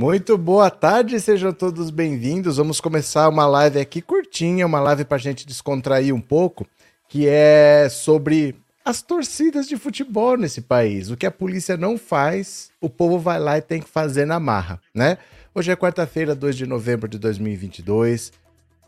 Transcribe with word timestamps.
Muito 0.00 0.38
boa 0.38 0.70
tarde, 0.70 1.20
sejam 1.20 1.52
todos 1.52 1.90
bem-vindos. 1.90 2.56
Vamos 2.56 2.80
começar 2.80 3.28
uma 3.28 3.46
live 3.46 3.78
aqui 3.78 4.00
curtinha, 4.00 4.64
uma 4.64 4.80
live 4.80 5.04
para 5.04 5.18
a 5.18 5.20
gente 5.20 5.46
descontrair 5.46 6.14
um 6.14 6.22
pouco, 6.22 6.66
que 7.06 7.28
é 7.28 7.86
sobre 7.90 8.56
as 8.82 9.02
torcidas 9.02 9.68
de 9.68 9.76
futebol 9.76 10.38
nesse 10.38 10.62
país. 10.62 11.10
O 11.10 11.18
que 11.18 11.26
a 11.26 11.30
polícia 11.30 11.76
não 11.76 11.98
faz, 11.98 12.70
o 12.80 12.88
povo 12.88 13.18
vai 13.18 13.38
lá 13.38 13.58
e 13.58 13.60
tem 13.60 13.82
que 13.82 13.90
fazer 13.90 14.24
na 14.24 14.40
marra, 14.40 14.80
né? 14.94 15.18
Hoje 15.54 15.70
é 15.70 15.76
quarta-feira, 15.76 16.34
2 16.34 16.56
de 16.56 16.64
novembro 16.64 17.06
de 17.06 17.18
2022. 17.18 18.32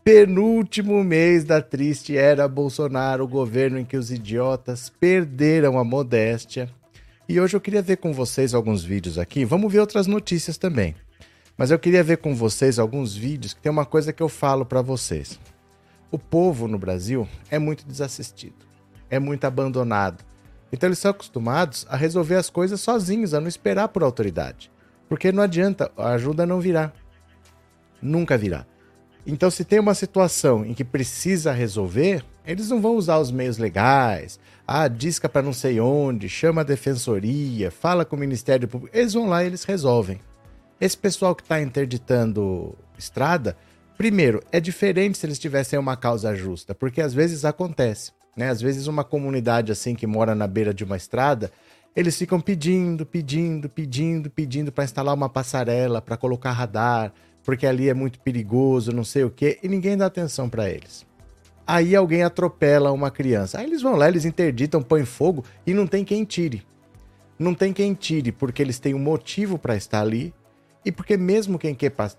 Penúltimo 0.03 1.03
mês 1.03 1.43
da 1.43 1.61
triste 1.61 2.17
era 2.17 2.47
Bolsonaro, 2.47 3.25
o 3.25 3.27
governo 3.27 3.77
em 3.77 3.85
que 3.85 3.97
os 3.97 4.09
idiotas 4.09 4.91
perderam 4.99 5.77
a 5.77 5.83
modéstia, 5.83 6.67
e 7.27 7.39
hoje 7.39 7.55
eu 7.55 7.61
queria 7.61 7.81
ver 7.81 7.97
com 7.97 8.13
vocês 8.13 8.53
alguns 8.53 8.83
vídeos 8.83 9.17
aqui. 9.17 9.45
Vamos 9.45 9.71
ver 9.71 9.79
outras 9.79 10.07
notícias 10.07 10.57
também. 10.57 10.95
Mas 11.57 11.71
eu 11.71 11.79
queria 11.79 12.03
ver 12.03 12.17
com 12.17 12.35
vocês 12.35 12.79
alguns 12.79 13.15
vídeos 13.15 13.53
que 13.53 13.61
tem 13.61 13.71
uma 13.71 13.85
coisa 13.85 14.11
que 14.11 14.23
eu 14.23 14.29
falo 14.29 14.65
para 14.65 14.81
vocês. 14.81 15.39
O 16.11 16.19
povo 16.19 16.67
no 16.67 16.77
Brasil 16.77 17.27
é 17.49 17.57
muito 17.57 17.85
desassistido, 17.85 18.65
é 19.09 19.19
muito 19.19 19.45
abandonado. 19.45 20.23
Então 20.71 20.87
eles 20.87 20.99
são 20.99 21.11
acostumados 21.11 21.85
a 21.89 21.95
resolver 21.95 22.35
as 22.35 22.49
coisas 22.49 22.81
sozinhos, 22.81 23.33
a 23.33 23.39
não 23.39 23.47
esperar 23.47 23.87
por 23.87 24.03
autoridade. 24.03 24.71
Porque 25.07 25.31
não 25.31 25.43
adianta, 25.43 25.91
a 25.95 26.09
ajuda 26.09 26.45
não 26.45 26.59
virá. 26.59 26.91
Nunca 28.01 28.37
virá. 28.37 28.65
Então, 29.25 29.49
se 29.49 29.63
tem 29.63 29.79
uma 29.79 29.93
situação 29.93 30.65
em 30.65 30.73
que 30.73 30.83
precisa 30.83 31.51
resolver, 31.53 32.23
eles 32.45 32.69
não 32.69 32.81
vão 32.81 32.95
usar 32.95 33.19
os 33.19 33.31
meios 33.31 33.57
legais, 33.57 34.39
ah, 34.67 34.87
disca 34.87 35.27
para 35.27 35.41
não 35.41 35.53
sei 35.53 35.79
onde, 35.79 36.29
chama 36.29 36.61
a 36.61 36.63
defensoria, 36.65 37.69
fala 37.69 38.05
com 38.05 38.15
o 38.15 38.19
Ministério 38.19 38.67
Público. 38.67 38.95
Eles 38.97 39.13
vão 39.13 39.27
lá 39.27 39.43
e 39.43 39.47
eles 39.47 39.63
resolvem. 39.63 40.19
Esse 40.79 40.97
pessoal 40.97 41.35
que 41.35 41.43
está 41.43 41.61
interditando 41.61 42.75
estrada, 42.97 43.57
primeiro, 43.97 44.41
é 44.51 44.59
diferente 44.59 45.17
se 45.17 45.25
eles 45.25 45.39
tivessem 45.39 45.77
uma 45.77 45.95
causa 45.95 46.35
justa, 46.35 46.73
porque 46.73 47.01
às 47.01 47.13
vezes 47.13 47.45
acontece. 47.45 48.11
Né? 48.35 48.49
Às 48.49 48.61
vezes 48.61 48.87
uma 48.87 49.03
comunidade 49.03 49.71
assim 49.71 49.95
que 49.95 50.07
mora 50.07 50.33
na 50.33 50.47
beira 50.47 50.73
de 50.73 50.83
uma 50.83 50.97
estrada, 50.97 51.51
eles 51.95 52.17
ficam 52.17 52.41
pedindo, 52.41 53.05
pedindo, 53.05 53.69
pedindo, 53.69 54.29
pedindo 54.29 54.71
para 54.71 54.83
instalar 54.83 55.13
uma 55.13 55.29
passarela, 55.29 56.01
para 56.01 56.17
colocar 56.17 56.51
radar, 56.51 57.13
porque 57.43 57.67
ali 57.67 57.89
é 57.89 57.93
muito 57.93 58.19
perigoso, 58.19 58.91
não 58.91 59.03
sei 59.03 59.23
o 59.23 59.29
quê, 59.29 59.59
e 59.61 59.67
ninguém 59.67 59.95
dá 59.95 60.07
atenção 60.07 60.49
para 60.49 60.69
eles. 60.69 61.05
Aí 61.65 61.95
alguém 61.95 62.23
atropela 62.23 62.91
uma 62.91 63.09
criança. 63.09 63.59
Aí 63.59 63.65
eles 63.65 63.81
vão 63.81 63.95
lá, 63.95 64.07
eles 64.07 64.25
interditam, 64.25 64.81
põem 64.81 65.05
fogo 65.05 65.43
e 65.65 65.73
não 65.73 65.87
tem 65.87 66.03
quem 66.03 66.25
tire. 66.25 66.65
Não 67.39 67.53
tem 67.53 67.73
quem 67.73 67.93
tire, 67.93 68.31
porque 68.31 68.61
eles 68.61 68.79
têm 68.79 68.93
um 68.93 68.99
motivo 68.99 69.57
para 69.57 69.75
estar 69.75 70.01
ali 70.01 70.33
e 70.85 70.91
porque 70.91 71.15
mesmo 71.15 71.57
quem 71.57 71.75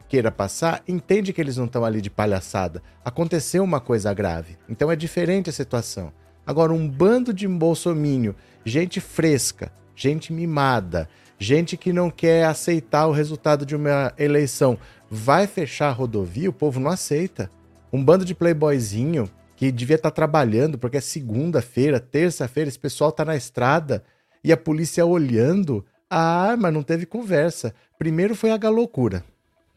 queira 0.09 0.31
passar 0.31 0.83
entende 0.89 1.33
que 1.33 1.41
eles 1.41 1.57
não 1.57 1.67
estão 1.67 1.85
ali 1.85 2.01
de 2.01 2.11
palhaçada. 2.11 2.83
Aconteceu 3.05 3.63
uma 3.63 3.81
coisa 3.81 4.13
grave. 4.15 4.57
Então 4.69 4.91
é 4.91 4.97
diferente 4.97 5.51
a 5.51 5.53
situação. 5.53 6.13
Agora, 6.47 6.73
um 6.73 6.89
bando 6.89 7.33
de 7.33 7.47
bolsomínio, 7.47 8.35
gente 8.65 9.01
fresca, 9.01 9.73
gente 9.95 10.33
mimada, 10.33 11.09
gente 11.39 11.77
que 11.77 11.93
não 11.93 12.11
quer 12.11 12.45
aceitar 12.45 13.07
o 13.07 13.13
resultado 13.13 13.65
de 13.65 13.77
uma 13.77 14.13
eleição, 14.19 14.79
vai 15.11 15.47
fechar 15.47 15.89
a 15.89 15.93
rodovia, 15.93 16.51
o 16.51 16.53
povo 16.53 16.81
não 16.81 16.91
aceita. 16.91 17.51
Um 17.95 18.05
bando 18.05 18.25
de 18.25 18.35
playboyzinho 18.35 19.31
que 19.55 19.71
devia 19.71 19.95
estar 19.95 20.11
tá 20.11 20.17
trabalhando, 20.17 20.77
porque 20.77 20.97
é 20.97 21.01
segunda-feira, 21.01 22.01
terça-feira, 22.01 22.67
esse 22.67 22.77
pessoal 22.77 23.13
tá 23.13 23.25
na 23.25 23.37
estrada 23.37 24.03
e 24.43 24.51
a 24.53 24.57
polícia 24.57 25.07
olhando. 25.07 25.87
Ah, 26.11 26.57
mas 26.59 26.75
não 26.75 26.83
teve 26.83 27.07
conversa. 27.07 27.73
Primeiro 27.97 28.35
foi 28.35 28.51
a 28.51 28.69
loucura. 28.69 29.25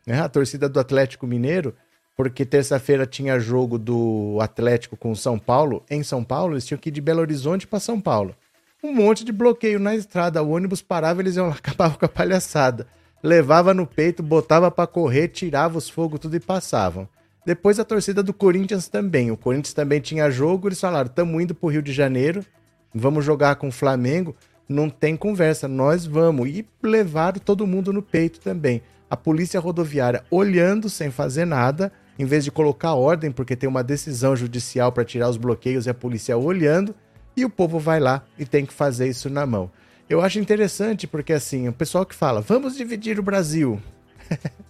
Né? 0.03 0.19
A 0.19 0.27
torcida 0.27 0.67
do 0.67 0.79
Atlético 0.79 1.27
Mineiro, 1.27 1.75
porque 2.15 2.43
terça-feira 2.43 3.05
tinha 3.05 3.39
jogo 3.39 3.77
do 3.77 4.39
Atlético 4.41 4.97
com 4.97 5.13
São 5.13 5.37
Paulo. 5.37 5.83
Em 5.87 6.01
São 6.01 6.23
Paulo, 6.23 6.55
eles 6.55 6.65
tinham 6.65 6.79
que 6.79 6.89
ir 6.89 6.93
de 6.93 7.01
Belo 7.01 7.21
Horizonte 7.21 7.67
para 7.67 7.79
São 7.79 8.01
Paulo. 8.01 8.35
Um 8.83 8.95
monte 8.95 9.23
de 9.23 9.31
bloqueio 9.31 9.79
na 9.79 9.95
estrada. 9.95 10.41
O 10.41 10.49
ônibus 10.49 10.81
parava, 10.81 11.21
eles 11.21 11.35
iam 11.35 11.49
lá, 11.49 11.53
acabavam 11.63 11.99
com 11.99 12.05
a 12.05 12.09
palhaçada. 12.09 12.87
Levava 13.21 13.75
no 13.75 13.85
peito, 13.85 14.23
botava 14.23 14.71
para 14.71 14.87
correr, 14.87 15.27
tirava 15.27 15.77
os 15.77 15.87
fogos, 15.87 16.19
tudo 16.19 16.35
e 16.35 16.39
passavam. 16.39 17.07
Depois 17.47 17.79
a 17.79 17.85
torcida 17.85 18.21
do 18.21 18.33
Corinthians 18.33 18.89
também. 18.89 19.31
O 19.31 19.37
Corinthians 19.37 19.73
também 19.73 20.01
tinha 20.01 20.29
jogo, 20.29 20.67
eles 20.67 20.81
falaram: 20.81 21.07
estamos 21.07 21.41
indo 21.41 21.55
para 21.55 21.65
o 21.65 21.69
Rio 21.69 21.81
de 21.81 21.93
Janeiro, 21.93 22.45
vamos 22.93 23.23
jogar 23.23 23.55
com 23.55 23.69
o 23.69 23.71
Flamengo. 23.71 24.35
Não 24.67 24.89
tem 24.89 25.15
conversa, 25.15 25.65
nós 25.65 26.05
vamos. 26.05 26.49
E 26.49 26.67
levaram 26.83 27.39
todo 27.39 27.65
mundo 27.65 27.93
no 27.93 28.01
peito 28.01 28.41
também. 28.41 28.81
A 29.09 29.15
polícia 29.15 29.61
rodoviária 29.61 30.25
olhando 30.29 30.89
sem 30.89 31.09
fazer 31.09 31.45
nada, 31.45 31.89
em 32.19 32.25
vez 32.25 32.43
de 32.43 32.51
colocar 32.51 32.95
ordem, 32.95 33.31
porque 33.31 33.55
tem 33.55 33.69
uma 33.69 33.81
decisão 33.81 34.35
judicial 34.35 34.91
para 34.91 35.05
tirar 35.05 35.29
os 35.29 35.37
bloqueios 35.37 35.85
e 35.85 35.89
a 35.89 35.93
polícia 35.93 36.37
olhando, 36.37 36.93
e 37.33 37.45
o 37.45 37.49
povo 37.49 37.79
vai 37.79 38.01
lá 38.01 38.25
e 38.37 38.43
tem 38.43 38.65
que 38.65 38.73
fazer 38.73 39.07
isso 39.07 39.29
na 39.29 39.45
mão. 39.45 39.71
Eu 40.09 40.19
acho 40.19 40.37
interessante 40.37 41.07
porque 41.07 41.31
assim, 41.31 41.69
o 41.69 41.73
pessoal 41.73 42.05
que 42.05 42.13
fala, 42.13 42.41
vamos 42.41 42.75
dividir 42.75 43.17
o 43.17 43.23
Brasil. 43.23 43.81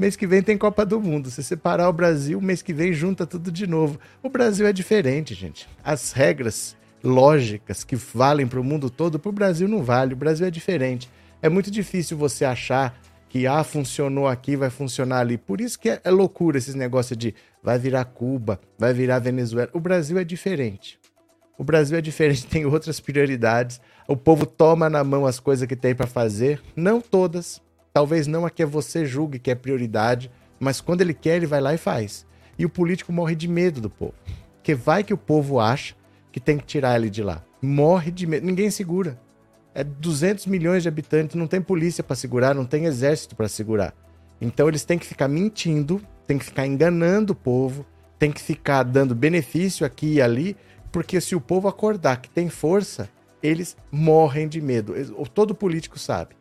Mês 0.00 0.16
que 0.16 0.26
vem 0.26 0.40
tem 0.40 0.56
Copa 0.56 0.86
do 0.86 0.98
Mundo. 0.98 1.30
Se 1.30 1.44
separar 1.44 1.86
o 1.86 1.92
Brasil, 1.92 2.40
mês 2.40 2.62
que 2.62 2.72
vem 2.72 2.90
junta 2.90 3.26
tudo 3.26 3.52
de 3.52 3.66
novo. 3.66 4.00
O 4.22 4.30
Brasil 4.30 4.66
é 4.66 4.72
diferente, 4.72 5.34
gente. 5.34 5.68
As 5.84 6.12
regras 6.12 6.74
lógicas 7.04 7.84
que 7.84 7.96
valem 7.96 8.46
para 8.46 8.58
o 8.58 8.64
mundo 8.64 8.88
todo, 8.88 9.18
para 9.18 9.28
o 9.28 9.32
Brasil 9.32 9.68
não 9.68 9.82
vale. 9.82 10.14
O 10.14 10.16
Brasil 10.16 10.46
é 10.46 10.50
diferente. 10.50 11.06
É 11.42 11.50
muito 11.50 11.70
difícil 11.70 12.16
você 12.16 12.46
achar 12.46 12.98
que 13.28 13.46
ah, 13.46 13.62
funcionou 13.62 14.26
aqui, 14.26 14.56
vai 14.56 14.70
funcionar 14.70 15.18
ali. 15.18 15.36
Por 15.36 15.60
isso 15.60 15.78
que 15.78 15.90
é, 15.90 16.00
é 16.02 16.10
loucura 16.10 16.56
esses 16.56 16.74
negócios 16.74 17.14
de 17.14 17.34
vai 17.62 17.78
virar 17.78 18.06
Cuba, 18.06 18.58
vai 18.78 18.94
virar 18.94 19.18
Venezuela. 19.18 19.68
O 19.74 19.80
Brasil 19.80 20.16
é 20.16 20.24
diferente. 20.24 20.98
O 21.58 21.62
Brasil 21.62 21.98
é 21.98 22.00
diferente, 22.00 22.46
tem 22.48 22.64
outras 22.64 23.00
prioridades. 23.00 23.78
O 24.08 24.16
povo 24.16 24.46
toma 24.46 24.88
na 24.88 25.04
mão 25.04 25.26
as 25.26 25.38
coisas 25.38 25.68
que 25.68 25.76
tem 25.76 25.94
para 25.94 26.06
fazer, 26.06 26.58
não 26.74 27.02
todas, 27.02 27.60
Talvez 27.92 28.26
não 28.26 28.46
a 28.46 28.50
que 28.50 28.64
você 28.64 29.04
julgue 29.04 29.38
que 29.38 29.50
é 29.50 29.54
prioridade, 29.54 30.30
mas 30.58 30.80
quando 30.80 31.00
ele 31.00 31.14
quer, 31.14 31.36
ele 31.36 31.46
vai 31.46 31.60
lá 31.60 31.74
e 31.74 31.78
faz. 31.78 32.26
E 32.58 32.64
o 32.64 32.70
político 32.70 33.12
morre 33.12 33.34
de 33.34 33.48
medo 33.48 33.80
do 33.80 33.90
povo. 33.90 34.14
Porque 34.56 34.74
vai 34.74 35.02
que 35.02 35.14
o 35.14 35.18
povo 35.18 35.58
acha 35.58 35.94
que 36.30 36.38
tem 36.38 36.58
que 36.58 36.66
tirar 36.66 36.96
ele 36.96 37.10
de 37.10 37.22
lá. 37.22 37.42
Morre 37.60 38.10
de 38.10 38.26
medo. 38.26 38.46
Ninguém 38.46 38.70
segura. 38.70 39.18
É 39.74 39.82
200 39.82 40.46
milhões 40.46 40.82
de 40.82 40.88
habitantes, 40.88 41.36
não 41.36 41.46
tem 41.46 41.60
polícia 41.60 42.04
para 42.04 42.16
segurar, 42.16 42.54
não 42.54 42.64
tem 42.64 42.84
exército 42.84 43.34
para 43.34 43.48
segurar. 43.48 43.94
Então 44.40 44.68
eles 44.68 44.84
têm 44.84 44.98
que 44.98 45.06
ficar 45.06 45.28
mentindo, 45.28 46.00
têm 46.26 46.38
que 46.38 46.44
ficar 46.44 46.66
enganando 46.66 47.32
o 47.32 47.36
povo, 47.36 47.86
têm 48.18 48.32
que 48.32 48.40
ficar 48.40 48.82
dando 48.82 49.14
benefício 49.14 49.86
aqui 49.86 50.14
e 50.14 50.22
ali, 50.22 50.56
porque 50.92 51.20
se 51.20 51.34
o 51.34 51.40
povo 51.40 51.68
acordar 51.68 52.20
que 52.20 52.28
tem 52.28 52.48
força, 52.48 53.08
eles 53.42 53.76
morrem 53.90 54.48
de 54.48 54.60
medo. 54.60 54.94
Todo 55.32 55.54
político 55.54 55.98
sabe 55.98 56.39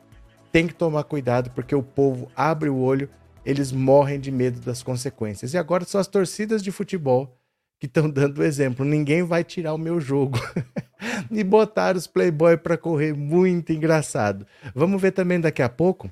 tem 0.52 0.68
que 0.68 0.74
tomar 0.74 1.04
cuidado 1.04 1.50
porque 1.52 1.76
o 1.76 1.84
povo 1.84 2.32
abre 2.36 2.70
o 2.70 2.78
olho, 2.78 3.10
eles 3.46 3.72
morrem 3.72 4.20
de 4.20 4.32
medo 4.32 4.60
das 4.60 4.84
consequências. 4.84 5.54
E 5.54 5.58
agora 5.58 5.86
são 5.86 6.00
as 6.00 6.08
torcidas 6.08 6.62
de 6.62 6.72
futebol 6.72 7.36
que 7.80 7.86
estão 7.86 8.10
dando 8.12 8.40
o 8.40 8.44
exemplo. 8.44 8.86
Ninguém 8.86 9.24
vai 9.24 9.44
tirar 9.44 9.74
o 9.74 9.78
meu 9.78 10.00
jogo. 10.00 10.40
e 11.32 11.44
botar 11.44 11.96
os 11.96 12.08
Playboy 12.08 12.58
para 12.58 12.78
correr, 12.78 13.14
muito 13.14 13.72
engraçado. 13.72 14.46
Vamos 14.76 15.02
ver 15.02 15.12
também 15.12 15.40
daqui 15.40 15.62
a 15.62 15.70
pouco 15.70 16.12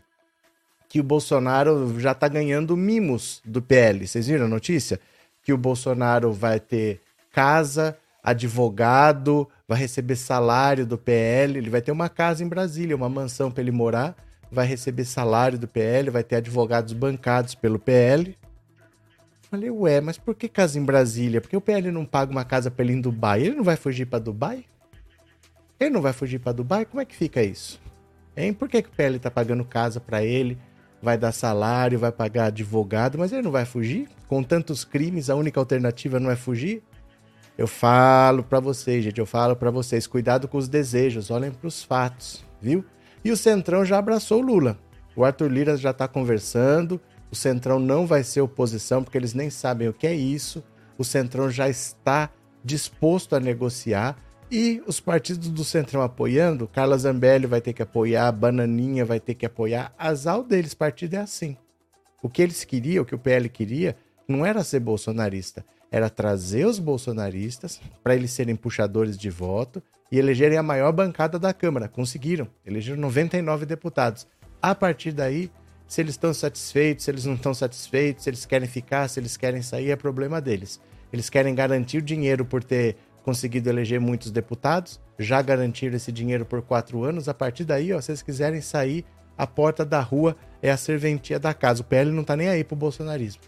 que 0.90 1.02
o 1.02 1.04
Bolsonaro 1.04 2.00
já 2.00 2.14
está 2.14 2.28
ganhando 2.28 2.78
mimos 2.78 3.42
do 3.44 3.62
PL. 3.62 4.08
Vocês 4.08 4.28
viram 4.28 4.46
a 4.46 4.50
notícia? 4.50 5.00
Que 5.44 5.52
o 5.52 5.58
Bolsonaro 5.58 6.32
vai 6.32 6.62
ter 6.62 7.02
casa, 7.32 7.98
advogado, 8.24 9.48
vai 9.68 9.78
receber 9.78 10.16
salário 10.16 10.86
do 10.86 10.98
PL, 10.98 11.58
ele 11.58 11.70
vai 11.70 11.82
ter 11.82 11.92
uma 11.92 12.10
casa 12.10 12.44
em 12.44 12.48
Brasília, 12.48 12.96
uma 12.96 13.10
mansão 13.10 13.52
para 13.52 13.62
ele 13.62 13.72
morar 13.72 14.16
vai 14.52 14.66
receber 14.66 15.06
salário 15.06 15.58
do 15.58 15.68
PL, 15.68 16.10
vai 16.10 16.24
ter 16.24 16.38
advogados 16.38 16.94
bancados 16.94 17.56
pelo 17.56 17.80
PL. 17.80 18.36
Falei, 19.50 19.70
ué, 19.70 20.02
mas 20.02 20.18
por 20.18 20.36
que 20.36 20.50
casa 20.50 20.78
em 20.78 20.84
Brasília? 20.84 21.40
Porque 21.40 21.56
o 21.56 21.62
PL 21.62 21.92
não 21.92 22.06
paga 22.06 22.32
uma 22.32 22.44
casa 22.44 22.70
pra 22.70 22.84
ele 22.84 22.94
em 22.94 23.02
Dubai? 23.02 23.44
Ele 23.44 23.56
não 23.56 23.64
vai 23.64 23.78
fugir 23.78 24.06
para 24.06 24.20
Dubai? 24.20 24.66
Ele 25.80 25.90
não 25.92 26.02
vai 26.02 26.12
fugir 26.12 26.40
para 26.40 26.52
Dubai? 26.52 26.86
Como 26.86 27.00
é 27.00 27.06
que 27.06 27.16
fica 27.16 27.42
isso? 27.42 27.80
Hein? 28.36 28.54
Por 28.54 28.68
que, 28.68 28.82
que 28.82 28.90
o 28.90 28.92
PL 28.92 29.18
tá 29.20 29.32
pagando 29.32 29.64
casa 29.64 30.00
para 30.00 30.24
ele? 30.24 30.58
Vai 31.02 31.18
dar 31.18 31.32
salário, 31.32 32.00
vai 32.00 32.12
pagar 32.12 32.46
advogado, 32.46 33.18
mas 33.18 33.32
ele 33.32 33.44
não 33.44 33.52
vai 33.52 33.66
fugir? 33.66 34.10
Com 34.28 34.44
tantos 34.44 34.84
crimes, 34.84 35.30
a 35.30 35.36
única 35.36 35.60
alternativa 35.60 36.20
não 36.20 36.30
é 36.30 36.36
fugir? 36.36 36.84
Eu 37.58 37.68
falo 37.68 38.44
para 38.44 38.60
vocês, 38.60 39.04
gente, 39.04 39.20
eu 39.20 39.26
falo 39.26 39.56
para 39.56 39.72
vocês, 39.72 40.06
cuidado 40.06 40.48
com 40.48 40.58
os 40.58 40.68
desejos, 40.68 41.32
olhem 41.32 41.52
para 41.52 41.68
os 41.68 41.84
fatos, 41.84 42.44
viu? 42.62 42.84
E 43.24 43.32
o 43.32 43.38
Centrão 43.38 43.84
já 43.84 43.98
abraçou 43.98 44.40
o 44.40 44.46
Lula. 44.46 44.78
O 45.16 45.26
Arthur 45.26 45.52
Lira 45.52 45.76
já 45.76 45.92
está 45.92 46.08
conversando. 46.08 47.02
O 47.32 47.36
Centrão 47.36 47.80
não 47.80 48.06
vai 48.06 48.24
ser 48.24 48.42
oposição, 48.42 49.04
porque 49.04 49.18
eles 49.18 49.34
nem 49.34 49.50
sabem 49.50 49.88
o 49.88 49.94
que 49.94 50.08
é 50.08 50.14
isso. 50.14 50.64
O 50.98 51.04
Centrão 51.04 51.50
já 51.50 51.68
está 51.68 52.30
disposto 52.64 53.36
a 53.36 53.40
negociar. 53.40 54.18
E 54.50 54.82
os 54.88 55.00
partidos 55.00 55.50
do 55.50 55.64
Centrão 55.64 56.02
apoiando, 56.02 56.68
Carla 56.68 56.98
Zambelli 56.98 57.46
vai 57.46 57.60
ter 57.60 57.74
que 57.74 57.82
apoiar, 57.82 58.32
Bananinha 58.32 59.04
vai 59.04 59.20
ter 59.20 59.36
que 59.36 59.46
apoiar. 59.46 59.94
Azar 59.98 60.42
deles, 60.42 60.74
partido 60.74 61.16
é 61.16 61.18
assim. 61.18 61.58
O 62.22 62.30
que 62.30 62.42
eles 62.42 62.64
queriam, 62.64 63.04
o 63.04 63.06
que 63.06 63.16
o 63.16 63.20
PL 63.20 63.50
queria, 63.50 63.96
não 64.28 64.46
era 64.46 64.64
ser 64.64 64.80
bolsonarista, 64.80 65.66
era 65.92 66.10
trazer 66.10 66.66
os 66.66 66.80
bolsonaristas 66.80 67.82
para 68.04 68.16
eles 68.16 68.32
serem 68.32 68.56
puxadores 68.56 69.18
de 69.18 69.30
voto 69.30 69.84
e 70.12 70.18
elegerem 70.18 70.58
a 70.58 70.64
maior 70.64 70.92
bancada 70.92 71.38
da 71.38 71.54
Câmara. 71.54 71.88
Conseguiram, 71.88 72.48
elegeram 72.66 73.00
99 73.00 73.66
deputados. 73.66 74.28
A 74.62 74.74
partir 74.74 75.12
daí, 75.12 75.52
se 75.88 76.02
eles 76.02 76.14
estão 76.14 76.34
satisfeitos, 76.34 77.06
se 77.06 77.12
eles 77.12 77.26
não 77.26 77.36
estão 77.36 77.54
satisfeitos, 77.54 78.24
se 78.24 78.30
eles 78.30 78.46
querem 78.46 78.68
ficar, 78.68 79.08
se 79.08 79.20
eles 79.20 79.38
querem 79.38 79.62
sair, 79.62 79.92
é 79.92 79.96
problema 79.96 80.42
deles. 80.42 80.80
Eles 81.12 81.30
querem 81.30 81.56
garantir 81.56 82.00
o 82.00 82.02
dinheiro 82.02 82.44
por 82.44 82.64
ter 82.64 82.98
conseguido 83.24 83.70
eleger 83.70 84.00
muitos 84.00 84.32
deputados, 84.32 85.00
já 85.20 85.42
garantiram 85.42 85.96
esse 85.96 86.12
dinheiro 86.12 86.46
por 86.46 86.62
quatro 86.62 87.04
anos. 87.04 87.28
A 87.28 87.34
partir 87.34 87.66
daí, 87.66 87.92
ó, 87.94 88.00
se 88.00 88.08
vocês 88.08 88.22
quiserem 88.22 88.62
sair, 88.62 89.06
a 89.38 89.46
porta 89.46 89.86
da 89.86 90.00
rua 90.00 90.36
é 90.62 90.72
a 90.72 90.78
serventia 90.78 91.40
da 91.40 91.54
casa. 91.54 91.82
O 91.82 91.86
PL 91.86 92.12
não 92.12 92.24
tá 92.24 92.36
nem 92.36 92.50
aí 92.50 92.64
pro 92.64 92.76
bolsonarismo. 92.76 93.42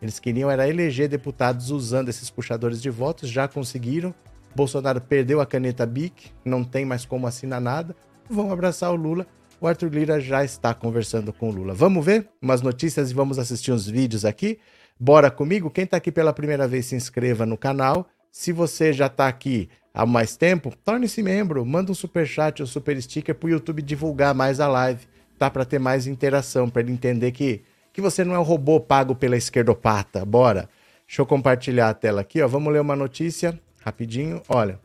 Eles 0.00 0.18
queriam 0.18 0.50
era 0.50 0.68
eleger 0.68 1.08
deputados 1.08 1.70
usando 1.70 2.08
esses 2.08 2.28
puxadores 2.28 2.82
de 2.82 2.90
votos, 2.90 3.30
já 3.30 3.46
conseguiram. 3.48 4.14
Bolsonaro 4.56 5.00
perdeu 5.00 5.40
a 5.40 5.46
caneta 5.46 5.86
BIC, 5.86 6.32
não 6.44 6.64
tem 6.64 6.84
mais 6.84 7.04
como 7.04 7.26
assinar 7.26 7.60
nada. 7.60 7.94
Vão 8.28 8.50
abraçar 8.50 8.90
o 8.90 8.96
Lula. 8.96 9.26
O 9.60 9.66
Arthur 9.66 9.90
Lira 9.90 10.20
já 10.20 10.44
está 10.44 10.74
conversando 10.74 11.32
com 11.32 11.50
o 11.50 11.52
Lula. 11.52 11.74
Vamos 11.74 12.04
ver 12.04 12.28
umas 12.42 12.62
notícias 12.62 13.10
e 13.10 13.14
vamos 13.14 13.38
assistir 13.38 13.70
uns 13.72 13.86
vídeos 13.86 14.24
aqui. 14.24 14.58
Bora 14.98 15.30
comigo? 15.30 15.70
Quem 15.70 15.84
está 15.84 15.98
aqui 15.98 16.10
pela 16.10 16.32
primeira 16.32 16.66
vez, 16.66 16.86
se 16.86 16.96
inscreva 16.96 17.46
no 17.46 17.56
canal 17.56 18.08
se 18.36 18.52
você 18.52 18.92
já 18.92 19.06
está 19.06 19.28
aqui 19.28 19.66
há 19.94 20.04
mais 20.04 20.36
tempo, 20.36 20.70
torne-se 20.84 21.22
membro, 21.22 21.64
manda 21.64 21.90
um 21.90 21.94
super 21.94 22.26
chat 22.26 22.60
ou 22.60 22.66
super 22.66 23.00
sticker 23.00 23.34
para 23.34 23.46
o 23.46 23.50
YouTube 23.50 23.80
divulgar 23.80 24.34
mais 24.34 24.60
a 24.60 24.68
live, 24.68 25.06
tá? 25.38 25.50
Para 25.50 25.64
ter 25.64 25.78
mais 25.78 26.06
interação, 26.06 26.68
para 26.68 26.82
ele 26.82 26.92
entender 26.92 27.32
que, 27.32 27.62
que 27.94 28.00
você 28.02 28.24
não 28.24 28.34
é 28.34 28.38
um 28.38 28.42
robô 28.42 28.78
pago 28.78 29.14
pela 29.14 29.38
esquerdopata. 29.38 30.22
Bora. 30.22 30.68
Deixa 31.06 31.22
eu 31.22 31.26
compartilhar 31.26 31.88
a 31.88 31.94
tela 31.94 32.20
aqui, 32.20 32.42
ó. 32.42 32.46
Vamos 32.46 32.70
ler 32.74 32.80
uma 32.80 32.94
notícia 32.94 33.58
rapidinho. 33.86 34.42
Olha. 34.48 34.80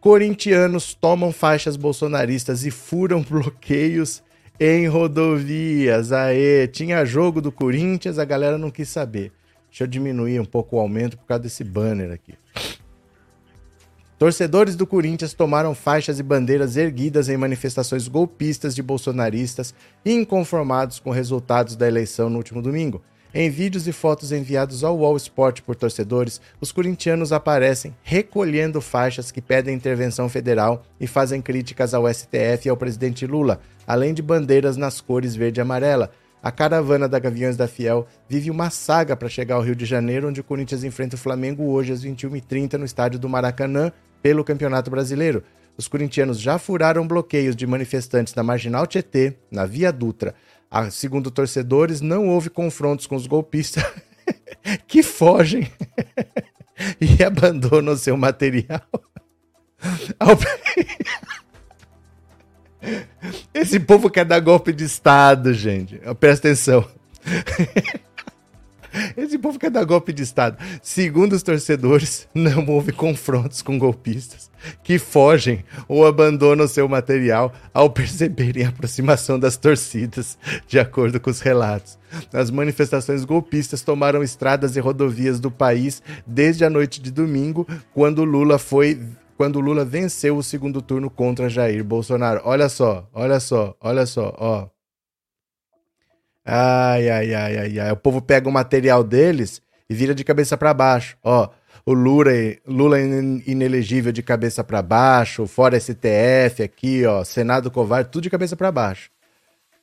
Corintianos 0.00 0.94
tomam 0.94 1.30
faixas 1.30 1.76
bolsonaristas 1.76 2.66
e 2.66 2.70
furam 2.72 3.22
bloqueios 3.28 4.20
em 4.58 4.88
rodovias. 4.88 6.10
Aê, 6.10 6.66
tinha 6.66 7.04
jogo 7.04 7.40
do 7.40 7.52
Corinthians, 7.52 8.18
a 8.18 8.24
galera 8.24 8.58
não 8.58 8.70
quis 8.70 8.88
saber. 8.88 9.30
Deixa 9.70 9.84
eu 9.84 9.88
diminuir 9.88 10.40
um 10.40 10.44
pouco 10.44 10.76
o 10.76 10.80
aumento 10.80 11.16
por 11.16 11.26
causa 11.26 11.44
desse 11.44 11.62
banner 11.62 12.10
aqui. 12.10 12.34
Torcedores 14.18 14.76
do 14.76 14.86
Corinthians 14.86 15.34
tomaram 15.34 15.74
faixas 15.74 16.18
e 16.18 16.22
bandeiras 16.22 16.76
erguidas 16.76 17.28
em 17.28 17.36
manifestações 17.36 18.06
golpistas 18.06 18.74
de 18.74 18.82
bolsonaristas 18.82 19.74
inconformados 20.04 21.00
com 21.00 21.10
resultados 21.10 21.74
da 21.74 21.88
eleição 21.88 22.28
no 22.28 22.36
último 22.36 22.62
domingo. 22.62 23.02
Em 23.34 23.48
vídeos 23.48 23.88
e 23.88 23.92
fotos 23.92 24.30
enviados 24.30 24.84
ao 24.84 24.98
Wall 24.98 25.16
Sport 25.16 25.62
por 25.62 25.74
torcedores, 25.74 26.40
os 26.60 26.70
corintianos 26.70 27.32
aparecem 27.32 27.94
recolhendo 28.02 28.80
faixas 28.80 29.30
que 29.30 29.40
pedem 29.40 29.74
intervenção 29.74 30.28
federal 30.28 30.82
e 31.00 31.06
fazem 31.06 31.40
críticas 31.40 31.94
ao 31.94 32.06
STF 32.12 32.66
e 32.66 32.68
ao 32.68 32.76
presidente 32.76 33.26
Lula, 33.26 33.60
além 33.86 34.12
de 34.12 34.20
bandeiras 34.20 34.76
nas 34.76 35.00
cores 35.00 35.34
verde 35.34 35.60
e 35.60 35.62
amarela, 35.62 36.10
a 36.42 36.50
caravana 36.50 37.08
da 37.08 37.20
Gaviões 37.20 37.56
da 37.56 37.68
Fiel 37.68 38.04
vive 38.28 38.50
uma 38.50 38.68
saga 38.68 39.16
para 39.16 39.28
chegar 39.28 39.54
ao 39.54 39.62
Rio 39.62 39.76
de 39.76 39.84
Janeiro, 39.84 40.28
onde 40.28 40.40
o 40.40 40.44
Corinthians 40.44 40.82
enfrenta 40.82 41.14
o 41.14 41.18
Flamengo 41.18 41.70
hoje 41.70 41.92
às 41.92 42.04
21h30 42.04 42.74
no 42.74 42.84
estádio 42.84 43.20
do 43.20 43.28
Maracanã 43.28 43.92
pelo 44.20 44.42
Campeonato 44.42 44.90
Brasileiro. 44.90 45.44
Os 45.76 45.86
corintianos 45.86 46.40
já 46.40 46.58
furaram 46.58 47.06
bloqueios 47.06 47.54
de 47.54 47.64
manifestantes 47.64 48.34
na 48.34 48.42
Marginal 48.42 48.88
Tietê, 48.88 49.34
na 49.50 49.64
Via 49.64 49.92
Dutra. 49.92 50.34
Ah, 50.74 50.90
segundo 50.90 51.30
torcedores, 51.30 52.00
não 52.00 52.28
houve 52.28 52.48
confrontos 52.48 53.06
com 53.06 53.14
os 53.14 53.26
golpistas 53.26 53.84
que 54.88 55.02
fogem 55.02 55.70
e 56.98 57.22
abandonam 57.22 57.94
seu 57.94 58.16
material. 58.16 58.80
Esse 63.52 63.78
povo 63.78 64.08
quer 64.08 64.24
dar 64.24 64.40
golpe 64.40 64.72
de 64.72 64.84
Estado, 64.84 65.52
gente. 65.52 66.00
Presta 66.18 66.48
atenção. 66.48 66.88
Esse 69.16 69.38
povo 69.38 69.58
quer 69.58 69.70
dar 69.70 69.84
golpe 69.84 70.12
de 70.12 70.22
Estado. 70.22 70.56
Segundo 70.82 71.32
os 71.32 71.42
torcedores, 71.42 72.28
não 72.34 72.66
houve 72.66 72.92
confrontos 72.92 73.62
com 73.62 73.78
golpistas 73.78 74.50
que 74.82 74.98
fogem 74.98 75.64
ou 75.88 76.06
abandonam 76.06 76.68
seu 76.68 76.88
material 76.88 77.52
ao 77.72 77.90
perceberem 77.90 78.64
a 78.64 78.68
aproximação 78.68 79.38
das 79.38 79.56
torcidas, 79.56 80.38
de 80.66 80.78
acordo 80.78 81.20
com 81.20 81.30
os 81.30 81.40
relatos. 81.40 81.98
As 82.32 82.50
manifestações 82.50 83.24
golpistas 83.24 83.82
tomaram 83.82 84.22
estradas 84.22 84.76
e 84.76 84.80
rodovias 84.80 85.40
do 85.40 85.50
país 85.50 86.02
desde 86.26 86.64
a 86.64 86.70
noite 86.70 87.00
de 87.00 87.10
domingo, 87.10 87.66
quando 87.92 88.24
Lula 88.24 88.58
foi 88.58 89.00
quando 89.36 89.60
Lula 89.60 89.84
venceu 89.84 90.36
o 90.36 90.42
segundo 90.42 90.80
turno 90.80 91.10
contra 91.10 91.48
Jair 91.48 91.82
Bolsonaro. 91.82 92.40
Olha 92.44 92.68
só, 92.68 93.08
olha 93.12 93.40
só, 93.40 93.74
olha 93.80 94.06
só, 94.06 94.32
ó. 94.38 94.68
Ai, 96.44 97.08
ai, 97.08 97.34
ai, 97.34 97.58
ai, 97.58 97.78
ai. 97.80 97.92
O 97.92 97.96
povo 97.96 98.20
pega 98.20 98.48
o 98.48 98.52
material 98.52 99.04
deles 99.04 99.62
e 99.88 99.94
vira 99.94 100.14
de 100.14 100.24
cabeça 100.24 100.56
para 100.56 100.74
baixo. 100.74 101.16
Ó, 101.22 101.48
o 101.86 101.92
Lula, 101.92 102.30
Lula 102.66 103.00
inelegível 103.00 104.12
de 104.12 104.22
cabeça 104.22 104.62
para 104.62 104.82
baixo, 104.82 105.46
fora 105.46 105.78
STF 105.78 106.62
aqui, 106.62 107.04
ó, 107.06 107.24
Senado 107.24 107.70
covarde, 107.70 108.10
tudo 108.10 108.22
de 108.22 108.30
cabeça 108.30 108.56
para 108.56 108.70
baixo 108.70 109.10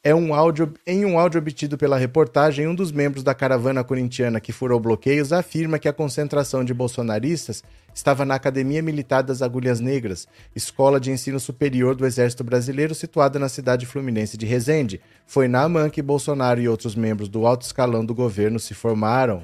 é 0.01 0.15
um 0.15 0.33
áudio, 0.33 0.73
em 0.87 1.03
um 1.03 1.19
áudio 1.19 1.39
obtido 1.39 1.77
pela 1.77 1.97
reportagem, 1.97 2.67
um 2.67 2.73
dos 2.73 2.89
membros 2.89 3.21
da 3.21 3.33
caravana 3.33 3.83
corintiana 3.83 4.39
que 4.39 4.53
furou 4.53 4.79
bloqueios 4.79 5.33
afirma 5.33 5.77
que 5.77 5.89
a 5.89 5.93
concentração 5.93 6.63
de 6.63 6.73
bolsonaristas 6.73 7.61
estava 7.93 8.23
na 8.23 8.35
Academia 8.35 8.81
Militar 8.81 9.23
das 9.23 9.41
Agulhas 9.41 9.81
Negras, 9.81 10.25
escola 10.55 11.01
de 11.01 11.11
ensino 11.11 11.37
superior 11.37 11.95
do 11.95 12.05
Exército 12.05 12.45
Brasileiro 12.45 12.95
situada 12.95 13.37
na 13.37 13.49
cidade 13.49 13.85
fluminense 13.85 14.37
de 14.37 14.45
Resende. 14.45 15.01
Foi 15.27 15.49
na 15.49 15.63
AMAN 15.63 15.89
que 15.89 16.01
Bolsonaro 16.01 16.61
e 16.61 16.69
outros 16.69 16.95
membros 16.95 17.27
do 17.27 17.45
alto 17.45 17.63
escalão 17.63 18.05
do 18.05 18.15
governo 18.15 18.57
se 18.57 18.73
formaram. 18.73 19.43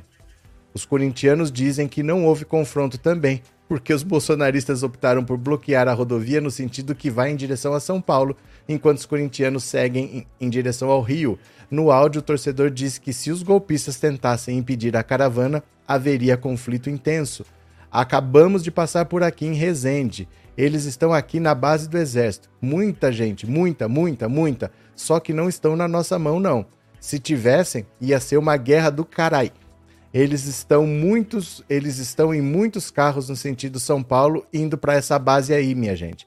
Os 0.73 0.85
corintianos 0.85 1.51
dizem 1.51 1.87
que 1.87 2.01
não 2.01 2.25
houve 2.25 2.45
confronto 2.45 2.97
também, 2.97 3.41
porque 3.67 3.93
os 3.93 4.03
bolsonaristas 4.03 4.83
optaram 4.83 5.23
por 5.23 5.37
bloquear 5.37 5.87
a 5.87 5.93
rodovia 5.93 6.39
no 6.39 6.51
sentido 6.51 6.95
que 6.95 7.09
vai 7.09 7.31
em 7.31 7.35
direção 7.35 7.73
a 7.73 7.79
São 7.79 7.99
Paulo, 7.99 8.37
enquanto 8.67 8.97
os 8.97 9.05
corintianos 9.05 9.63
seguem 9.63 10.25
em, 10.39 10.49
direção 10.49 10.89
ao 10.89 11.01
Rio. 11.01 11.37
No 11.69 11.91
áudio, 11.91 12.19
o 12.19 12.23
torcedor 12.23 12.69
disse 12.69 12.99
que 12.99 13.13
se 13.13 13.31
os 13.31 13.43
golpistas 13.43 13.99
tentassem 13.99 14.57
impedir 14.57 14.95
a 14.95 15.03
caravana, 15.03 15.63
haveria 15.87 16.37
conflito 16.37 16.89
intenso. 16.89 17.45
Acabamos 17.91 18.63
de 18.63 18.71
passar 18.71 19.05
por 19.05 19.23
aqui 19.23 19.45
em 19.45 19.53
Resende. 19.53 20.27
Eles 20.57 20.85
estão 20.85 21.13
aqui 21.13 21.39
na 21.39 21.53
base 21.53 21.87
do 21.89 21.97
exército. 21.97 22.49
Muita 22.61 23.11
gente, 23.11 23.45
muita, 23.45 23.87
muita, 23.87 24.29
muita. 24.29 24.71
Só 24.95 25.19
que 25.19 25.33
não 25.33 25.49
estão 25.49 25.75
na 25.75 25.87
nossa 25.87 26.17
mão, 26.17 26.39
não. 26.39 26.65
Se 26.99 27.19
tivessem, 27.19 27.85
ia 28.01 28.19
ser 28.19 28.37
uma 28.37 28.57
guerra 28.57 28.89
do 28.89 29.05
carai. 29.05 29.51
Eles 30.13 30.45
estão 30.45 30.87
muitos, 30.87 31.61
eles 31.69 31.97
estão 31.97 32.33
em 32.33 32.41
muitos 32.41 32.89
carros 32.89 33.27
no 33.27 33.35
sentido 33.35 33.81
São 33.81 34.01
Paulo 34.01 34.45
indo 34.53 34.77
para 34.77 34.93
essa 34.93 35.19
base 35.19 35.53
aí, 35.53 35.75
minha 35.75 35.95
gente. 35.95 36.25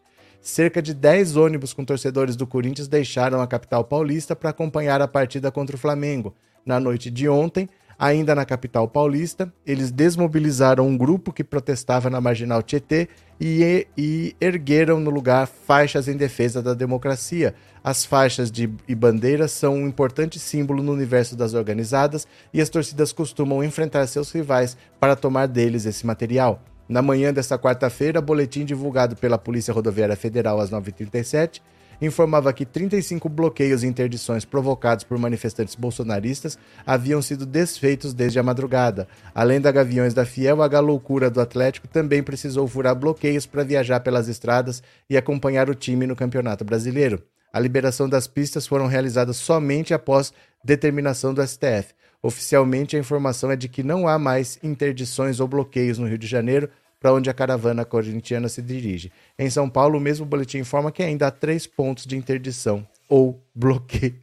Cerca 0.48 0.80
de 0.80 0.94
10 0.94 1.36
ônibus 1.36 1.74
com 1.74 1.84
torcedores 1.84 2.34
do 2.34 2.46
Corinthians 2.46 2.88
deixaram 2.88 3.42
a 3.42 3.46
capital 3.46 3.84
paulista 3.84 4.34
para 4.34 4.48
acompanhar 4.48 4.98
a 5.02 5.06
partida 5.06 5.52
contra 5.52 5.76
o 5.76 5.78
Flamengo. 5.78 6.34
Na 6.64 6.80
noite 6.80 7.10
de 7.10 7.28
ontem, 7.28 7.68
ainda 7.98 8.34
na 8.34 8.46
capital 8.46 8.88
paulista, 8.88 9.52
eles 9.66 9.90
desmobilizaram 9.90 10.88
um 10.88 10.96
grupo 10.96 11.34
que 11.34 11.44
protestava 11.44 12.08
na 12.08 12.18
marginal 12.18 12.62
Tietê 12.62 13.10
e, 13.38 13.86
e 13.94 14.34
ergueram 14.40 14.98
no 14.98 15.10
lugar 15.10 15.46
faixas 15.46 16.08
em 16.08 16.16
defesa 16.16 16.62
da 16.62 16.72
democracia. 16.72 17.54
As 17.84 18.06
faixas 18.06 18.50
de, 18.50 18.70
e 18.88 18.94
bandeiras 18.94 19.52
são 19.52 19.74
um 19.74 19.86
importante 19.86 20.38
símbolo 20.38 20.82
no 20.82 20.94
universo 20.94 21.36
das 21.36 21.52
organizadas 21.52 22.26
e 22.54 22.62
as 22.62 22.70
torcidas 22.70 23.12
costumam 23.12 23.62
enfrentar 23.62 24.06
seus 24.06 24.32
rivais 24.32 24.78
para 24.98 25.14
tomar 25.14 25.46
deles 25.46 25.84
esse 25.84 26.06
material. 26.06 26.62
Na 26.88 27.02
manhã 27.02 27.32
desta 27.32 27.58
quarta-feira, 27.58 28.20
boletim 28.20 28.64
divulgado 28.64 29.14
pela 29.14 29.36
Polícia 29.36 29.74
Rodoviária 29.74 30.16
Federal 30.16 30.58
às 30.60 30.70
9h37 30.70 31.60
informava 32.00 32.52
que 32.52 32.64
35 32.64 33.28
bloqueios 33.28 33.82
e 33.82 33.86
interdições 33.86 34.44
provocados 34.44 35.04
por 35.04 35.18
manifestantes 35.18 35.74
bolsonaristas 35.74 36.58
haviam 36.86 37.20
sido 37.20 37.44
desfeitos 37.44 38.14
desde 38.14 38.38
a 38.38 38.42
madrugada. 38.42 39.08
Além 39.34 39.60
da 39.60 39.72
Gaviões 39.72 40.14
da 40.14 40.24
Fiel, 40.24 40.62
a 40.62 40.68
Galoucura 40.68 41.30
do 41.30 41.40
Atlético 41.40 41.88
também 41.88 42.22
precisou 42.22 42.66
furar 42.68 42.94
bloqueios 42.94 43.46
para 43.46 43.64
viajar 43.64 44.00
pelas 44.00 44.28
estradas 44.28 44.82
e 45.10 45.16
acompanhar 45.16 45.68
o 45.68 45.74
time 45.74 46.06
no 46.06 46.16
Campeonato 46.16 46.64
Brasileiro. 46.64 47.22
A 47.52 47.58
liberação 47.58 48.08
das 48.08 48.26
pistas 48.26 48.66
foram 48.66 48.86
realizadas 48.86 49.36
somente 49.36 49.94
após 49.94 50.32
determinação 50.62 51.32
do 51.32 51.44
STF. 51.44 51.94
Oficialmente, 52.22 52.96
a 52.96 52.98
informação 52.98 53.50
é 53.50 53.56
de 53.56 53.68
que 53.68 53.82
não 53.82 54.08
há 54.08 54.18
mais 54.18 54.58
interdições 54.62 55.40
ou 55.40 55.46
bloqueios 55.46 55.98
no 55.98 56.06
Rio 56.06 56.18
de 56.18 56.26
Janeiro 56.26 56.68
para 57.00 57.12
onde 57.12 57.30
a 57.30 57.34
caravana 57.34 57.84
corintiana 57.84 58.48
se 58.48 58.60
dirige. 58.60 59.12
Em 59.38 59.48
São 59.48 59.70
Paulo, 59.70 59.98
o 59.98 60.00
mesmo 60.00 60.26
boletim 60.26 60.58
informa 60.58 60.90
que 60.90 61.02
ainda 61.02 61.28
há 61.28 61.30
três 61.30 61.66
pontos 61.66 62.06
de 62.06 62.16
interdição 62.16 62.86
ou 63.08 63.40
bloqueio. 63.54 64.20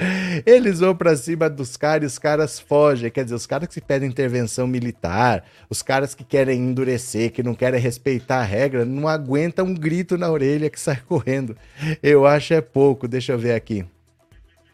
Eles 0.44 0.80
vão 0.80 0.96
para 0.96 1.16
cima 1.16 1.48
dos 1.48 1.76
caras 1.76 2.02
e 2.02 2.06
os 2.06 2.18
caras 2.18 2.58
fogem. 2.58 3.10
Quer 3.10 3.24
dizer, 3.24 3.36
os 3.36 3.46
caras 3.46 3.68
que 3.68 3.80
pedem 3.80 4.08
intervenção 4.08 4.66
militar, 4.66 5.44
os 5.68 5.82
caras 5.82 6.14
que 6.14 6.24
querem 6.24 6.58
endurecer, 6.58 7.30
que 7.30 7.42
não 7.42 7.54
querem 7.54 7.80
respeitar 7.80 8.38
a 8.38 8.44
regra, 8.44 8.84
não 8.84 9.06
aguentam 9.06 9.66
um 9.66 9.74
grito 9.74 10.18
na 10.18 10.30
orelha 10.30 10.70
que 10.70 10.80
sai 10.80 11.00
correndo. 11.06 11.56
Eu 12.02 12.26
acho 12.26 12.54
é 12.54 12.60
pouco. 12.60 13.06
Deixa 13.06 13.32
eu 13.32 13.38
ver 13.38 13.52
aqui. 13.52 13.86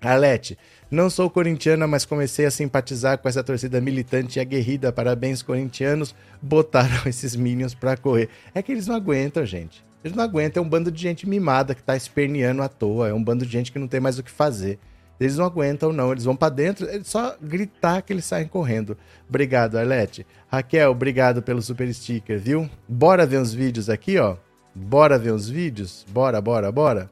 Alete, 0.00 0.56
não 0.90 1.11
sou 1.11 1.28
corintiana, 1.28 1.87
mas 1.87 2.05
comecei 2.05 2.47
a 2.47 2.50
simpatizar 2.50 3.19
com 3.19 3.28
essa 3.28 3.43
torcida 3.43 3.81
militante 3.81 4.38
e 4.38 4.40
aguerrida. 4.40 4.93
Parabéns, 4.93 5.43
corintianos. 5.43 6.14
Botaram 6.40 7.02
esses 7.07 7.35
minions 7.35 7.75
pra 7.75 7.97
correr. 7.97 8.28
É 8.55 8.62
que 8.62 8.71
eles 8.71 8.87
não 8.87 8.95
aguentam, 8.95 9.45
gente. 9.45 9.85
Eles 10.05 10.16
não 10.16 10.23
aguentam. 10.23 10.62
É 10.62 10.66
um 10.66 10.69
bando 10.69 10.93
de 10.93 11.02
gente 11.02 11.28
mimada 11.28 11.75
que 11.75 11.83
tá 11.83 11.97
esperneando 11.97 12.62
à 12.62 12.69
toa. 12.69 13.09
É 13.09 13.12
um 13.12 13.23
bando 13.23 13.45
de 13.45 13.50
gente 13.50 13.73
que 13.73 13.78
não 13.81 13.88
tem 13.88 13.99
mais 13.99 14.19
o 14.19 14.23
que 14.23 14.31
fazer. 14.31 14.78
Eles 15.19 15.37
não 15.37 15.45
aguentam, 15.45 15.93
não. 15.93 16.12
Eles 16.12 16.25
vão 16.25 16.37
para 16.37 16.55
dentro, 16.55 16.87
é 16.88 17.02
só 17.02 17.37
gritar 17.40 18.02
que 18.02 18.12
eles 18.12 18.25
saem 18.25 18.47
correndo. 18.47 18.97
Obrigado, 19.28 19.78
Arlete. 19.78 20.26
Raquel, 20.47 20.90
obrigado 20.90 21.43
pelo 21.43 21.62
super 21.62 21.93
sticker, 21.93 22.38
viu? 22.38 22.69
Bora 22.87 23.26
ver 23.26 23.40
uns 23.40 23.52
vídeos 23.52 23.88
aqui, 23.88 24.19
ó. 24.19 24.37
Bora 24.75 25.19
ver 25.19 25.33
uns 25.33 25.49
vídeos? 25.49 26.05
Bora, 26.11 26.40
bora, 26.40 26.71
bora. 26.71 27.11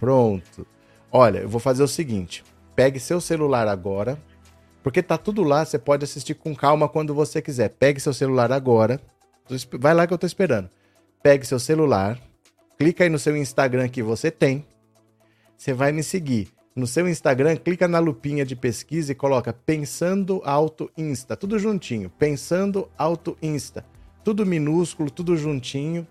Pronto. 0.00 0.66
Olha, 1.12 1.38
eu 1.38 1.48
vou 1.48 1.60
fazer 1.60 1.82
o 1.82 1.88
seguinte. 1.88 2.42
Pegue 2.74 2.98
seu 2.98 3.20
celular 3.20 3.68
agora, 3.68 4.18
porque 4.82 5.02
tá 5.02 5.16
tudo 5.16 5.42
lá, 5.42 5.64
você 5.64 5.78
pode 5.78 6.04
assistir 6.04 6.34
com 6.34 6.54
calma 6.54 6.88
quando 6.88 7.14
você 7.14 7.40
quiser. 7.40 7.70
Pegue 7.70 8.00
seu 8.00 8.12
celular 8.12 8.52
agora. 8.52 9.00
Vai 9.78 9.94
lá 9.94 10.06
que 10.06 10.12
eu 10.12 10.18
tô 10.18 10.26
esperando. 10.26 10.68
Pegue 11.22 11.46
seu 11.46 11.58
celular, 11.58 12.20
clica 12.78 13.04
aí 13.04 13.10
no 13.10 13.18
seu 13.18 13.36
Instagram 13.36 13.88
que 13.88 14.02
você 14.02 14.30
tem. 14.30 14.66
Você 15.56 15.72
vai 15.72 15.92
me 15.92 16.02
seguir 16.02 16.48
no 16.76 16.86
seu 16.86 17.08
Instagram, 17.08 17.56
clica 17.56 17.86
na 17.86 17.98
lupinha 17.98 18.44
de 18.44 18.56
pesquisa 18.56 19.12
e 19.12 19.14
coloca 19.14 19.52
Pensando 19.52 20.42
Auto 20.44 20.90
Insta, 20.98 21.36
tudo 21.36 21.58
juntinho, 21.58 22.10
Pensando 22.10 22.90
Auto 22.98 23.38
Insta, 23.40 23.84
tudo 24.24 24.44
minúsculo, 24.44 25.10
tudo 25.10 25.36
juntinho, 25.36 26.06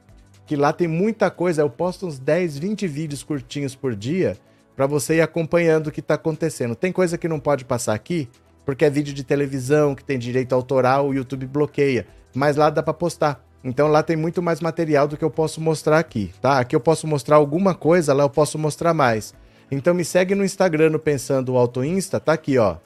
que 0.45 0.55
lá 0.55 0.71
tem 0.71 0.87
muita 0.87 1.29
coisa, 1.29 1.61
eu 1.61 1.69
posto 1.69 2.07
uns 2.07 2.17
10, 2.17 2.57
20 2.57 2.87
vídeos 2.87 3.23
curtinhos 3.23 3.75
por 3.75 3.95
dia 3.95 4.37
para 4.75 4.87
você 4.87 5.15
ir 5.15 5.21
acompanhando 5.21 5.87
o 5.87 5.91
que 5.91 5.99
está 5.99 6.15
acontecendo. 6.15 6.75
Tem 6.75 6.91
coisa 6.91 7.17
que 7.17 7.27
não 7.27 7.39
pode 7.39 7.65
passar 7.65 7.93
aqui, 7.93 8.29
porque 8.65 8.85
é 8.85 8.89
vídeo 8.89 9.13
de 9.13 9.23
televisão 9.23 9.93
que 9.95 10.03
tem 10.03 10.17
direito 10.17 10.53
autoral, 10.53 11.07
o 11.07 11.13
YouTube 11.13 11.45
bloqueia, 11.45 12.07
mas 12.33 12.55
lá 12.55 12.69
dá 12.69 12.81
para 12.81 12.93
postar. 12.93 13.43
Então 13.63 13.87
lá 13.87 14.03
tem 14.03 14.17
muito 14.17 14.41
mais 14.41 14.59
material 14.59 15.07
do 15.07 15.15
que 15.15 15.23
eu 15.23 15.29
posso 15.29 15.61
mostrar 15.61 15.97
aqui, 15.97 16.33
tá? 16.41 16.59
Aqui 16.59 16.75
eu 16.75 16.81
posso 16.81 17.07
mostrar 17.07 17.37
alguma 17.37 17.73
coisa, 17.73 18.13
lá 18.13 18.23
eu 18.23 18.29
posso 18.29 18.57
mostrar 18.57 18.93
mais. 18.93 19.33
Então 19.71 19.93
me 19.93 20.03
segue 20.03 20.35
no 20.35 20.43
Instagram 20.43 20.89
no 20.89 20.99
Pensando 20.99 21.57
Auto 21.57 21.83
Insta, 21.83 22.19
tá 22.19 22.33
aqui, 22.33 22.57
ó. 22.57 22.77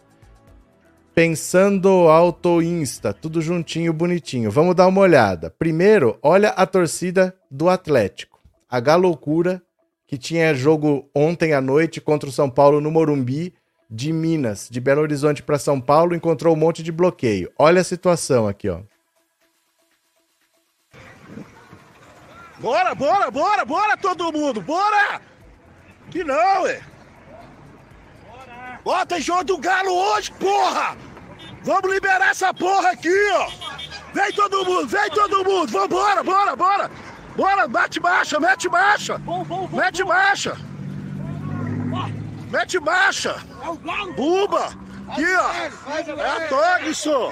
Pensando 1.15 1.89
Auto 1.89 2.61
Insta, 2.61 3.11
tudo 3.11 3.41
juntinho, 3.41 3.91
bonitinho. 3.91 4.51
Vamos 4.51 4.75
dar 4.75 4.85
uma 4.85 5.01
olhada. 5.01 5.49
Primeiro, 5.49 6.19
olha 6.21 6.49
a 6.49 6.65
torcida 6.67 7.35
do 7.49 7.69
Atlético. 7.69 8.39
A 8.69 8.79
Galoucura, 8.79 9.61
que 10.07 10.17
tinha 10.17 10.55
jogo 10.55 11.09
ontem 11.13 11.53
à 11.53 11.59
noite 11.59 11.99
contra 11.99 12.29
o 12.29 12.31
São 12.31 12.49
Paulo 12.49 12.79
no 12.79 12.89
Morumbi, 12.89 13.53
de 13.89 14.13
Minas, 14.13 14.67
de 14.71 14.79
Belo 14.79 15.01
Horizonte 15.01 15.43
para 15.43 15.59
São 15.59 15.79
Paulo, 15.79 16.15
encontrou 16.15 16.53
um 16.53 16.57
monte 16.57 16.81
de 16.81 16.91
bloqueio. 16.91 17.51
Olha 17.59 17.81
a 17.81 17.83
situação 17.83 18.47
aqui, 18.47 18.69
ó. 18.69 18.79
Bora, 22.59 22.95
bora, 22.95 23.29
bora, 23.29 23.65
bora 23.65 23.97
todo 23.97 24.31
mundo, 24.31 24.61
bora! 24.61 25.21
Que 26.09 26.23
não, 26.23 26.63
ué. 26.63 26.81
Tem 29.07 29.21
jogo 29.21 29.43
do 29.43 29.57
Galo 29.57 29.91
hoje, 29.91 30.31
porra! 30.33 30.97
Vamos 31.63 31.91
liberar 31.91 32.31
essa 32.31 32.53
porra 32.53 32.91
aqui, 32.91 33.13
ó! 33.33 33.49
Vem 34.13 34.31
todo 34.31 34.65
mundo, 34.65 34.87
vem 34.87 35.09
todo 35.11 35.43
mundo! 35.43 35.71
Vambora, 35.71 36.23
bora, 36.23 36.55
bora! 36.55 36.91
Bora, 37.37 37.67
mete 37.67 37.99
marcha, 37.99 38.39
mete 38.39 38.67
marcha! 38.67 39.21
Mete 39.71 40.03
marcha! 40.03 40.57
Mete 42.49 42.79
marcha! 42.79 43.35
Buba! 44.15 44.69
Aqui, 45.07 45.35
ó! 45.35 45.51
É 45.53 46.29
a 46.29 46.47
Togson! 46.47 47.31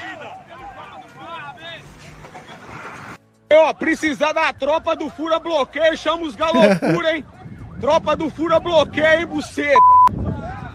Ó, 3.52 3.74
precisar 3.74 4.32
da 4.34 4.54
tropa 4.54 4.96
do 4.96 5.10
Fura 5.10 5.40
Bloqueio, 5.40 5.98
chama 5.98 6.24
os 6.24 6.36
galocura, 6.36 7.18
hein? 7.18 7.26
Tropa 7.82 8.16
do 8.16 8.30
Fura 8.30 8.60
bloqueio, 8.60 9.28
buceta. 9.28 9.80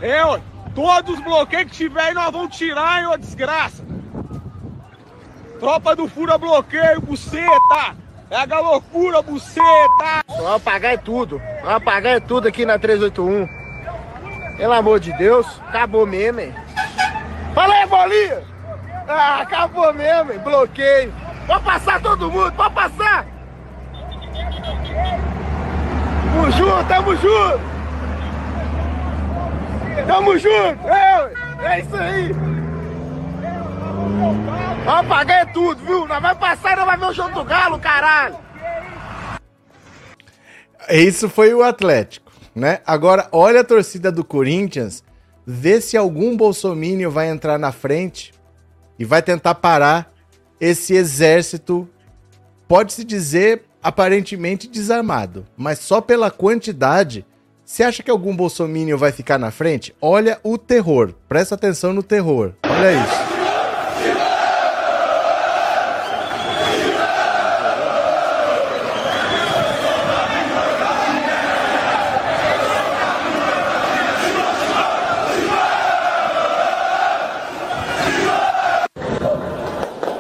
É, 0.02 0.24
ó, 0.24 0.40
todos 0.74 1.18
os 1.18 1.24
bloqueios 1.24 1.70
que 1.70 1.76
tiver 1.76 2.00
aí 2.00 2.14
nós 2.14 2.32
vamos 2.32 2.56
tirar, 2.56 3.00
hein, 3.00 3.06
ô 3.06 3.16
desgraça. 3.16 3.84
Tropa 5.60 5.94
do 5.94 6.08
Fura 6.08 6.36
bloqueio, 6.36 7.00
buceta. 7.00 7.96
É 8.30 8.36
a 8.36 8.46
galocura, 8.46 9.20
buceta. 9.22 10.22
Vamos 10.28 10.54
apagar 10.54 10.92
é 10.92 10.96
tudo. 10.96 11.42
Vamos 11.62 11.74
apagar 11.74 12.12
é 12.14 12.20
tudo 12.20 12.46
aqui 12.46 12.64
na 12.64 12.78
381. 12.78 13.48
Pelo 14.56 14.72
amor 14.72 15.00
de 15.00 15.12
Deus, 15.14 15.46
acabou 15.66 16.06
mesmo, 16.06 16.38
hein? 16.38 16.54
Fala 17.54 17.74
aí, 17.74 17.86
bolinha! 17.86 18.42
Ah, 19.08 19.40
acabou 19.40 19.92
mesmo, 19.92 20.32
hein? 20.32 20.38
Bloqueio. 20.38 21.12
Pode 21.46 21.64
passar 21.64 22.00
todo 22.00 22.30
mundo, 22.30 22.52
pode 22.52 22.74
passar! 22.74 23.26
Tamo 26.32 26.50
junto, 26.52 26.84
tamo 26.86 27.16
junto! 27.16 27.60
Tamo 30.06 30.38
junto! 30.38 30.88
É, 30.88 31.32
é 31.64 31.80
isso 31.80 31.96
aí! 31.96 32.59
É 35.40 35.46
tudo, 35.46 35.82
viu? 35.84 36.06
Nós 36.06 36.20
vai 36.20 36.34
passar 36.34 36.72
e 36.72 36.76
não 36.76 36.84
vai 36.84 36.98
ver 36.98 37.06
o 37.06 37.12
jogo 37.14 37.34
do 37.34 37.44
Galo, 37.44 37.78
caralho! 37.78 38.36
Isso 40.90 41.30
foi 41.30 41.54
o 41.54 41.62
Atlético, 41.62 42.30
né? 42.54 42.80
Agora, 42.86 43.26
olha 43.32 43.60
a 43.60 43.64
torcida 43.64 44.12
do 44.12 44.22
Corinthians, 44.22 45.02
vê 45.46 45.80
se 45.80 45.96
algum 45.96 46.36
bolsomínio 46.36 47.10
vai 47.10 47.30
entrar 47.30 47.58
na 47.58 47.72
frente 47.72 48.34
e 48.98 49.04
vai 49.04 49.22
tentar 49.22 49.54
parar 49.54 50.12
esse 50.60 50.94
exército, 50.94 51.88
pode-se 52.68 53.02
dizer, 53.02 53.62
aparentemente 53.82 54.68
desarmado, 54.68 55.46
mas 55.56 55.78
só 55.78 56.02
pela 56.02 56.30
quantidade. 56.30 57.24
Você 57.64 57.82
acha 57.82 58.02
que 58.02 58.10
algum 58.10 58.36
bolsomínio 58.36 58.98
vai 58.98 59.12
ficar 59.12 59.38
na 59.38 59.50
frente? 59.50 59.94
Olha 60.02 60.38
o 60.42 60.58
terror. 60.58 61.14
Presta 61.28 61.54
atenção 61.54 61.92
no 61.92 62.02
terror. 62.02 62.52
Olha 62.64 62.92
isso. 62.92 63.39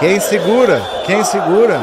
Quem 0.00 0.20
segura? 0.20 0.80
Quem 1.04 1.24
segura? 1.24 1.80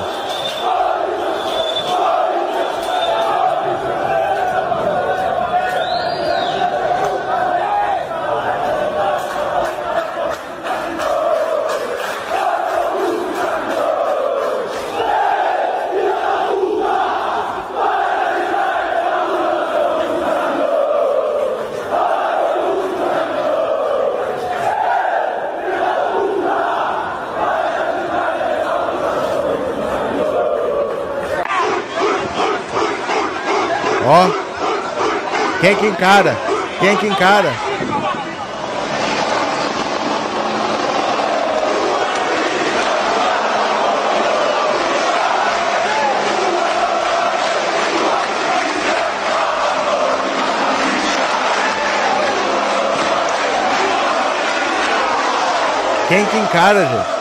Quem 35.66 35.76
que 35.78 35.88
encara? 35.88 36.38
Quem 36.80 36.96
que 36.96 37.08
encara? 37.08 37.52
Quem 56.08 56.26
que 56.28 56.38
encara, 56.38 56.86
gente? 56.86 57.15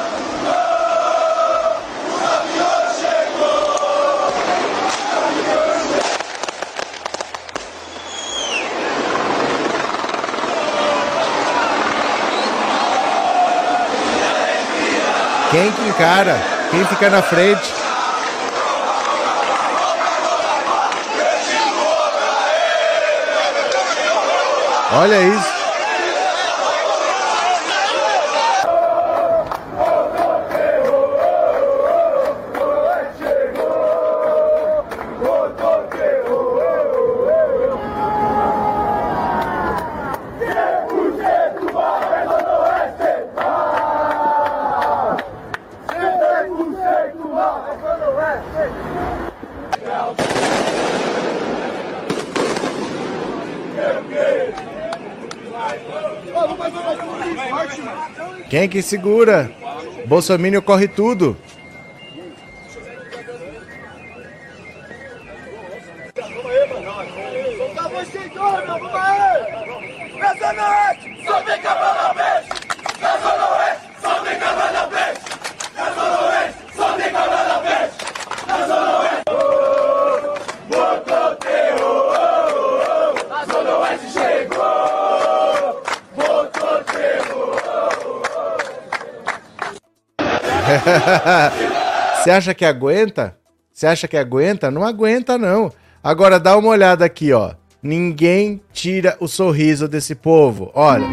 Quem 15.54 15.70
que 15.70 15.82
encara? 15.82 16.36
Quem 16.68 16.84
fica 16.84 17.08
na 17.08 17.22
frente? 17.22 17.72
Olha 24.90 25.20
isso. 25.20 25.63
Quem 58.48 58.68
que 58.68 58.82
segura? 58.82 59.50
Bolsonaro 60.06 60.62
corre 60.62 60.88
tudo. 60.88 61.36
Você 92.24 92.30
acha 92.30 92.54
que 92.54 92.64
aguenta? 92.64 93.36
Você 93.70 93.86
acha 93.86 94.08
que 94.08 94.16
aguenta? 94.16 94.70
Não 94.70 94.82
aguenta, 94.82 95.36
não. 95.36 95.70
Agora 96.02 96.40
dá 96.40 96.56
uma 96.56 96.70
olhada 96.70 97.04
aqui, 97.04 97.34
ó. 97.34 97.52
Ninguém 97.82 98.62
tira 98.72 99.14
o 99.20 99.28
sorriso 99.28 99.86
desse 99.86 100.14
povo. 100.14 100.70
Olha. 100.72 101.06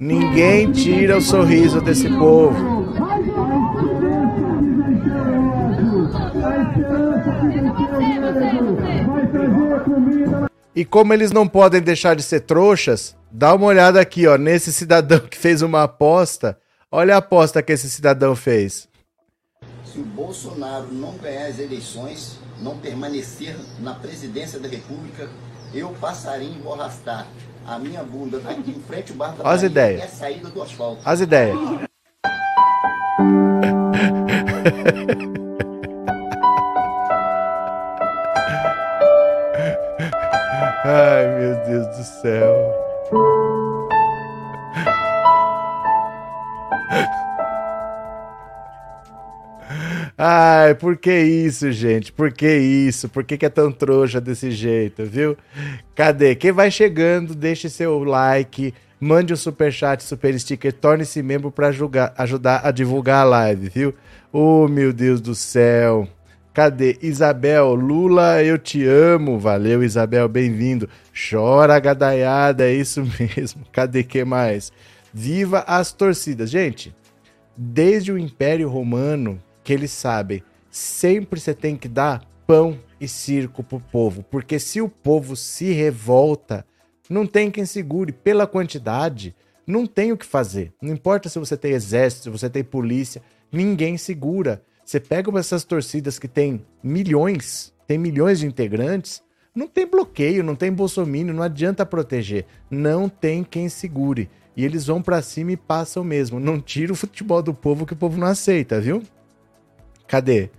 Ninguém 0.00 0.72
tira 0.72 1.18
o 1.18 1.22
sorriso 1.22 1.80
desse 1.80 2.08
povo. 2.08 2.75
E 10.76 10.84
como 10.84 11.14
eles 11.14 11.32
não 11.32 11.48
podem 11.48 11.80
deixar 11.80 12.14
de 12.14 12.22
ser 12.22 12.40
trouxas, 12.40 13.16
dá 13.32 13.54
uma 13.54 13.64
olhada 13.64 13.98
aqui, 13.98 14.26
ó, 14.26 14.36
nesse 14.36 14.70
cidadão 14.70 15.20
que 15.20 15.38
fez 15.38 15.62
uma 15.62 15.84
aposta. 15.84 16.58
Olha 16.92 17.14
a 17.14 17.18
aposta 17.18 17.62
que 17.62 17.72
esse 17.72 17.88
cidadão 17.88 18.36
fez. 18.36 18.86
Se 19.90 19.98
o 19.98 20.04
Bolsonaro 20.04 20.92
não 20.92 21.16
ganhar 21.16 21.46
as 21.46 21.58
eleições, 21.58 22.38
não 22.60 22.76
permanecer 22.76 23.56
na 23.80 23.94
presidência 23.94 24.60
da 24.60 24.68
República, 24.68 25.30
eu 25.72 25.88
passarinho 25.98 26.58
e 26.58 26.62
vou 26.62 26.74
arrastar 26.74 27.26
a 27.66 27.78
minha 27.78 28.02
bunda 28.02 28.38
daqui 28.38 28.70
em 28.70 28.82
frente 28.82 29.12
ao 29.12 29.16
bar 29.16 29.34
da 29.34 29.50
As 29.50 29.62
ideias. 29.62 30.04
a 30.04 30.08
saída 30.08 30.50
do 30.50 30.62
asfalto. 30.62 31.00
As 31.06 31.20
ideias. 31.20 31.56
Ai, 40.88 41.40
meu 41.40 41.56
Deus 41.64 41.96
do 41.96 42.04
céu. 42.04 42.86
Ai, 50.16 50.76
por 50.76 50.96
que 50.96 51.12
isso, 51.12 51.72
gente? 51.72 52.12
Por 52.12 52.32
que 52.32 52.56
isso? 52.56 53.08
Por 53.08 53.24
que, 53.24 53.36
que 53.36 53.44
é 53.44 53.48
tão 53.48 53.72
trouxa 53.72 54.20
desse 54.20 54.52
jeito, 54.52 55.04
viu? 55.04 55.36
Cadê? 55.92 56.36
Quem 56.36 56.52
vai 56.52 56.70
chegando, 56.70 57.34
deixe 57.34 57.68
seu 57.68 58.04
like, 58.04 58.72
mande 59.00 59.32
um 59.32 59.36
super 59.36 59.72
chat, 59.72 60.04
super 60.04 60.38
sticker, 60.38 60.72
torne-se 60.72 61.20
membro 61.20 61.50
para 61.50 61.66
ajudar 62.16 62.60
a 62.62 62.70
divulgar 62.70 63.22
a 63.22 63.28
live, 63.28 63.68
viu? 63.68 63.92
Oh, 64.32 64.68
meu 64.68 64.92
Deus 64.92 65.20
do 65.20 65.34
céu. 65.34 66.06
Cadê? 66.56 66.96
Isabel, 67.02 67.74
Lula, 67.74 68.42
eu 68.42 68.56
te 68.56 68.82
amo. 68.82 69.38
Valeu, 69.38 69.84
Isabel, 69.84 70.26
bem-vindo. 70.26 70.88
Chora, 71.12 71.78
gadaiada, 71.78 72.64
é 72.64 72.72
isso 72.72 73.02
mesmo. 73.36 73.62
Cadê 73.70 74.02
que 74.02 74.24
mais? 74.24 74.72
Viva 75.12 75.58
as 75.66 75.92
torcidas. 75.92 76.48
Gente, 76.48 76.96
desde 77.54 78.10
o 78.10 78.16
Império 78.16 78.70
Romano, 78.70 79.38
que 79.62 79.70
eles 79.70 79.90
sabem, 79.90 80.42
sempre 80.70 81.38
você 81.38 81.52
tem 81.52 81.76
que 81.76 81.88
dar 81.88 82.24
pão 82.46 82.78
e 82.98 83.06
circo 83.06 83.62
pro 83.62 83.78
povo, 83.78 84.24
porque 84.30 84.58
se 84.58 84.80
o 84.80 84.88
povo 84.88 85.36
se 85.36 85.74
revolta, 85.74 86.64
não 87.10 87.26
tem 87.26 87.50
quem 87.50 87.66
segure 87.66 88.12
pela 88.12 88.46
quantidade, 88.46 89.36
não 89.66 89.84
tem 89.84 90.10
o 90.10 90.16
que 90.16 90.24
fazer. 90.24 90.72
Não 90.80 90.94
importa 90.94 91.28
se 91.28 91.38
você 91.38 91.54
tem 91.54 91.72
exército, 91.72 92.22
se 92.22 92.30
você 92.30 92.48
tem 92.48 92.64
polícia, 92.64 93.20
ninguém 93.52 93.98
segura. 93.98 94.62
Você 94.86 95.00
pega 95.00 95.36
essas 95.36 95.64
torcidas 95.64 96.16
que 96.16 96.28
tem 96.28 96.64
milhões, 96.80 97.74
tem 97.88 97.98
milhões 97.98 98.38
de 98.38 98.46
integrantes, 98.46 99.20
não 99.52 99.66
tem 99.66 99.84
bloqueio, 99.84 100.44
não 100.44 100.54
tem 100.54 100.70
bolsomínio, 100.70 101.34
não 101.34 101.42
adianta 101.42 101.84
proteger. 101.84 102.46
Não 102.70 103.08
tem 103.08 103.42
quem 103.42 103.68
segure. 103.68 104.30
E 104.56 104.64
eles 104.64 104.86
vão 104.86 105.02
para 105.02 105.20
cima 105.22 105.50
e 105.50 105.56
passam 105.56 106.04
mesmo. 106.04 106.38
Não 106.38 106.60
tira 106.60 106.92
o 106.92 106.96
futebol 106.96 107.42
do 107.42 107.52
povo 107.52 107.84
que 107.84 107.94
o 107.94 107.96
povo 107.96 108.16
não 108.16 108.28
aceita, 108.28 108.80
viu? 108.80 109.02
Cadê? 110.06 110.50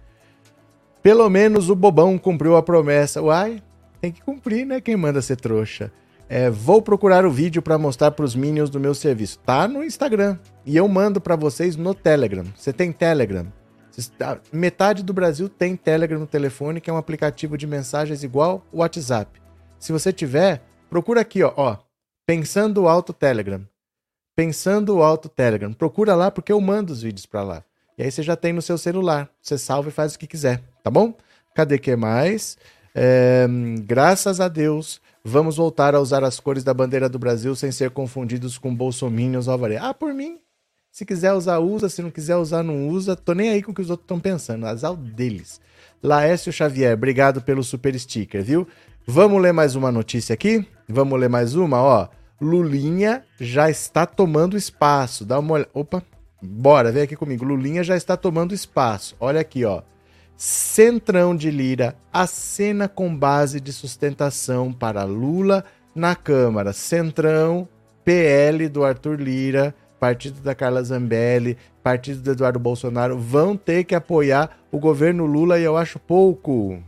Pelo 1.02 1.30
menos 1.30 1.70
o 1.70 1.76
bobão 1.76 2.18
cumpriu 2.18 2.58
a 2.58 2.62
promessa. 2.62 3.22
Uai, 3.22 3.64
tem 4.02 4.12
que 4.12 4.22
cumprir, 4.22 4.66
né? 4.66 4.82
Quem 4.82 4.98
manda 4.98 5.22
ser 5.22 5.38
trouxa. 5.38 5.90
É, 6.28 6.50
vou 6.50 6.82
procurar 6.82 7.26
o 7.26 7.32
vídeo 7.32 7.62
para 7.62 7.78
mostrar 7.78 8.12
para 8.12 8.26
os 8.26 8.36
minions 8.36 8.70
do 8.70 8.78
meu 8.78 8.94
serviço. 8.94 9.40
Tá 9.40 9.70
no 9.70 9.86
Instagram. 9.86 10.38
E 10.66 10.76
eu 10.76 10.86
mando 10.90 11.22
para 11.22 11.38
vocês 11.38 11.78
no 11.78 11.94
Telegram. 11.94 12.44
Você 12.58 12.74
tem 12.74 12.92
Telegram? 12.92 13.48
Metade 14.52 15.04
do 15.04 15.14
Brasil 15.14 15.50
tem 15.50 15.76
Telegram 15.76 16.20
no 16.20 16.28
telefone, 16.28 16.80
que 16.80 16.90
é 16.90 16.94
um 16.94 16.98
aplicativo 16.98 17.58
de 17.58 17.66
mensagens 17.66 18.24
igual 18.24 18.66
o 18.72 18.80
WhatsApp. 18.80 19.42
Se 19.80 19.92
você 19.92 20.14
tiver, 20.14 20.62
procura 20.90 21.22
aqui, 21.22 21.44
ó, 21.44 21.54
ó 21.56 21.78
Pensando 22.28 22.90
Alto 22.90 23.14
Telegram. 23.14 23.66
Pensando 24.36 25.02
Alto 25.02 25.30
Telegram. 25.30 25.72
Procura 25.72 26.14
lá 26.14 26.30
porque 26.30 26.52
eu 26.52 26.60
mando 26.60 26.92
os 26.92 27.02
vídeos 27.02 27.26
para 27.26 27.42
lá. 27.42 27.64
E 27.98 28.04
aí 28.04 28.12
você 28.12 28.22
já 28.22 28.36
tem 28.36 28.52
no 28.52 28.62
seu 28.62 28.78
celular. 28.78 29.30
Você 29.42 29.58
salva 29.58 29.88
e 29.88 29.94
faz 29.94 30.14
o 30.14 30.20
que 30.20 30.28
quiser, 30.28 30.62
tá 30.84 30.92
bom? 30.92 31.16
Cadê 31.56 31.80
que 31.80 31.96
mais? 31.96 32.58
É, 32.94 33.48
graças 33.86 34.42
a 34.42 34.48
Deus, 34.48 35.00
vamos 35.24 35.56
voltar 35.56 35.96
a 35.96 36.02
usar 36.02 36.24
as 36.24 36.40
cores 36.40 36.64
da 36.64 36.74
bandeira 36.74 37.08
do 37.08 37.18
Brasil 37.18 37.56
sem 37.56 37.72
ser 37.72 37.92
confundidos 37.92 38.58
com 38.58 38.76
bolsominions 38.76 39.48
alvarez. 39.48 39.82
Ah, 39.82 39.94
por 39.94 40.14
mim. 40.14 40.40
Se 40.98 41.06
quiser 41.06 41.32
usar, 41.32 41.60
usa. 41.60 41.90
Se 41.90 42.02
não 42.02 42.10
quiser 42.10 42.38
usar, 42.38 42.64
não 42.64 42.88
usa. 42.88 43.16
Tô 43.16 43.34
nem 43.34 43.52
aí 43.52 43.62
com 43.62 43.72
o 43.72 43.76
que 43.76 43.82
os 43.82 43.92
outros 43.92 44.06
estão 44.06 44.20
pensando. 44.20 44.66
Azar 44.66 44.96
deles. 44.96 45.62
Laércio 46.02 46.52
Xavier, 46.52 46.96
obrigado 46.96 47.40
pelo 47.40 47.64
super 47.64 47.94
sticker, 48.00 48.44
viu? 48.44 48.68
Vamos 49.06 49.40
ler 49.40 49.54
mais 49.54 49.76
uma 49.76 49.92
notícia 49.92 50.34
aqui? 50.34 50.66
Vamos 50.90 51.20
ler 51.20 51.30
mais 51.30 51.54
uma, 51.54 51.80
ó. 51.80 52.08
Lulinha 52.42 53.24
já 53.40 53.70
está 53.70 54.08
tomando 54.08 54.58
espaço. 54.58 55.24
Dá 55.24 55.38
uma 55.38 55.54
olhada. 55.54 55.70
Opa, 55.72 56.02
bora, 56.42 56.92
vem 56.92 57.04
aqui 57.04 57.16
comigo. 57.16 57.46
Lulinha 57.46 57.84
já 57.84 57.96
está 57.96 58.18
tomando 58.18 58.56
espaço. 58.56 59.16
Olha 59.20 59.40
aqui, 59.40 59.66
ó. 59.66 59.84
Centrão 60.36 61.36
de 61.36 61.52
Lira 61.52 61.96
acena 62.12 62.90
com 62.90 63.16
base 63.16 63.60
de 63.60 63.72
sustentação 63.72 64.74
para 64.74 65.04
Lula 65.04 65.64
na 65.94 66.16
Câmara. 66.16 66.74
Centrão, 66.74 67.70
PL 68.04 68.68
do 68.68 68.84
Arthur 68.84 69.22
Lira, 69.22 69.76
partido 70.00 70.42
da 70.42 70.56
Carla 70.56 70.84
Zambelli, 70.84 71.58
partido 71.84 72.22
do 72.22 72.32
Eduardo 72.32 72.60
Bolsonaro 72.60 73.18
vão 73.18 73.56
ter 73.56 73.84
que 73.84 73.96
apoiar 73.96 74.58
o 74.72 74.80
governo 74.80 75.26
Lula 75.26 75.60
e 75.60 75.64
eu 75.64 75.78
acho 75.78 76.00
pouco. 76.00 76.82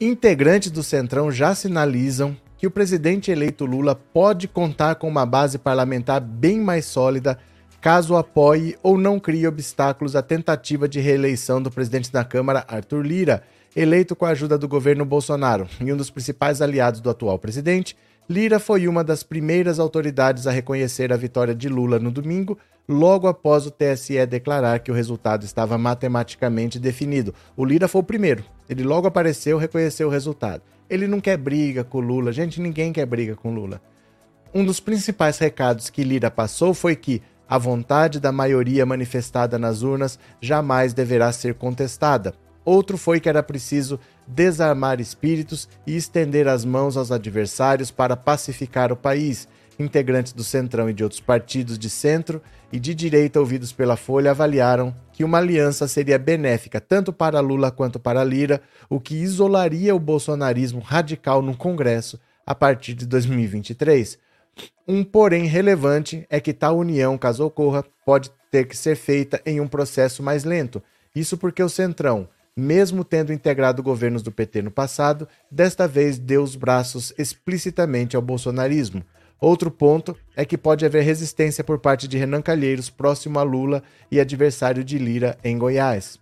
Integrantes 0.00 0.70
do 0.70 0.82
Centrão 0.82 1.30
já 1.30 1.54
sinalizam 1.54 2.36
que 2.58 2.66
o 2.66 2.70
presidente 2.70 3.30
eleito 3.30 3.64
Lula 3.66 3.94
pode 3.94 4.46
contar 4.46 4.94
com 4.96 5.08
uma 5.08 5.26
base 5.26 5.58
parlamentar 5.58 6.20
bem 6.20 6.60
mais 6.60 6.84
sólida 6.84 7.38
caso 7.82 8.14
apoie 8.16 8.78
ou 8.80 8.96
não 8.96 9.18
crie 9.18 9.44
obstáculos 9.48 10.14
à 10.14 10.22
tentativa 10.22 10.88
de 10.88 11.00
reeleição 11.00 11.60
do 11.60 11.68
presidente 11.68 12.12
da 12.12 12.22
Câmara, 12.24 12.64
Arthur 12.68 13.04
Lira, 13.04 13.42
eleito 13.74 14.14
com 14.14 14.24
a 14.24 14.28
ajuda 14.28 14.56
do 14.56 14.68
governo 14.68 15.04
Bolsonaro 15.04 15.66
e 15.80 15.92
um 15.92 15.96
dos 15.96 16.08
principais 16.08 16.62
aliados 16.62 17.00
do 17.00 17.10
atual 17.10 17.40
presidente. 17.40 17.96
Lira 18.28 18.60
foi 18.60 18.86
uma 18.86 19.02
das 19.02 19.22
primeiras 19.22 19.78
autoridades 19.78 20.46
a 20.46 20.52
reconhecer 20.52 21.12
a 21.12 21.16
vitória 21.16 21.54
de 21.54 21.68
Lula 21.68 21.98
no 21.98 22.10
domingo, 22.10 22.56
logo 22.88 23.26
após 23.26 23.66
o 23.66 23.70
TSE 23.70 24.24
declarar 24.26 24.78
que 24.78 24.90
o 24.90 24.94
resultado 24.94 25.44
estava 25.44 25.76
matematicamente 25.76 26.78
definido. 26.78 27.34
O 27.56 27.64
Lira 27.64 27.88
foi 27.88 28.00
o 28.00 28.04
primeiro. 28.04 28.44
Ele 28.68 28.84
logo 28.84 29.06
apareceu, 29.06 29.58
reconheceu 29.58 30.08
o 30.08 30.10
resultado. 30.10 30.62
Ele 30.88 31.06
não 31.06 31.20
quer 31.20 31.36
briga 31.36 31.82
com 31.82 32.00
Lula. 32.00 32.32
Gente, 32.32 32.60
ninguém 32.60 32.92
quer 32.92 33.06
briga 33.06 33.34
com 33.34 33.54
Lula. 33.54 33.80
Um 34.54 34.64
dos 34.64 34.80
principais 34.80 35.38
recados 35.38 35.90
que 35.90 36.04
Lira 36.04 36.30
passou 36.30 36.74
foi 36.74 36.94
que 36.94 37.22
a 37.48 37.58
vontade 37.58 38.20
da 38.20 38.30
maioria 38.30 38.86
manifestada 38.86 39.58
nas 39.58 39.82
urnas 39.82 40.18
jamais 40.40 40.94
deverá 40.94 41.32
ser 41.32 41.54
contestada. 41.54 42.34
Outro 42.64 42.96
foi 42.96 43.18
que 43.20 43.28
era 43.28 43.42
preciso 43.42 43.98
desarmar 44.26 45.00
espíritos 45.00 45.68
e 45.86 45.96
estender 45.96 46.46
as 46.46 46.64
mãos 46.64 46.96
aos 46.96 47.10
adversários 47.10 47.90
para 47.90 48.16
pacificar 48.16 48.92
o 48.92 48.96
país. 48.96 49.48
Integrantes 49.78 50.32
do 50.32 50.44
Centrão 50.44 50.88
e 50.88 50.92
de 50.92 51.02
outros 51.02 51.20
partidos 51.20 51.78
de 51.78 51.90
centro 51.90 52.40
e 52.70 52.78
de 52.78 52.94
direita 52.94 53.40
ouvidos 53.40 53.72
pela 53.72 53.96
Folha 53.96 54.30
avaliaram 54.30 54.94
que 55.12 55.24
uma 55.24 55.38
aliança 55.38 55.88
seria 55.88 56.18
benéfica 56.18 56.80
tanto 56.80 57.12
para 57.12 57.40
Lula 57.40 57.70
quanto 57.70 57.98
para 57.98 58.22
Lira, 58.22 58.60
o 58.88 59.00
que 59.00 59.14
isolaria 59.14 59.94
o 59.94 59.98
bolsonarismo 59.98 60.80
radical 60.80 61.42
no 61.42 61.56
Congresso 61.56 62.18
a 62.46 62.54
partir 62.54 62.94
de 62.94 63.06
2023. 63.06 64.18
Um 64.86 65.02
porém 65.02 65.46
relevante 65.46 66.26
é 66.28 66.40
que 66.40 66.52
tal 66.52 66.78
união, 66.78 67.16
caso 67.16 67.44
ocorra, 67.44 67.84
pode 68.04 68.30
ter 68.50 68.66
que 68.66 68.76
ser 68.76 68.96
feita 68.96 69.40
em 69.46 69.60
um 69.60 69.68
processo 69.68 70.22
mais 70.22 70.44
lento. 70.44 70.82
Isso 71.14 71.38
porque 71.38 71.62
o 71.62 71.68
Centrão, 71.68 72.28
mesmo 72.56 73.04
tendo 73.04 73.32
integrado 73.32 73.82
governos 73.82 74.22
do 74.22 74.30
PT 74.30 74.62
no 74.62 74.70
passado, 74.70 75.26
desta 75.50 75.88
vez 75.88 76.18
deu 76.18 76.42
os 76.42 76.54
braços 76.54 77.12
explicitamente 77.16 78.16
ao 78.16 78.22
bolsonarismo. 78.22 79.02
Outro 79.40 79.70
ponto 79.70 80.16
é 80.36 80.44
que 80.44 80.56
pode 80.56 80.86
haver 80.86 81.02
resistência 81.02 81.64
por 81.64 81.78
parte 81.80 82.06
de 82.06 82.16
Renan 82.16 82.42
Calheiros, 82.42 82.88
próximo 82.88 83.38
a 83.38 83.42
Lula 83.42 83.82
e 84.10 84.20
adversário 84.20 84.84
de 84.84 84.98
Lira 84.98 85.36
em 85.42 85.58
Goiás. 85.58 86.20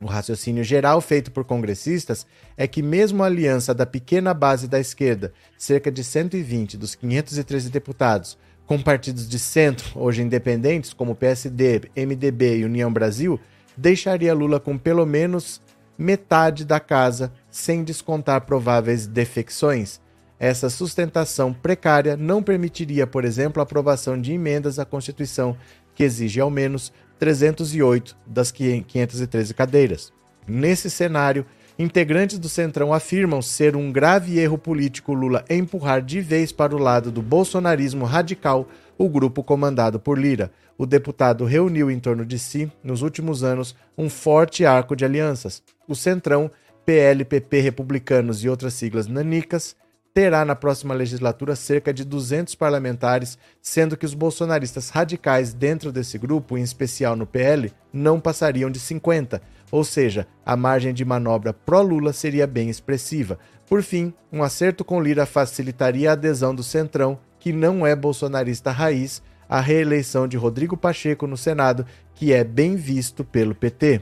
O 0.00 0.06
raciocínio 0.06 0.62
geral 0.62 1.00
feito 1.00 1.32
por 1.32 1.44
congressistas 1.44 2.26
é 2.56 2.66
que, 2.66 2.82
mesmo 2.82 3.22
a 3.22 3.26
aliança 3.26 3.74
da 3.74 3.86
pequena 3.86 4.34
base 4.34 4.68
da 4.68 4.78
esquerda, 4.78 5.32
cerca 5.56 5.90
de 5.90 6.04
120 6.04 6.76
dos 6.76 6.94
513 6.94 7.70
deputados, 7.70 8.38
com 8.66 8.80
partidos 8.80 9.28
de 9.28 9.38
centro, 9.38 9.98
hoje 9.98 10.22
independentes, 10.22 10.92
como 10.92 11.16
PSD, 11.16 11.82
MDB 11.96 12.58
e 12.58 12.64
União 12.64 12.92
Brasil, 12.92 13.40
deixaria 13.76 14.34
Lula 14.34 14.58
com 14.58 14.78
pelo 14.78 15.04
menos 15.04 15.60
metade 15.98 16.64
da 16.64 16.78
casa, 16.78 17.32
sem 17.50 17.82
descontar 17.82 18.42
prováveis 18.42 19.06
defecções. 19.06 20.00
Essa 20.38 20.68
sustentação 20.68 21.52
precária 21.52 22.16
não 22.16 22.42
permitiria, 22.42 23.06
por 23.06 23.24
exemplo, 23.24 23.60
a 23.60 23.62
aprovação 23.62 24.20
de 24.20 24.32
emendas 24.32 24.78
à 24.78 24.84
Constituição 24.84 25.56
que 25.94 26.04
exige 26.04 26.40
ao 26.40 26.50
menos 26.50 26.92
308 27.18 28.16
das 28.26 28.50
513 28.50 29.54
cadeiras. 29.54 30.12
Nesse 30.46 30.90
cenário, 30.90 31.46
integrantes 31.78 32.38
do 32.38 32.48
Centrão 32.48 32.92
afirmam 32.92 33.42
ser 33.42 33.76
um 33.76 33.92
grave 33.92 34.38
erro 34.38 34.56
político 34.56 35.12
Lula 35.12 35.44
empurrar 35.50 36.02
de 36.02 36.20
vez 36.20 36.50
para 36.52 36.74
o 36.74 36.78
lado 36.78 37.10
do 37.10 37.20
bolsonarismo 37.20 38.04
radical 38.04 38.66
o 38.96 39.08
grupo 39.08 39.42
comandado 39.42 40.00
por 40.00 40.18
Lira. 40.18 40.50
O 40.78 40.86
deputado 40.86 41.44
reuniu 41.44 41.90
em 41.90 41.98
torno 41.98 42.24
de 42.24 42.38
si, 42.38 42.70
nos 42.82 43.02
últimos 43.02 43.42
anos, 43.42 43.74
um 43.96 44.08
forte 44.08 44.64
arco 44.64 44.96
de 44.96 45.04
alianças. 45.04 45.62
O 45.86 45.94
Centrão, 45.94 46.50
PL, 46.84 47.24
PP, 47.24 47.60
Republicanos 47.60 48.42
e 48.44 48.48
outras 48.48 48.74
siglas 48.74 49.06
nanicas 49.06 49.76
terá 50.16 50.46
na 50.46 50.54
próxima 50.54 50.94
legislatura 50.94 51.54
cerca 51.54 51.92
de 51.92 52.02
200 52.02 52.54
parlamentares, 52.54 53.36
sendo 53.60 53.98
que 53.98 54.06
os 54.06 54.14
bolsonaristas 54.14 54.88
radicais 54.88 55.52
dentro 55.52 55.92
desse 55.92 56.16
grupo, 56.16 56.56
em 56.56 56.62
especial 56.62 57.14
no 57.14 57.26
PL, 57.26 57.70
não 57.92 58.18
passariam 58.18 58.70
de 58.70 58.80
50, 58.80 59.42
ou 59.70 59.84
seja, 59.84 60.26
a 60.44 60.56
margem 60.56 60.94
de 60.94 61.04
manobra 61.04 61.52
pró-Lula 61.52 62.12
seria 62.12 62.46
bem 62.46 62.68
expressiva. 62.68 63.38
Por 63.68 63.82
fim, 63.82 64.12
um 64.32 64.42
acerto 64.42 64.84
com 64.84 65.00
Lira 65.00 65.26
facilitaria 65.26 66.10
a 66.10 66.12
adesão 66.12 66.54
do 66.54 66.62
Centrão 66.62 67.18
que 67.38 67.52
não 67.52 67.86
é 67.86 67.94
bolsonarista 67.94 68.70
raiz, 68.70 69.22
a 69.48 69.60
reeleição 69.60 70.26
de 70.26 70.36
Rodrigo 70.36 70.76
Pacheco 70.76 71.26
no 71.26 71.36
Senado, 71.36 71.86
que 72.14 72.32
é 72.32 72.42
bem 72.42 72.74
visto 72.74 73.24
pelo 73.24 73.54
PT. 73.54 74.00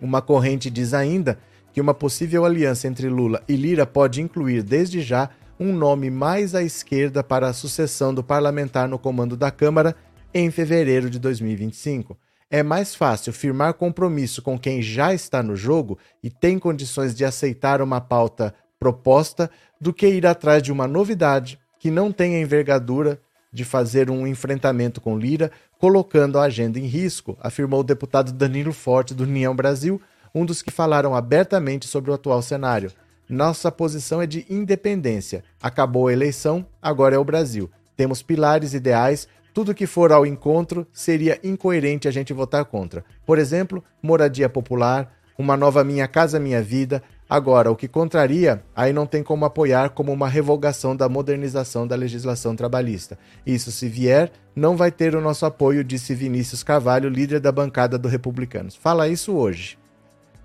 Uma 0.00 0.22
corrente 0.22 0.70
diz 0.70 0.94
ainda 0.94 1.38
que 1.72 1.80
uma 1.80 1.94
possível 1.94 2.44
aliança 2.44 2.86
entre 2.86 3.08
Lula 3.08 3.42
e 3.48 3.56
Lira 3.56 3.86
pode 3.86 4.20
incluir, 4.20 4.62
desde 4.62 5.00
já, 5.00 5.30
um 5.58 5.72
nome 5.72 6.10
mais 6.10 6.54
à 6.54 6.62
esquerda 6.62 7.24
para 7.24 7.48
a 7.48 7.52
sucessão 7.52 8.14
do 8.14 8.22
parlamentar 8.22 8.88
no 8.88 8.98
comando 8.98 9.36
da 9.36 9.50
Câmara 9.50 9.96
em 10.32 10.50
fevereiro 10.50 11.08
de 11.08 11.18
2025. 11.18 12.16
É 12.50 12.62
mais 12.62 12.94
fácil 12.94 13.32
firmar 13.32 13.74
compromisso 13.74 14.40
com 14.40 14.56
quem 14.56 14.80
já 14.80 15.12
está 15.12 15.42
no 15.42 15.56
jogo 15.56 15.98
e 16.22 16.30
tem 16.30 16.58
condições 16.58 17.14
de 17.14 17.24
aceitar 17.24 17.82
uma 17.82 18.00
pauta 18.00 18.54
proposta 18.78 19.50
do 19.80 19.92
que 19.92 20.06
ir 20.06 20.26
atrás 20.26 20.62
de 20.62 20.70
uma 20.70 20.86
novidade 20.86 21.58
que 21.80 21.90
não 21.90 22.12
tem 22.12 22.36
a 22.36 22.40
envergadura 22.40 23.20
de 23.52 23.64
fazer 23.64 24.10
um 24.10 24.26
enfrentamento 24.26 25.00
com 25.00 25.18
Lira, 25.18 25.50
colocando 25.78 26.38
a 26.38 26.44
agenda 26.44 26.78
em 26.78 26.86
risco, 26.86 27.36
afirmou 27.40 27.80
o 27.80 27.84
deputado 27.84 28.32
Danilo 28.32 28.72
Forte 28.72 29.14
do 29.14 29.24
União 29.24 29.54
Brasil, 29.56 30.00
um 30.34 30.44
dos 30.44 30.62
que 30.62 30.70
falaram 30.70 31.14
abertamente 31.14 31.88
sobre 31.88 32.10
o 32.10 32.14
atual 32.14 32.42
cenário. 32.42 32.92
Nossa 33.28 33.72
posição 33.72 34.22
é 34.22 34.26
de 34.26 34.46
independência. 34.48 35.42
Acabou 35.60 36.06
a 36.06 36.12
eleição, 36.12 36.66
agora 36.80 37.16
é 37.16 37.18
o 37.18 37.24
Brasil. 37.24 37.70
Temos 37.96 38.22
pilares 38.22 38.74
ideais, 38.74 39.26
tudo 39.56 39.74
que 39.74 39.86
for 39.86 40.12
ao 40.12 40.26
encontro 40.26 40.86
seria 40.92 41.40
incoerente 41.42 42.06
a 42.06 42.10
gente 42.10 42.30
votar 42.30 42.62
contra. 42.66 43.02
Por 43.24 43.38
exemplo, 43.38 43.82
moradia 44.02 44.50
popular, 44.50 45.10
uma 45.38 45.56
nova 45.56 45.82
Minha 45.82 46.06
Casa 46.06 46.38
Minha 46.38 46.62
Vida, 46.62 47.02
Agora, 47.28 47.72
o 47.72 47.74
que 47.74 47.88
contraria, 47.88 48.62
aí 48.74 48.92
não 48.92 49.04
tem 49.04 49.20
como 49.20 49.44
apoiar 49.44 49.90
como 49.90 50.12
uma 50.12 50.28
revogação 50.28 50.94
da 50.94 51.08
modernização 51.08 51.84
da 51.84 51.96
legislação 51.96 52.54
trabalhista. 52.54 53.18
Isso, 53.44 53.72
se 53.72 53.88
vier, 53.88 54.30
não 54.54 54.76
vai 54.76 54.92
ter 54.92 55.16
o 55.16 55.20
nosso 55.20 55.44
apoio, 55.44 55.82
disse 55.82 56.14
Vinícius 56.14 56.62
Carvalho, 56.62 57.08
líder 57.08 57.40
da 57.40 57.50
bancada 57.50 57.98
do 57.98 58.06
Republicanos. 58.06 58.76
Fala 58.76 59.08
isso 59.08 59.34
hoje. 59.34 59.76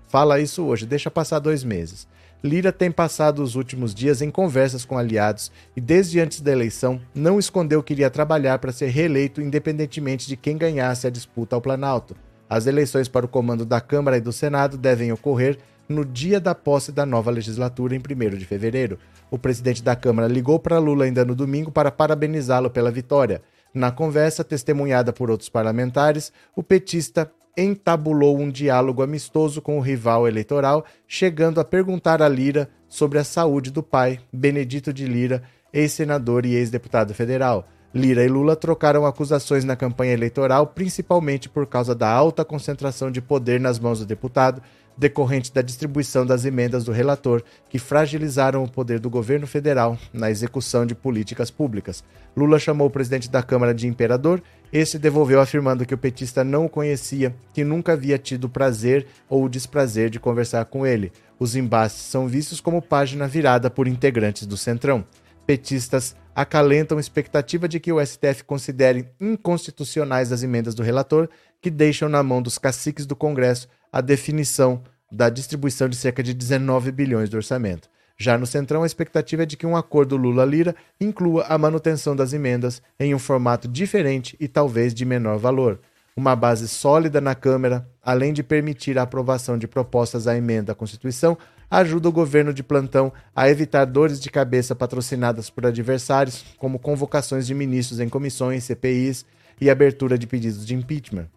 Fala 0.08 0.40
isso 0.40 0.64
hoje, 0.64 0.84
deixa 0.84 1.08
passar 1.08 1.38
dois 1.38 1.62
meses. 1.62 2.08
Lira 2.44 2.72
tem 2.72 2.90
passado 2.90 3.40
os 3.40 3.54
últimos 3.54 3.94
dias 3.94 4.20
em 4.20 4.28
conversas 4.28 4.84
com 4.84 4.98
aliados 4.98 5.52
e, 5.76 5.80
desde 5.80 6.18
antes 6.18 6.40
da 6.40 6.50
eleição, 6.50 7.00
não 7.14 7.38
escondeu 7.38 7.82
que 7.84 7.92
iria 7.92 8.10
trabalhar 8.10 8.58
para 8.58 8.72
ser 8.72 8.88
reeleito 8.88 9.40
independentemente 9.40 10.26
de 10.26 10.36
quem 10.36 10.58
ganhasse 10.58 11.06
a 11.06 11.10
disputa 11.10 11.54
ao 11.54 11.62
Planalto. 11.62 12.16
As 12.50 12.66
eleições 12.66 13.06
para 13.06 13.24
o 13.24 13.28
comando 13.28 13.64
da 13.64 13.80
Câmara 13.80 14.16
e 14.16 14.20
do 14.20 14.32
Senado 14.32 14.76
devem 14.76 15.12
ocorrer 15.12 15.58
no 15.88 16.04
dia 16.04 16.40
da 16.40 16.54
posse 16.54 16.90
da 16.90 17.06
nova 17.06 17.30
legislatura, 17.30 17.94
em 17.94 18.00
1 18.00 18.36
de 18.36 18.44
fevereiro. 18.44 18.98
O 19.30 19.38
presidente 19.38 19.82
da 19.82 19.94
Câmara 19.94 20.26
ligou 20.26 20.58
para 20.58 20.78
Lula 20.80 21.04
ainda 21.04 21.24
no 21.24 21.36
domingo 21.36 21.70
para 21.70 21.92
parabenizá-lo 21.92 22.70
pela 22.70 22.90
vitória. 22.90 23.40
Na 23.72 23.92
conversa, 23.92 24.42
testemunhada 24.42 25.12
por 25.12 25.30
outros 25.30 25.48
parlamentares, 25.48 26.32
o 26.56 26.62
petista 26.62 27.30
entabulou 27.56 28.38
um 28.38 28.50
diálogo 28.50 29.02
amistoso 29.02 29.60
com 29.60 29.78
o 29.78 29.80
rival 29.80 30.26
eleitoral, 30.26 30.84
chegando 31.06 31.60
a 31.60 31.64
perguntar 31.64 32.22
a 32.22 32.28
Lira 32.28 32.68
sobre 32.88 33.18
a 33.18 33.24
saúde 33.24 33.70
do 33.70 33.82
pai, 33.82 34.18
Benedito 34.32 34.92
de 34.92 35.06
Lira, 35.06 35.42
ex-senador 35.72 36.46
e 36.46 36.54
ex-deputado 36.54 37.14
federal. 37.14 37.66
Lira 37.94 38.24
e 38.24 38.28
Lula 38.28 38.56
trocaram 38.56 39.04
acusações 39.04 39.64
na 39.64 39.76
campanha 39.76 40.14
eleitoral, 40.14 40.66
principalmente 40.66 41.48
por 41.48 41.66
causa 41.66 41.94
da 41.94 42.08
alta 42.08 42.42
concentração 42.42 43.10
de 43.10 43.20
poder 43.20 43.60
nas 43.60 43.78
mãos 43.78 43.98
do 43.98 44.06
deputado, 44.06 44.62
decorrente 44.96 45.52
da 45.52 45.60
distribuição 45.60 46.24
das 46.24 46.44
emendas 46.44 46.84
do 46.84 46.92
relator, 46.92 47.42
que 47.68 47.78
fragilizaram 47.78 48.64
o 48.64 48.70
poder 48.70 48.98
do 48.98 49.10
governo 49.10 49.46
federal 49.46 49.98
na 50.12 50.30
execução 50.30 50.86
de 50.86 50.94
políticas 50.94 51.50
públicas. 51.50 52.02
Lula 52.34 52.58
chamou 52.58 52.86
o 52.86 52.90
presidente 52.90 53.30
da 53.30 53.42
Câmara 53.42 53.74
de 53.74 53.86
imperador, 53.86 54.42
este 54.72 54.98
devolveu 54.98 55.38
afirmando 55.38 55.84
que 55.84 55.92
o 55.92 55.98
petista 55.98 56.42
não 56.42 56.64
o 56.64 56.68
conhecia, 56.68 57.34
que 57.52 57.62
nunca 57.62 57.92
havia 57.92 58.18
tido 58.18 58.48
prazer 58.48 59.06
ou 59.28 59.46
desprazer 59.46 60.08
de 60.08 60.18
conversar 60.18 60.64
com 60.64 60.86
ele. 60.86 61.12
Os 61.38 61.54
embates 61.54 61.96
são 61.96 62.26
vistos 62.26 62.58
como 62.58 62.80
página 62.80 63.28
virada 63.28 63.68
por 63.68 63.86
integrantes 63.86 64.46
do 64.46 64.56
Centrão. 64.56 65.04
Petistas 65.46 66.16
acalentam 66.34 66.98
expectativa 66.98 67.68
de 67.68 67.78
que 67.78 67.92
o 67.92 68.04
STF 68.04 68.44
considere 68.44 69.10
inconstitucionais 69.20 70.32
as 70.32 70.42
emendas 70.42 70.74
do 70.74 70.82
relator, 70.82 71.28
que 71.60 71.70
deixam 71.70 72.08
na 72.08 72.22
mão 72.22 72.40
dos 72.40 72.56
caciques 72.56 73.04
do 73.04 73.14
Congresso 73.14 73.68
a 73.92 74.00
definição 74.00 74.82
da 75.10 75.28
distribuição 75.28 75.86
de 75.86 75.96
cerca 75.96 76.22
de 76.22 76.32
19 76.32 76.90
bilhões 76.90 77.28
do 77.28 77.36
orçamento. 77.36 77.91
Já 78.16 78.38
no 78.38 78.46
Centrão, 78.46 78.82
a 78.82 78.86
expectativa 78.86 79.42
é 79.42 79.46
de 79.46 79.56
que 79.56 79.66
um 79.66 79.76
acordo 79.76 80.16
Lula-Lira 80.16 80.74
inclua 81.00 81.44
a 81.48 81.58
manutenção 81.58 82.14
das 82.14 82.32
emendas 82.32 82.82
em 82.98 83.14
um 83.14 83.18
formato 83.18 83.66
diferente 83.66 84.36
e 84.38 84.46
talvez 84.46 84.94
de 84.94 85.04
menor 85.04 85.38
valor. 85.38 85.80
Uma 86.14 86.36
base 86.36 86.68
sólida 86.68 87.20
na 87.20 87.34
Câmara, 87.34 87.88
além 88.02 88.32
de 88.32 88.42
permitir 88.42 88.98
a 88.98 89.02
aprovação 89.02 89.56
de 89.56 89.66
propostas 89.66 90.26
à 90.26 90.36
emenda 90.36 90.72
à 90.72 90.74
Constituição, 90.74 91.38
ajuda 91.70 92.10
o 92.10 92.12
governo 92.12 92.52
de 92.52 92.62
plantão 92.62 93.10
a 93.34 93.48
evitar 93.48 93.86
dores 93.86 94.20
de 94.20 94.30
cabeça 94.30 94.74
patrocinadas 94.74 95.48
por 95.48 95.64
adversários, 95.64 96.44
como 96.58 96.78
convocações 96.78 97.46
de 97.46 97.54
ministros 97.54 97.98
em 97.98 98.10
comissões, 98.10 98.64
CPIs 98.64 99.24
e 99.58 99.70
abertura 99.70 100.18
de 100.18 100.26
pedidos 100.26 100.66
de 100.66 100.74
impeachment. 100.74 101.28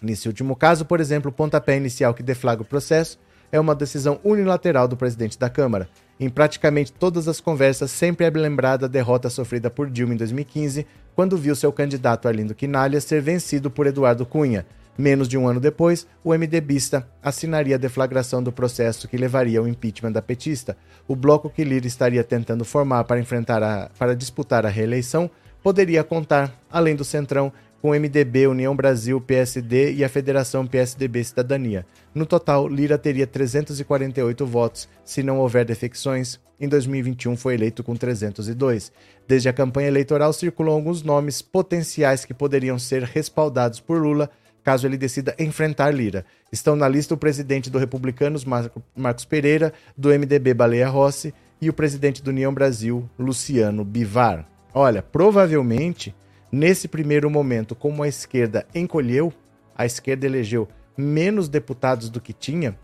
Nesse 0.00 0.28
último 0.28 0.56
caso, 0.56 0.86
por 0.86 0.98
exemplo, 0.98 1.30
o 1.30 1.34
pontapé 1.34 1.76
inicial 1.76 2.14
que 2.14 2.22
deflagra 2.22 2.62
o 2.62 2.66
processo 2.66 3.18
é 3.52 3.58
uma 3.58 3.74
decisão 3.74 4.20
unilateral 4.22 4.86
do 4.86 4.96
presidente 4.96 5.38
da 5.38 5.50
Câmara. 5.50 5.88
Em 6.18 6.28
praticamente 6.28 6.92
todas 6.92 7.28
as 7.28 7.40
conversas, 7.40 7.90
sempre 7.90 8.26
é 8.26 8.30
lembrada 8.30 8.86
a 8.86 8.88
derrota 8.88 9.30
sofrida 9.30 9.70
por 9.70 9.90
Dilma 9.90 10.14
em 10.14 10.16
2015, 10.16 10.86
quando 11.14 11.36
viu 11.36 11.54
seu 11.56 11.72
candidato 11.72 12.28
Arlindo 12.28 12.54
Quinalha 12.54 13.00
ser 13.00 13.20
vencido 13.20 13.70
por 13.70 13.86
Eduardo 13.86 14.26
Cunha, 14.26 14.66
Menos 15.00 15.28
de 15.28 15.38
um 15.38 15.48
ano 15.48 15.60
depois, 15.60 16.06
o 16.22 16.34
MDBista 16.34 17.08
assinaria 17.22 17.76
a 17.76 17.78
deflagração 17.78 18.42
do 18.42 18.52
processo 18.52 19.08
que 19.08 19.16
levaria 19.16 19.58
ao 19.58 19.66
impeachment 19.66 20.12
da 20.12 20.20
petista. 20.20 20.76
O 21.08 21.16
bloco 21.16 21.48
que 21.48 21.64
Lira 21.64 21.86
estaria 21.86 22.22
tentando 22.22 22.66
formar 22.66 23.04
para 23.04 23.18
enfrentar 23.18 23.62
a, 23.62 23.90
para 23.98 24.14
disputar 24.14 24.66
a 24.66 24.68
reeleição 24.68 25.30
poderia 25.62 26.04
contar, 26.04 26.52
além 26.70 26.94
do 26.94 27.02
Centrão, 27.02 27.50
com 27.80 27.90
MDB, 27.90 28.46
União 28.46 28.76
Brasil, 28.76 29.20
PSD 29.20 29.94
e 29.94 30.04
a 30.04 30.08
Federação 30.08 30.66
PSDB 30.66 31.24
Cidadania. 31.24 31.86
No 32.14 32.26
total, 32.26 32.68
Lira 32.68 32.98
teria 32.98 33.26
348 33.26 34.44
votos, 34.46 34.88
se 35.04 35.22
não 35.22 35.38
houver 35.38 35.64
defecções. 35.64 36.38
Em 36.60 36.68
2021 36.68 37.36
foi 37.36 37.54
eleito 37.54 37.82
com 37.82 37.96
302. 37.96 38.92
Desde 39.26 39.48
a 39.48 39.52
campanha 39.52 39.88
eleitoral 39.88 40.32
circulam 40.32 40.74
alguns 40.74 41.02
nomes 41.02 41.40
potenciais 41.40 42.24
que 42.24 42.34
poderiam 42.34 42.78
ser 42.78 43.02
respaldados 43.02 43.80
por 43.80 44.00
Lula, 44.00 44.28
caso 44.62 44.86
ele 44.86 44.98
decida 44.98 45.34
enfrentar 45.38 45.90
Lira. 45.90 46.26
Estão 46.52 46.76
na 46.76 46.86
lista 46.86 47.14
o 47.14 47.16
presidente 47.16 47.70
do 47.70 47.78
Republicanos, 47.78 48.44
Marcos 48.44 49.24
Pereira, 49.24 49.72
do 49.96 50.10
MDB 50.10 50.52
Baleia 50.52 50.88
Rossi 50.88 51.32
e 51.62 51.70
o 51.70 51.72
presidente 51.72 52.22
do 52.22 52.28
União 52.28 52.52
Brasil, 52.52 53.08
Luciano 53.18 53.84
Bivar. 53.84 54.46
Olha, 54.74 55.02
provavelmente, 55.02 56.14
nesse 56.50 56.88
primeiro 56.88 57.30
momento, 57.30 57.74
como 57.74 58.02
a 58.02 58.08
esquerda 58.08 58.66
encolheu, 58.74 59.32
a 59.76 59.86
esquerda 59.86 60.26
elegeu 60.26 60.68
menos 60.96 61.48
deputados 61.48 62.10
do 62.10 62.20
que 62.20 62.32
tinha, 62.32 62.76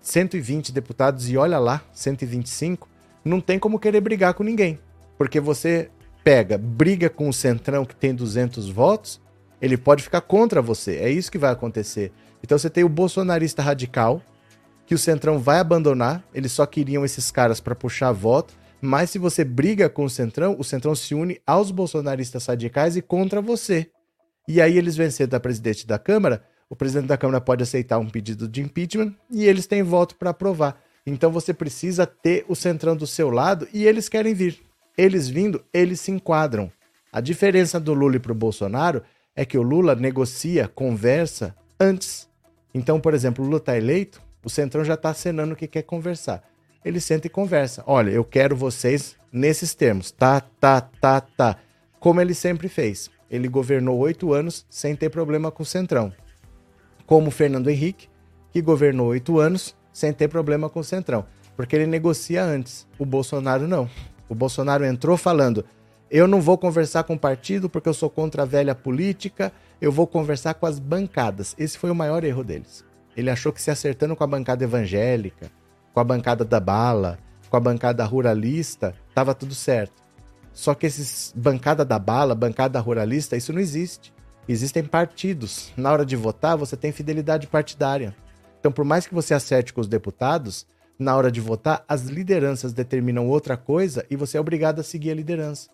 120 0.00 0.72
deputados 0.72 1.30
e 1.30 1.36
olha 1.36 1.58
lá, 1.58 1.82
125, 1.92 2.88
não 3.24 3.40
tem 3.40 3.58
como 3.58 3.78
querer 3.78 4.00
brigar 4.00 4.34
com 4.34 4.42
ninguém. 4.42 4.78
Porque 5.16 5.40
você 5.40 5.90
pega, 6.22 6.58
briga 6.58 7.08
com 7.08 7.28
o 7.28 7.32
Centrão 7.32 7.84
que 7.84 7.94
tem 7.94 8.14
200 8.14 8.68
votos, 8.68 9.20
ele 9.60 9.76
pode 9.76 10.02
ficar 10.02 10.20
contra 10.20 10.60
você. 10.60 10.96
É 10.96 11.10
isso 11.10 11.30
que 11.30 11.38
vai 11.38 11.50
acontecer. 11.50 12.12
Então 12.42 12.58
você 12.58 12.68
tem 12.68 12.84
o 12.84 12.88
bolsonarista 12.88 13.62
radical, 13.62 14.20
que 14.86 14.94
o 14.94 14.98
Centrão 14.98 15.38
vai 15.38 15.58
abandonar. 15.58 16.22
Eles 16.34 16.52
só 16.52 16.66
queriam 16.66 17.04
esses 17.04 17.30
caras 17.30 17.60
para 17.60 17.74
puxar 17.74 18.12
voto. 18.12 18.54
Mas 18.86 19.10
se 19.10 19.18
você 19.18 19.42
briga 19.42 19.90
com 19.90 20.04
o 20.04 20.08
Centrão, 20.08 20.54
o 20.56 20.62
Centrão 20.62 20.94
se 20.94 21.12
une 21.12 21.40
aos 21.44 21.72
bolsonaristas 21.72 22.46
radicais 22.46 22.96
e 22.96 23.02
contra 23.02 23.42
você. 23.42 23.90
E 24.46 24.60
aí 24.60 24.78
eles 24.78 24.96
vencendo 24.96 25.34
a 25.34 25.40
presidente 25.40 25.84
da 25.84 25.98
Câmara, 25.98 26.44
o 26.70 26.76
presidente 26.76 27.08
da 27.08 27.16
Câmara 27.16 27.40
pode 27.40 27.64
aceitar 27.64 27.98
um 27.98 28.08
pedido 28.08 28.46
de 28.46 28.62
impeachment 28.62 29.12
e 29.28 29.44
eles 29.44 29.66
têm 29.66 29.82
voto 29.82 30.14
para 30.14 30.30
aprovar. 30.30 30.80
Então 31.04 31.32
você 31.32 31.52
precisa 31.52 32.06
ter 32.06 32.44
o 32.48 32.54
Centrão 32.54 32.96
do 32.96 33.08
seu 33.08 33.28
lado 33.28 33.66
e 33.72 33.84
eles 33.84 34.08
querem 34.08 34.34
vir. 34.34 34.60
Eles 34.96 35.28
vindo, 35.28 35.64
eles 35.74 35.98
se 35.98 36.12
enquadram. 36.12 36.70
A 37.12 37.20
diferença 37.20 37.80
do 37.80 37.92
Lula 37.92 38.20
para 38.20 38.30
o 38.30 38.36
Bolsonaro 38.36 39.02
é 39.34 39.44
que 39.44 39.58
o 39.58 39.62
Lula 39.62 39.96
negocia, 39.96 40.68
conversa 40.68 41.56
antes. 41.78 42.28
Então, 42.72 43.00
por 43.00 43.14
exemplo, 43.14 43.44
o 43.44 43.48
Lula 43.48 43.58
está 43.58 43.76
eleito, 43.76 44.22
o 44.44 44.48
Centrão 44.48 44.84
já 44.84 44.94
está 44.94 45.10
acenando 45.10 45.56
que 45.56 45.66
quer 45.66 45.82
conversar. 45.82 46.44
Ele 46.86 47.00
senta 47.00 47.26
e 47.26 47.30
conversa. 47.30 47.82
Olha, 47.84 48.10
eu 48.10 48.22
quero 48.22 48.54
vocês 48.54 49.16
nesses 49.32 49.74
termos. 49.74 50.12
Tá, 50.12 50.40
tá, 50.40 50.80
tá, 50.80 51.20
tá. 51.20 51.56
Como 51.98 52.20
ele 52.20 52.32
sempre 52.32 52.68
fez. 52.68 53.10
Ele 53.28 53.48
governou 53.48 53.98
oito 53.98 54.32
anos 54.32 54.64
sem 54.70 54.94
ter 54.94 55.10
problema 55.10 55.50
com 55.50 55.64
o 55.64 55.66
Centrão. 55.66 56.12
Como 57.04 57.32
Fernando 57.32 57.68
Henrique, 57.68 58.08
que 58.52 58.62
governou 58.62 59.08
oito 59.08 59.40
anos 59.40 59.74
sem 59.92 60.12
ter 60.12 60.28
problema 60.28 60.70
com 60.70 60.78
o 60.78 60.84
Centrão. 60.84 61.26
Porque 61.56 61.74
ele 61.74 61.88
negocia 61.88 62.44
antes. 62.44 62.86
O 63.00 63.04
Bolsonaro 63.04 63.66
não. 63.66 63.90
O 64.28 64.34
Bolsonaro 64.36 64.84
entrou 64.84 65.16
falando: 65.16 65.64
eu 66.08 66.28
não 66.28 66.40
vou 66.40 66.56
conversar 66.56 67.02
com 67.02 67.14
o 67.14 67.18
partido 67.18 67.68
porque 67.68 67.88
eu 67.88 67.94
sou 67.94 68.08
contra 68.08 68.44
a 68.44 68.46
velha 68.46 68.76
política, 68.76 69.52
eu 69.80 69.90
vou 69.90 70.06
conversar 70.06 70.54
com 70.54 70.66
as 70.66 70.78
bancadas. 70.78 71.52
Esse 71.58 71.76
foi 71.76 71.90
o 71.90 71.96
maior 71.96 72.22
erro 72.22 72.44
deles. 72.44 72.84
Ele 73.16 73.28
achou 73.28 73.52
que 73.52 73.60
se 73.60 73.72
acertando 73.72 74.14
com 74.14 74.22
a 74.22 74.28
bancada 74.28 74.62
evangélica, 74.62 75.50
com 75.96 76.00
a 76.00 76.04
bancada 76.04 76.44
da 76.44 76.60
bala, 76.60 77.18
com 77.48 77.56
a 77.56 77.60
bancada 77.60 78.04
ruralista, 78.04 78.94
estava 79.08 79.34
tudo 79.34 79.54
certo. 79.54 80.02
Só 80.52 80.74
que 80.74 80.84
esses 80.84 81.32
bancada 81.34 81.86
da 81.86 81.98
bala, 81.98 82.34
bancada 82.34 82.78
ruralista, 82.78 83.34
isso 83.34 83.50
não 83.50 83.60
existe. 83.60 84.12
Existem 84.46 84.84
partidos. 84.84 85.72
Na 85.74 85.90
hora 85.90 86.04
de 86.04 86.14
votar, 86.14 86.54
você 86.54 86.76
tem 86.76 86.92
fidelidade 86.92 87.46
partidária. 87.46 88.14
Então, 88.60 88.70
por 88.70 88.84
mais 88.84 89.06
que 89.06 89.14
você 89.14 89.32
acerte 89.32 89.72
com 89.72 89.80
os 89.80 89.88
deputados, 89.88 90.66
na 90.98 91.16
hora 91.16 91.32
de 91.32 91.40
votar, 91.40 91.82
as 91.88 92.02
lideranças 92.02 92.74
determinam 92.74 93.26
outra 93.26 93.56
coisa 93.56 94.04
e 94.10 94.16
você 94.16 94.36
é 94.36 94.40
obrigado 94.40 94.80
a 94.80 94.84
seguir 94.84 95.12
a 95.12 95.14
liderança. 95.14 95.70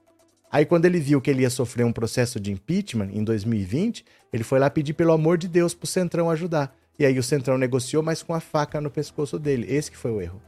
Aí, 0.52 0.64
quando 0.64 0.84
ele 0.84 1.00
viu 1.00 1.20
que 1.20 1.30
ele 1.30 1.42
ia 1.42 1.50
sofrer 1.50 1.84
um 1.84 1.92
processo 1.92 2.38
de 2.38 2.52
impeachment 2.52 3.10
em 3.12 3.24
2020, 3.24 4.04
ele 4.32 4.44
foi 4.44 4.60
lá 4.60 4.70
pedir 4.70 4.92
pelo 4.92 5.10
amor 5.10 5.36
de 5.36 5.48
Deus 5.48 5.74
pro 5.74 5.88
Centrão 5.88 6.30
ajudar. 6.30 6.72
E 7.02 7.04
aí 7.04 7.18
o 7.18 7.22
Centrão 7.22 7.58
negociou, 7.58 8.00
mas 8.00 8.22
com 8.22 8.32
a 8.32 8.38
faca 8.38 8.80
no 8.80 8.88
pescoço 8.88 9.36
dele. 9.36 9.66
Esse 9.68 9.90
que 9.90 9.96
foi 9.96 10.12
o 10.12 10.20
erro. 10.20 10.40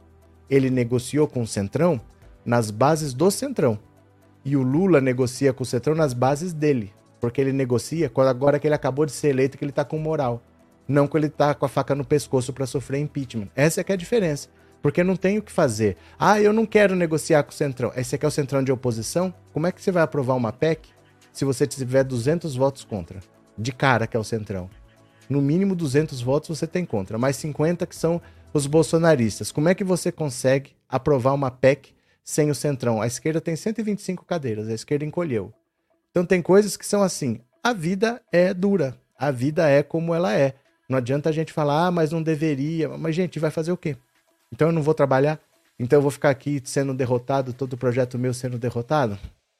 Ele 0.49 0.69
negociou 0.69 1.27
com 1.27 1.41
o 1.41 1.47
Centrão 1.47 1.99
nas 2.45 2.71
bases 2.71 3.13
do 3.13 3.29
Centrão. 3.29 3.77
E 4.45 4.55
o 4.55 4.63
Lula 4.63 5.01
negocia 5.01 5.51
com 5.51 5.63
o 5.63 5.65
Centrão 5.65 5.93
nas 5.93 6.13
bases 6.13 6.53
dele. 6.53 6.93
Porque 7.19 7.41
ele 7.41 7.51
negocia 7.51 8.09
agora 8.29 8.57
que 8.57 8.65
ele 8.65 8.73
acabou 8.73 9.05
de 9.05 9.11
ser 9.11 9.31
eleito, 9.31 9.57
que 9.57 9.65
ele 9.65 9.73
tá 9.73 9.83
com 9.83 9.99
moral. 9.99 10.41
Não 10.87 11.09
que 11.09 11.17
ele 11.17 11.27
tá 11.27 11.53
com 11.53 11.65
a 11.65 11.67
faca 11.67 11.93
no 11.93 12.05
pescoço 12.05 12.53
para 12.53 12.65
sofrer 12.65 13.01
impeachment. 13.01 13.49
Essa 13.53 13.81
é 13.81 13.83
que 13.83 13.91
é 13.91 13.95
a 13.95 13.97
diferença. 13.97 14.47
Porque 14.81 15.03
não 15.03 15.17
tem 15.17 15.37
o 15.37 15.41
que 15.41 15.51
fazer. 15.51 15.97
Ah, 16.17 16.39
eu 16.39 16.53
não 16.53 16.65
quero 16.65 16.95
negociar 16.95 17.43
com 17.43 17.51
o 17.51 17.53
Centrão. 17.53 17.91
Esse 17.97 18.15
aqui 18.15 18.23
é 18.23 18.29
o 18.29 18.31
Centrão 18.31 18.63
de 18.63 18.71
oposição? 18.71 19.33
Como 19.51 19.67
é 19.67 19.73
que 19.73 19.81
você 19.81 19.91
vai 19.91 20.03
aprovar 20.03 20.35
uma 20.35 20.53
PEC 20.53 20.87
se 21.33 21.43
você 21.43 21.67
tiver 21.67 22.05
200 22.05 22.55
votos 22.55 22.85
contra? 22.85 23.19
De 23.57 23.73
cara 23.73 24.07
que 24.07 24.15
é 24.15 24.19
o 24.21 24.23
Centrão. 24.23 24.69
No 25.29 25.41
mínimo 25.41 25.75
200 25.75 26.21
votos 26.21 26.57
você 26.57 26.67
tem 26.67 26.85
contra, 26.85 27.17
mais 27.17 27.35
50 27.37 27.85
que 27.85 27.95
são 27.95 28.21
os 28.53 28.67
bolsonaristas. 28.67 29.51
Como 29.51 29.69
é 29.69 29.75
que 29.75 29.83
você 29.83 30.11
consegue 30.11 30.71
aprovar 30.87 31.33
uma 31.33 31.51
PEC 31.51 31.93
sem 32.23 32.49
o 32.49 32.55
Centrão? 32.55 33.01
A 33.01 33.07
esquerda 33.07 33.41
tem 33.41 33.55
125 33.55 34.25
cadeiras, 34.25 34.67
a 34.67 34.73
esquerda 34.73 35.05
encolheu. 35.05 35.53
Então 36.11 36.25
tem 36.25 36.41
coisas 36.41 36.77
que 36.77 36.85
são 36.85 37.03
assim. 37.03 37.41
A 37.61 37.73
vida 37.73 38.21
é 38.31 38.53
dura. 38.53 38.97
A 39.17 39.31
vida 39.31 39.67
é 39.69 39.81
como 39.81 40.13
ela 40.13 40.33
é. 40.33 40.53
Não 40.87 40.97
adianta 40.97 41.29
a 41.29 41.31
gente 41.31 41.51
falar, 41.51 41.87
ah, 41.87 41.91
mas 41.91 42.11
não 42.11 42.21
deveria. 42.21 42.89
Mas, 42.97 43.15
gente, 43.15 43.39
vai 43.39 43.49
fazer 43.49 43.71
o 43.71 43.77
quê? 43.77 43.97
Então 44.51 44.69
eu 44.69 44.71
não 44.71 44.83
vou 44.83 44.93
trabalhar? 44.93 45.39
Então 45.77 45.97
eu 45.97 46.01
vou 46.01 46.11
ficar 46.11 46.29
aqui 46.29 46.61
sendo 46.63 46.93
derrotado, 46.93 47.53
todo 47.53 47.73
o 47.73 47.77
projeto 47.77 48.17
meu 48.17 48.33
sendo 48.33 48.57
derrotado? 48.57 49.17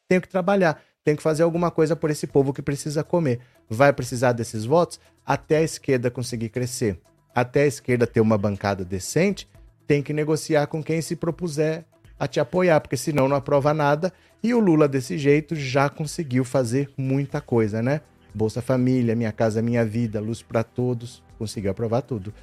Tenho 0.07 0.21
que 0.21 0.29
trabalhar, 0.29 0.81
tenho 1.05 1.15
que 1.15 1.23
fazer 1.23 1.43
alguma 1.43 1.69
coisa 1.69 1.95
por 1.95 2.09
esse 2.09 2.25
povo 2.25 2.51
que 2.51 2.63
precisa 2.63 3.03
comer. 3.03 3.39
Vai 3.69 3.93
precisar 3.93 4.31
desses 4.33 4.65
votos 4.65 4.99
até 5.23 5.57
a 5.57 5.61
esquerda 5.61 6.09
conseguir 6.09 6.49
crescer. 6.49 6.99
Até 7.33 7.61
a 7.61 7.67
esquerda 7.67 8.07
ter 8.07 8.21
uma 8.21 8.39
bancada 8.39 8.83
decente, 8.83 9.47
tem 9.85 10.01
que 10.01 10.11
negociar 10.11 10.65
com 10.65 10.83
quem 10.83 11.01
se 11.03 11.15
propuser 11.15 11.85
a 12.19 12.27
te 12.27 12.39
apoiar, 12.39 12.81
porque 12.81 12.97
senão 12.97 13.27
não 13.27 13.35
aprova 13.35 13.71
nada. 13.71 14.11
E 14.41 14.51
o 14.51 14.59
Lula, 14.59 14.87
desse 14.87 15.15
jeito, 15.15 15.55
já 15.55 15.89
conseguiu 15.89 16.43
fazer 16.43 16.89
muita 16.97 17.39
coisa, 17.39 17.83
né? 17.83 18.01
Bolsa 18.33 18.61
Família, 18.61 19.15
Minha 19.15 19.31
Casa 19.31 19.61
Minha 19.61 19.85
Vida, 19.85 20.19
Luz 20.19 20.41
para 20.41 20.63
Todos, 20.63 21.21
conseguiu 21.37 21.69
aprovar 21.69 22.01
tudo. 22.01 22.33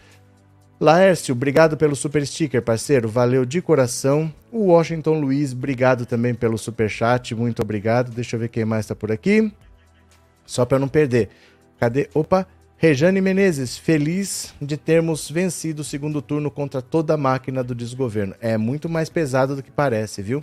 Laércio, 0.82 1.32
obrigado 1.32 1.76
pelo 1.76 1.94
super 1.94 2.26
sticker, 2.26 2.60
parceiro. 2.60 3.08
Valeu 3.08 3.44
de 3.44 3.62
coração. 3.62 4.34
O 4.50 4.64
Washington 4.72 5.20
Luiz, 5.20 5.52
obrigado 5.52 6.04
também 6.04 6.34
pelo 6.34 6.58
super 6.58 6.90
chat. 6.90 7.36
Muito 7.36 7.62
obrigado. 7.62 8.10
Deixa 8.10 8.34
eu 8.34 8.40
ver 8.40 8.48
quem 8.48 8.64
mais 8.64 8.86
está 8.86 8.96
por 8.96 9.12
aqui. 9.12 9.52
Só 10.44 10.64
para 10.64 10.80
não 10.80 10.88
perder. 10.88 11.28
Cadê? 11.78 12.10
Opa! 12.12 12.48
Rejane 12.76 13.20
Menezes, 13.20 13.78
feliz 13.78 14.52
de 14.60 14.76
termos 14.76 15.30
vencido 15.30 15.82
o 15.82 15.84
segundo 15.84 16.20
turno 16.20 16.50
contra 16.50 16.82
toda 16.82 17.14
a 17.14 17.16
máquina 17.16 17.62
do 17.62 17.76
desgoverno. 17.76 18.34
É 18.40 18.58
muito 18.58 18.88
mais 18.88 19.08
pesado 19.08 19.54
do 19.54 19.62
que 19.62 19.70
parece, 19.70 20.20
viu? 20.20 20.42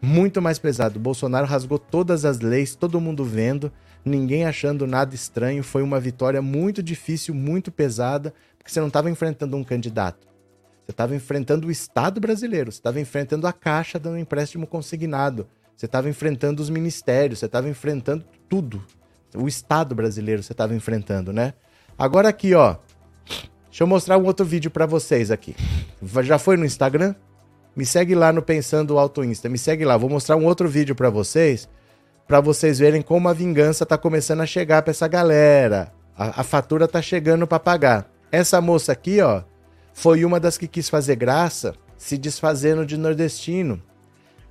Muito 0.00 0.40
mais 0.40 0.58
pesado. 0.58 0.98
Bolsonaro 0.98 1.46
rasgou 1.46 1.78
todas 1.78 2.24
as 2.24 2.40
leis, 2.40 2.74
todo 2.74 2.98
mundo 2.98 3.26
vendo, 3.26 3.70
ninguém 4.02 4.46
achando 4.46 4.86
nada 4.86 5.14
estranho. 5.14 5.62
Foi 5.62 5.82
uma 5.82 6.00
vitória 6.00 6.40
muito 6.40 6.82
difícil, 6.82 7.34
muito 7.34 7.70
pesada, 7.70 8.32
porque 8.60 8.70
você 8.70 8.78
não 8.78 8.86
estava 8.86 9.10
enfrentando 9.10 9.56
um 9.56 9.64
candidato. 9.64 10.28
Você 10.84 10.92
estava 10.92 11.16
enfrentando 11.16 11.66
o 11.66 11.70
Estado 11.70 12.20
brasileiro, 12.20 12.70
você 12.70 12.78
estava 12.78 13.00
enfrentando 13.00 13.48
a 13.48 13.52
Caixa 13.52 13.98
dando 13.98 14.18
empréstimo 14.18 14.66
consignado, 14.66 15.48
você 15.76 15.86
estava 15.86 16.08
enfrentando 16.08 16.62
os 16.62 16.70
ministérios, 16.70 17.40
você 17.40 17.46
estava 17.46 17.68
enfrentando 17.68 18.24
tudo 18.48 18.84
o 19.34 19.48
Estado 19.48 19.94
brasileiro 19.94 20.42
você 20.42 20.52
estava 20.52 20.74
enfrentando, 20.74 21.32
né? 21.32 21.54
Agora 21.98 22.28
aqui, 22.28 22.54
ó. 22.54 22.76
Deixa 23.68 23.84
eu 23.84 23.86
mostrar 23.86 24.18
um 24.18 24.24
outro 24.24 24.44
vídeo 24.44 24.70
para 24.70 24.86
vocês 24.86 25.30
aqui. 25.30 25.54
Já 26.22 26.38
foi 26.38 26.56
no 26.56 26.64
Instagram? 26.64 27.14
Me 27.76 27.86
segue 27.86 28.14
lá 28.14 28.32
no 28.32 28.42
Pensando 28.42 28.98
Auto 28.98 29.22
Insta. 29.22 29.48
Me 29.48 29.58
segue 29.58 29.84
lá. 29.84 29.96
Vou 29.96 30.10
mostrar 30.10 30.36
um 30.36 30.44
outro 30.44 30.68
vídeo 30.68 30.94
para 30.94 31.08
vocês, 31.08 31.68
para 32.26 32.40
vocês 32.40 32.78
verem 32.78 33.02
como 33.02 33.28
a 33.28 33.32
vingança 33.32 33.86
tá 33.86 33.96
começando 33.96 34.40
a 34.40 34.46
chegar 34.46 34.82
para 34.82 34.90
essa 34.90 35.06
galera. 35.06 35.92
A, 36.16 36.40
a 36.40 36.42
fatura 36.42 36.88
tá 36.88 37.00
chegando 37.00 37.46
para 37.46 37.60
pagar. 37.60 38.10
Essa 38.32 38.60
moça 38.60 38.92
aqui, 38.92 39.20
ó, 39.20 39.42
foi 39.92 40.24
uma 40.24 40.38
das 40.38 40.56
que 40.56 40.68
quis 40.68 40.88
fazer 40.88 41.16
graça, 41.16 41.74
se 41.96 42.16
desfazendo 42.16 42.86
de 42.86 42.96
nordestino. 42.96 43.82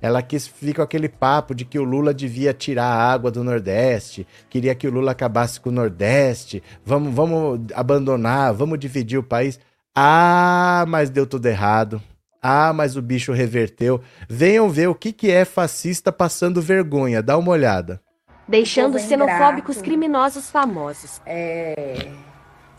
Ela 0.02 0.22
quis 0.22 0.46
ficar 0.46 0.76
com 0.76 0.82
aquele 0.82 1.08
papo 1.08 1.54
de 1.54 1.64
que 1.64 1.78
o 1.78 1.84
Lula 1.84 2.14
devia 2.14 2.54
tirar 2.54 2.86
a 2.86 3.12
água 3.12 3.30
do 3.30 3.44
Nordeste, 3.44 4.26
queria 4.48 4.74
que 4.74 4.88
o 4.88 4.90
Lula 4.90 5.12
acabasse 5.12 5.60
com 5.60 5.68
o 5.68 5.72
Nordeste, 5.72 6.62
vamos, 6.84 7.14
vamos 7.14 7.60
abandonar, 7.74 8.54
vamos 8.54 8.78
dividir 8.78 9.18
o 9.18 9.22
país. 9.22 9.60
Ah, 9.94 10.84
mas 10.88 11.10
deu 11.10 11.26
tudo 11.26 11.46
errado. 11.46 12.00
Ah, 12.42 12.72
mas 12.72 12.96
o 12.96 13.02
bicho 13.02 13.32
reverteu. 13.32 14.00
Venham 14.26 14.70
ver 14.70 14.88
o 14.88 14.94
que, 14.94 15.12
que 15.12 15.30
é 15.30 15.44
fascista 15.44 16.10
passando 16.10 16.62
vergonha. 16.62 17.22
Dá 17.22 17.36
uma 17.36 17.50
olhada. 17.50 18.00
Deixando 18.48 18.98
xenofóbicos 18.98 19.82
criminosos 19.82 20.48
famosos. 20.48 21.20
É... 21.26 22.08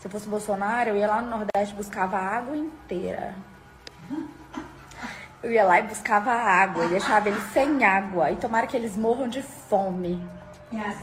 Se 0.02 0.08
eu 0.08 0.10
fosse 0.10 0.28
Bolsonaro, 0.28 0.90
eu 0.90 0.96
ia 0.96 1.06
lá 1.06 1.22
no 1.22 1.30
Nordeste 1.30 1.76
buscava 1.76 2.16
a 2.16 2.36
água 2.38 2.56
inteira. 2.56 3.36
Eu 5.40 5.52
ia 5.52 5.62
lá 5.62 5.78
e 5.78 5.84
buscava 5.84 6.32
água 6.32 6.86
e 6.86 6.88
deixava 6.88 7.28
eles 7.28 7.42
sem 7.52 7.84
água. 7.84 8.32
E 8.32 8.34
tomara 8.34 8.66
que 8.66 8.76
eles 8.76 8.96
morram 8.96 9.28
de 9.28 9.40
fome. 9.42 10.20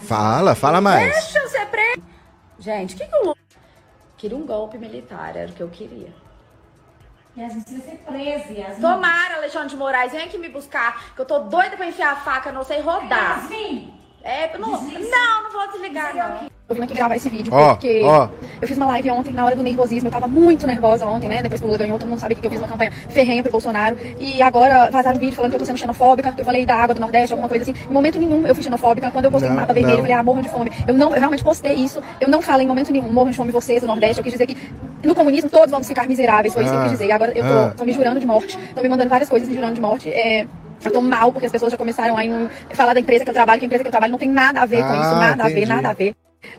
Fala, 0.02 0.54
fala 0.54 0.82
mais. 0.82 1.14
Deixa 1.14 1.40
eu 1.40 1.48
ser 1.48 1.66
preso. 1.68 2.04
Gente, 2.60 2.96
o 2.96 2.98
que, 2.98 3.08
que 3.08 3.16
o 3.16 3.20
Lula... 3.22 3.36
Queria 4.18 4.38
um 4.38 4.46
golpe 4.46 4.78
militar, 4.78 5.34
era 5.34 5.50
o 5.50 5.54
que 5.54 5.64
eu 5.64 5.70
queria. 5.70 6.14
Yasmin 7.38 7.62
precisa 7.62 7.84
ser 7.86 7.98
presa, 8.00 8.52
Yasmin. 8.52 8.82
Tomara, 8.82 9.36
Alexandre 9.36 9.70
de 9.70 9.78
Moraes, 9.78 10.12
vem 10.12 10.26
aqui 10.26 10.38
me 10.38 10.50
buscar, 10.50 11.16
que 11.16 11.22
eu 11.22 11.26
tô 11.26 11.40
doida 11.40 11.78
pra 11.78 11.88
enfiar 11.88 12.12
a 12.12 12.16
faca, 12.18 12.52
não 12.52 12.66
sei 12.66 12.82
rodar. 12.82 13.44
Yasmin! 13.44 13.99
É, 14.24 14.58
não, 14.58 14.70
não, 14.72 14.82
não 14.82 15.52
vou 15.52 15.68
desligar, 15.72 16.16
não. 16.16 16.50
Eu 16.70 16.76
vim 16.76 16.84
aqui 16.84 16.94
gravar 16.94 17.16
esse 17.16 17.28
vídeo 17.30 17.52
Ó, 17.52 17.70
porque 17.74 18.02
ó. 18.04 18.30
eu 18.62 18.68
fiz 18.68 18.78
uma 18.78 18.86
live 18.86 19.10
ontem 19.10 19.34
na 19.34 19.44
hora 19.44 19.56
do 19.56 19.64
nervosismo. 19.64 20.08
Eu 20.08 20.12
tava 20.12 20.28
muito 20.28 20.68
nervosa 20.68 21.04
ontem, 21.04 21.28
né? 21.28 21.42
Depois 21.42 21.60
que 21.60 21.66
o 21.66 21.68
Lula 21.68 21.80
ganhou, 21.80 21.98
todo 21.98 22.08
mundo 22.08 22.20
sabe 22.20 22.36
que 22.36 22.46
eu 22.46 22.52
fiz 22.52 22.60
uma 22.60 22.68
campanha 22.68 22.92
ferrenha 23.10 23.42
pro 23.42 23.52
Bolsonaro. 23.52 23.98
E 24.20 24.40
agora 24.40 24.88
vazaram 24.92 25.18
vídeo 25.18 25.36
falando 25.36 25.50
que 25.50 25.56
eu 25.56 25.60
tô 25.62 25.66
sendo 25.66 25.80
xenofóbica, 25.80 26.32
que 26.32 26.42
eu 26.42 26.46
falei 26.46 26.68
da 26.68 26.76
água 26.76 26.94
do 26.94 27.02
Nordeste, 27.02 27.34
alguma 27.34 27.50
coisa 27.50 27.64
assim. 27.64 27.74
Em 27.90 27.92
momento 27.92 28.20
nenhum 28.20 28.46
eu 28.46 28.54
fui 28.54 28.64
xenofóbica. 28.64 29.10
Quando 29.10 29.26
eu 29.26 29.32
postei 29.32 29.50
Não, 29.50 29.56
no 29.56 29.62
mapa 29.62 29.74
vermelho, 29.74 29.96
eu 29.96 30.02
falei, 30.02 30.14
ah, 30.14 30.22
morram 30.22 30.42
de 30.44 30.50
fome. 30.50 30.72
Eu 30.88 30.94
não, 30.94 31.12
eu 31.12 31.20
realmente 31.20 31.44
postei 31.44 31.74
isso. 31.74 32.04
Eu 32.22 32.30
não 32.30 32.40
falei 32.40 32.66
em 32.66 32.70
momento 32.70 32.92
nenhum, 32.92 33.12
morram 33.12 33.32
de 33.32 33.38
fome 33.38 33.52
vocês 33.52 33.82
do 33.82 33.88
Nordeste. 33.88 34.20
Eu 34.20 34.24
quis 34.24 34.34
dizer 34.34 34.46
que 34.46 34.56
no 35.04 35.16
comunismo 35.16 35.50
todos 35.50 35.72
vamos 35.72 35.88
ficar 35.88 36.08
miseráveis. 36.08 36.54
Foi 36.54 36.62
isso 36.62 36.72
que 36.72 36.78
eu 36.78 36.82
Ah, 36.82 36.84
quis 36.84 36.92
dizer. 36.92 37.08
E 37.08 37.12
agora 37.12 37.32
eu 37.36 37.44
ah. 37.46 37.70
tô, 37.72 37.78
tô 37.80 37.86
me 37.86 37.94
jurando 37.94 38.20
de 38.20 38.28
morte. 38.28 38.56
Tô 38.76 38.84
me 38.84 38.90
mandando 38.90 39.10
várias 39.10 39.28
coisas 39.28 39.50
me 39.50 39.56
jurando 39.56 39.74
de 39.74 39.82
morte. 39.82 40.08
É, 40.10 40.46
eu 40.88 40.92
tô 40.92 41.02
mal, 41.02 41.32
porque 41.32 41.46
as 41.46 41.52
pessoas 41.52 41.72
já 41.72 41.78
começaram 41.78 42.16
a 42.18 42.76
falar 42.76 42.94
da 42.94 43.00
empresa 43.00 43.24
que 43.24 43.30
eu 43.30 43.34
trabalho, 43.34 43.60
que 43.60 43.66
a 43.66 43.68
empresa 43.68 43.84
que 43.84 43.88
eu 43.88 43.92
trabalho 43.92 44.12
não 44.12 44.20
tem 44.20 44.30
nada 44.30 44.62
a 44.62 44.66
ver 44.66 44.84
com 44.84 44.94
Ah, 44.94 45.02
isso, 45.02 45.16
nada 45.16 45.44
a 45.44 45.50
entendi. 45.50 45.66
ver, 45.66 45.74
nada 45.74 45.90
a 45.90 45.94
ver. 45.94 46.16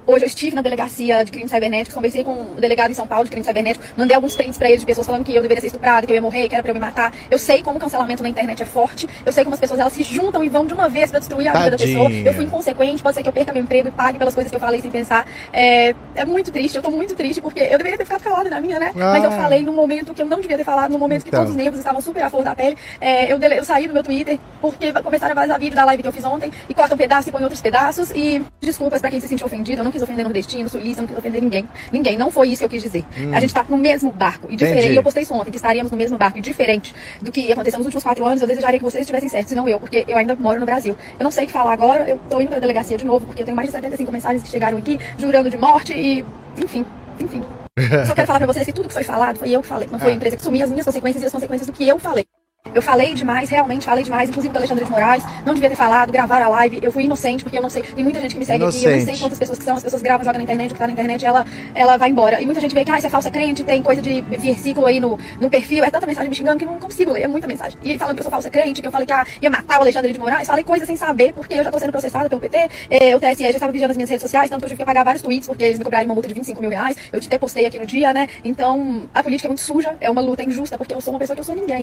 Hoje 0.07 0.25
eu 0.25 0.27
estive 0.27 0.55
na 0.55 0.61
delegacia 0.61 1.25
de 1.25 1.31
crimes 1.31 1.51
cibernéticos, 1.51 1.95
conversei 1.95 2.23
com 2.23 2.33
o 2.53 2.61
delegado 2.61 2.91
em 2.91 2.95
São 2.95 3.07
Paulo 3.07 3.25
de 3.25 3.31
crimes 3.31 3.47
cibernéticos, 3.47 3.89
mandei 3.97 4.15
alguns 4.15 4.37
prints 4.37 4.59
pra 4.59 4.69
ele 4.69 4.77
de 4.79 4.85
pessoas 4.85 5.07
falando 5.07 5.25
que 5.25 5.35
eu 5.35 5.41
deveria 5.41 5.61
ser 5.61 5.69
estuprada, 5.69 6.07
que 6.07 6.13
eu 6.13 6.17
ia 6.17 6.21
morrer, 6.21 6.49
que 6.51 6.55
era 6.55 6.63
pra 6.63 6.71
eu 6.71 6.75
me 6.75 6.81
matar. 6.81 7.15
Eu 7.31 7.39
sei 7.39 7.63
como 7.63 7.79
o 7.79 7.81
cancelamento 7.81 8.23
na 8.23 8.29
internet 8.29 8.63
é 8.63 8.67
forte, 8.67 9.09
eu 9.25 9.33
sei 9.33 9.43
como 9.43 9.55
as 9.55 9.61
pessoas 9.61 9.81
elas 9.81 9.93
se 9.95 10.03
juntam 10.03 10.45
e 10.45 10.51
vão 10.51 10.67
de 10.67 10.75
uma 10.75 10.87
vez 10.89 11.11
pra 11.11 11.19
destruir 11.19 11.49
a 11.49 11.53
vida 11.53 11.71
da 11.71 11.79
Tadinha. 11.79 11.97
pessoa. 12.09 12.11
Eu 12.27 12.35
fui 12.35 12.45
inconsequente, 12.45 13.03
pode 13.03 13.15
ser 13.17 13.23
que 13.23 13.29
eu 13.29 13.33
perca 13.33 13.53
meu 13.55 13.63
emprego 13.63 13.89
e 13.89 13.91
pague 13.91 14.19
pelas 14.19 14.35
coisas 14.35 14.51
que 14.51 14.57
eu 14.57 14.61
falei 14.61 14.83
sem 14.83 14.91
pensar. 14.91 15.27
É, 15.51 15.95
é 16.15 16.25
muito 16.27 16.53
triste, 16.53 16.77
eu 16.77 16.83
tô 16.83 16.91
muito 16.91 17.15
triste 17.15 17.41
porque 17.41 17.61
eu 17.61 17.79
deveria 17.79 17.97
ter 17.97 18.05
ficado 18.05 18.23
calada 18.23 18.51
na 18.51 18.61
minha, 18.61 18.79
né? 18.79 18.93
Mas 18.95 19.25
eu 19.25 19.31
Ah. 19.31 19.37
falei 19.37 19.63
num 19.63 19.73
momento 19.75 20.13
que 20.13 20.21
eu 20.21 20.27
não 20.27 20.41
devia 20.43 20.59
ter 20.59 20.65
falado, 20.65 20.91
num 20.91 20.99
momento 20.99 21.23
que 21.23 21.29
Então. 21.29 21.41
todos 21.41 21.53
os 21.53 21.57
nervos 21.57 21.79
estavam 21.79 22.03
super 22.03 22.23
à 22.23 22.29
flor 22.29 22.45
da 22.45 22.55
pele. 22.55 22.77
É, 23.01 23.33
eu, 23.33 23.39
dele- 23.39 23.59
eu 23.59 23.65
saí 23.65 23.87
do 23.89 23.95
meu 23.95 24.03
Twitter 24.03 24.39
porque 24.61 24.93
começaram 24.93 25.33
a 25.33 25.35
vazar 25.41 25.59
vídeo 25.59 25.75
da 25.75 25.85
live 25.87 26.03
que 26.03 26.09
eu 26.09 26.13
fiz 26.13 26.25
ontem 26.25 26.53
e 26.69 26.75
cortam 26.75 26.97
um 26.97 26.99
pedaço 26.99 27.31
e 27.31 27.33
põem 27.33 27.43
outros 27.45 27.63
pedaços. 27.63 28.11
E 28.11 28.43
desculpas 28.61 29.01
pra 29.01 29.11
quem 29.11 29.21
se 29.21 29.29
sentiu 29.29 29.47
ofendido, 29.47 29.70
eu 29.79 29.85
não 29.85 29.93
quis 29.93 30.03
ofender 30.03 30.25
nordestino, 30.25 30.69
sulista, 30.69 31.03
não 31.03 31.09
quis 31.09 31.19
ofender 31.19 31.43
ninguém. 31.43 31.69
Ninguém, 31.93 32.17
não 32.17 32.31
foi 32.31 32.49
isso 32.49 32.59
que 32.61 32.65
eu 32.65 32.69
quis 32.69 32.83
dizer. 32.83 33.05
A 33.33 33.41
gente 33.41 33.55
tá 33.55 33.65
no 33.69 33.77
mesmo 33.77 34.13
barco 34.13 34.47
e 34.51 34.57
diferente. 34.57 34.85
Entendi. 34.85 34.97
Eu 34.97 35.03
postei 35.03 35.23
isso 35.23 35.35
ontem, 35.35 35.51
que 35.51 35.57
estaríamos 35.57 35.91
no 35.91 35.99
mesmo 35.99 36.19
barco 36.19 36.39
e 36.39 36.41
diferente 36.41 36.95
do 37.21 37.31
que 37.31 37.53
aconteceu 37.53 37.79
nos 37.79 37.87
últimos 37.87 38.03
quatro 38.03 38.25
anos. 38.25 38.41
Eu 38.41 38.49
desejaria 38.49 38.79
que 38.79 38.85
vocês 38.85 39.03
estivessem 39.03 39.29
certos, 39.29 39.53
e 39.53 39.55
não 39.55 39.69
eu, 39.69 39.79
porque 39.79 40.05
eu 40.07 40.17
ainda 40.17 40.35
moro 40.37 40.59
no 40.61 40.67
Brasil. 40.67 40.97
Eu 41.19 41.25
não 41.25 41.31
sei 41.31 41.45
o 41.45 41.47
que 41.47 41.53
falar 41.53 41.73
agora, 41.73 42.09
eu 42.09 42.19
tô 42.29 42.41
indo 42.41 42.49
pra 42.49 42.59
delegacia 42.59 42.97
de 42.97 43.05
novo, 43.05 43.27
porque 43.27 43.43
eu 43.43 43.47
tenho 43.47 43.57
mais 43.57 43.69
de 43.69 43.73
75 43.73 44.13
mensagens 44.13 44.43
que 44.43 44.49
chegaram 44.49 44.79
aqui, 44.79 44.99
jurando 45.19 45.51
de 45.51 45.57
morte 45.57 45.93
e. 45.93 46.25
Enfim, 46.59 46.85
enfim. 47.19 47.43
Só 48.07 48.15
quero 48.15 48.27
falar 48.27 48.41
pra 48.41 48.47
vocês 48.47 48.67
que 48.67 48.73
tudo 48.73 48.89
que 48.89 48.95
foi 48.95 49.05
falado 49.05 49.39
foi 49.39 49.51
eu 49.51 49.63
que 49.63 49.69
falei. 49.69 49.89
Não 49.91 49.99
foi 49.99 50.13
a 50.13 50.15
empresa 50.15 50.37
que 50.37 50.43
assumiu 50.43 50.65
as 50.65 50.71
minhas 50.71 50.87
consequências 50.87 51.23
e 51.23 51.27
as 51.27 51.33
consequências 51.33 51.67
do 51.67 51.73
que 51.73 51.87
eu 51.87 51.99
falei. 51.99 52.27
Eu 52.75 52.83
falei 52.83 53.15
demais, 53.15 53.49
realmente 53.49 53.85
falei 53.85 54.05
demais, 54.05 54.29
inclusive 54.29 54.53
do 54.53 54.57
Alexandre 54.59 54.85
de 54.85 54.91
Moraes. 54.91 55.25
Não 55.45 55.55
devia 55.55 55.69
ter 55.69 55.77
falado, 55.77 56.13
gravar 56.13 56.41
a 56.41 56.49
live. 56.49 56.79
Eu 56.83 56.93
fui 56.93 57.05
inocente, 57.05 57.43
porque 57.43 57.59
eu 57.59 57.63
não 57.63 57.71
sei. 57.71 57.83
Tem 57.83 58.05
muita 58.05 58.21
gente 58.21 58.35
que 58.35 58.39
me 58.39 58.45
segue 58.45 58.65
aqui. 58.65 58.77
Eu 58.85 58.91
não 58.91 58.91
sei 58.91 58.99
Inocente. 58.99 59.21
quantas 59.21 59.39
pessoas 59.39 59.59
que 59.59 59.65
são. 59.65 59.77
As 59.77 59.83
pessoas 59.83 60.03
gravam, 60.03 60.25
jogam 60.25 60.39
na 60.39 60.45
internet, 60.45 60.71
o 60.71 60.75
que 60.75 60.79
tá 60.79 60.87
na 60.87 60.93
internet, 60.93 61.25
ela, 61.25 61.45
ela 61.75 61.97
vai 61.97 62.11
embora. 62.11 62.41
E 62.41 62.47
muita 62.47 62.61
gente 62.61 62.75
vê 62.75 62.85
que, 62.85 62.91
ah, 62.91 62.99
isso 62.99 63.07
é 63.07 63.11
falsa 63.11 63.31
crente, 63.31 63.65
tem 63.65 63.83
coisa 63.83 64.01
de 64.01 64.21
versículo 64.21 64.87
aí 64.87 65.01
no, 65.01 65.19
no 65.41 65.51
perfil. 65.51 65.83
É 65.85 65.91
tanta 65.91 66.07
mensagem 66.07 66.31
me 66.31 66.37
xingando 66.37 66.59
que 66.59 66.65
eu 66.65 66.71
não 66.71 66.79
consigo 66.79 67.13
ler, 67.13 67.23
é 67.23 67.29
muita 67.29 67.47
mensagem. 67.47 67.79
E 67.83 67.99
falando 67.99 68.15
que 68.15 68.21
eu 68.21 68.25
sou 68.25 68.31
falsa 68.31 68.51
crente, 68.51 68.81
que 68.81 68.87
eu 68.87 68.93
falei 68.93 69.07
que 69.07 69.13
ah, 69.13 69.27
ia 69.43 69.51
matar 69.51 69.79
o 69.79 69.83
Alexandre 69.83 70.13
de 70.13 70.19
Moraes. 70.19 70.47
Falei 70.47 70.63
coisas 70.63 70.87
sem 70.87 70.97
saber, 70.97 71.33
porque 71.33 71.55
eu 71.55 71.65
já 71.65 71.71
tô 71.73 71.79
sendo 71.79 71.91
processada 71.91 72.29
pelo 72.29 72.41
PT. 72.41 72.69
É, 72.89 73.17
o 73.17 73.21
TSE 73.21 73.43
já 73.43 73.51
estava 73.51 73.73
vigiando 73.73 73.91
as 73.91 73.97
minhas 73.97 74.11
redes 74.11 74.23
sociais, 74.23 74.49
tanto 74.49 74.61
que 74.61 74.67
eu 74.67 74.69
tive 74.71 74.79
que 74.79 74.87
pagar 74.87 75.05
vários 75.05 75.23
tweets, 75.23 75.49
porque 75.49 75.65
eles 75.65 75.79
me 75.79 75.85
cobraram 75.85 76.07
uma 76.07 76.15
multa 76.15 76.29
de 76.29 76.35
25 76.35 76.61
mil 76.61 76.71
reais. 76.71 76.97
Eu 77.13 77.19
até 77.19 77.39
postei 77.39 77.67
aqui 77.67 77.79
no 77.79 77.87
dia, 77.87 78.13
né? 78.13 78.29
Então, 78.45 79.09
a 79.13 79.23
política 79.23 79.49
é 79.49 79.51
muito 79.51 79.63
suja, 79.63 79.97
é 80.01 80.09
uma 80.09 80.21
luta 80.21 80.45
injusta, 80.45 80.79
porque 80.79 80.95
eu 80.95 81.01
sou 81.01 81.13
uma 81.13 81.19
pessoa 81.19 81.35
que 81.35 81.41
eu 81.41 81.45
sou 81.45 81.55
ninguém. 81.55 81.83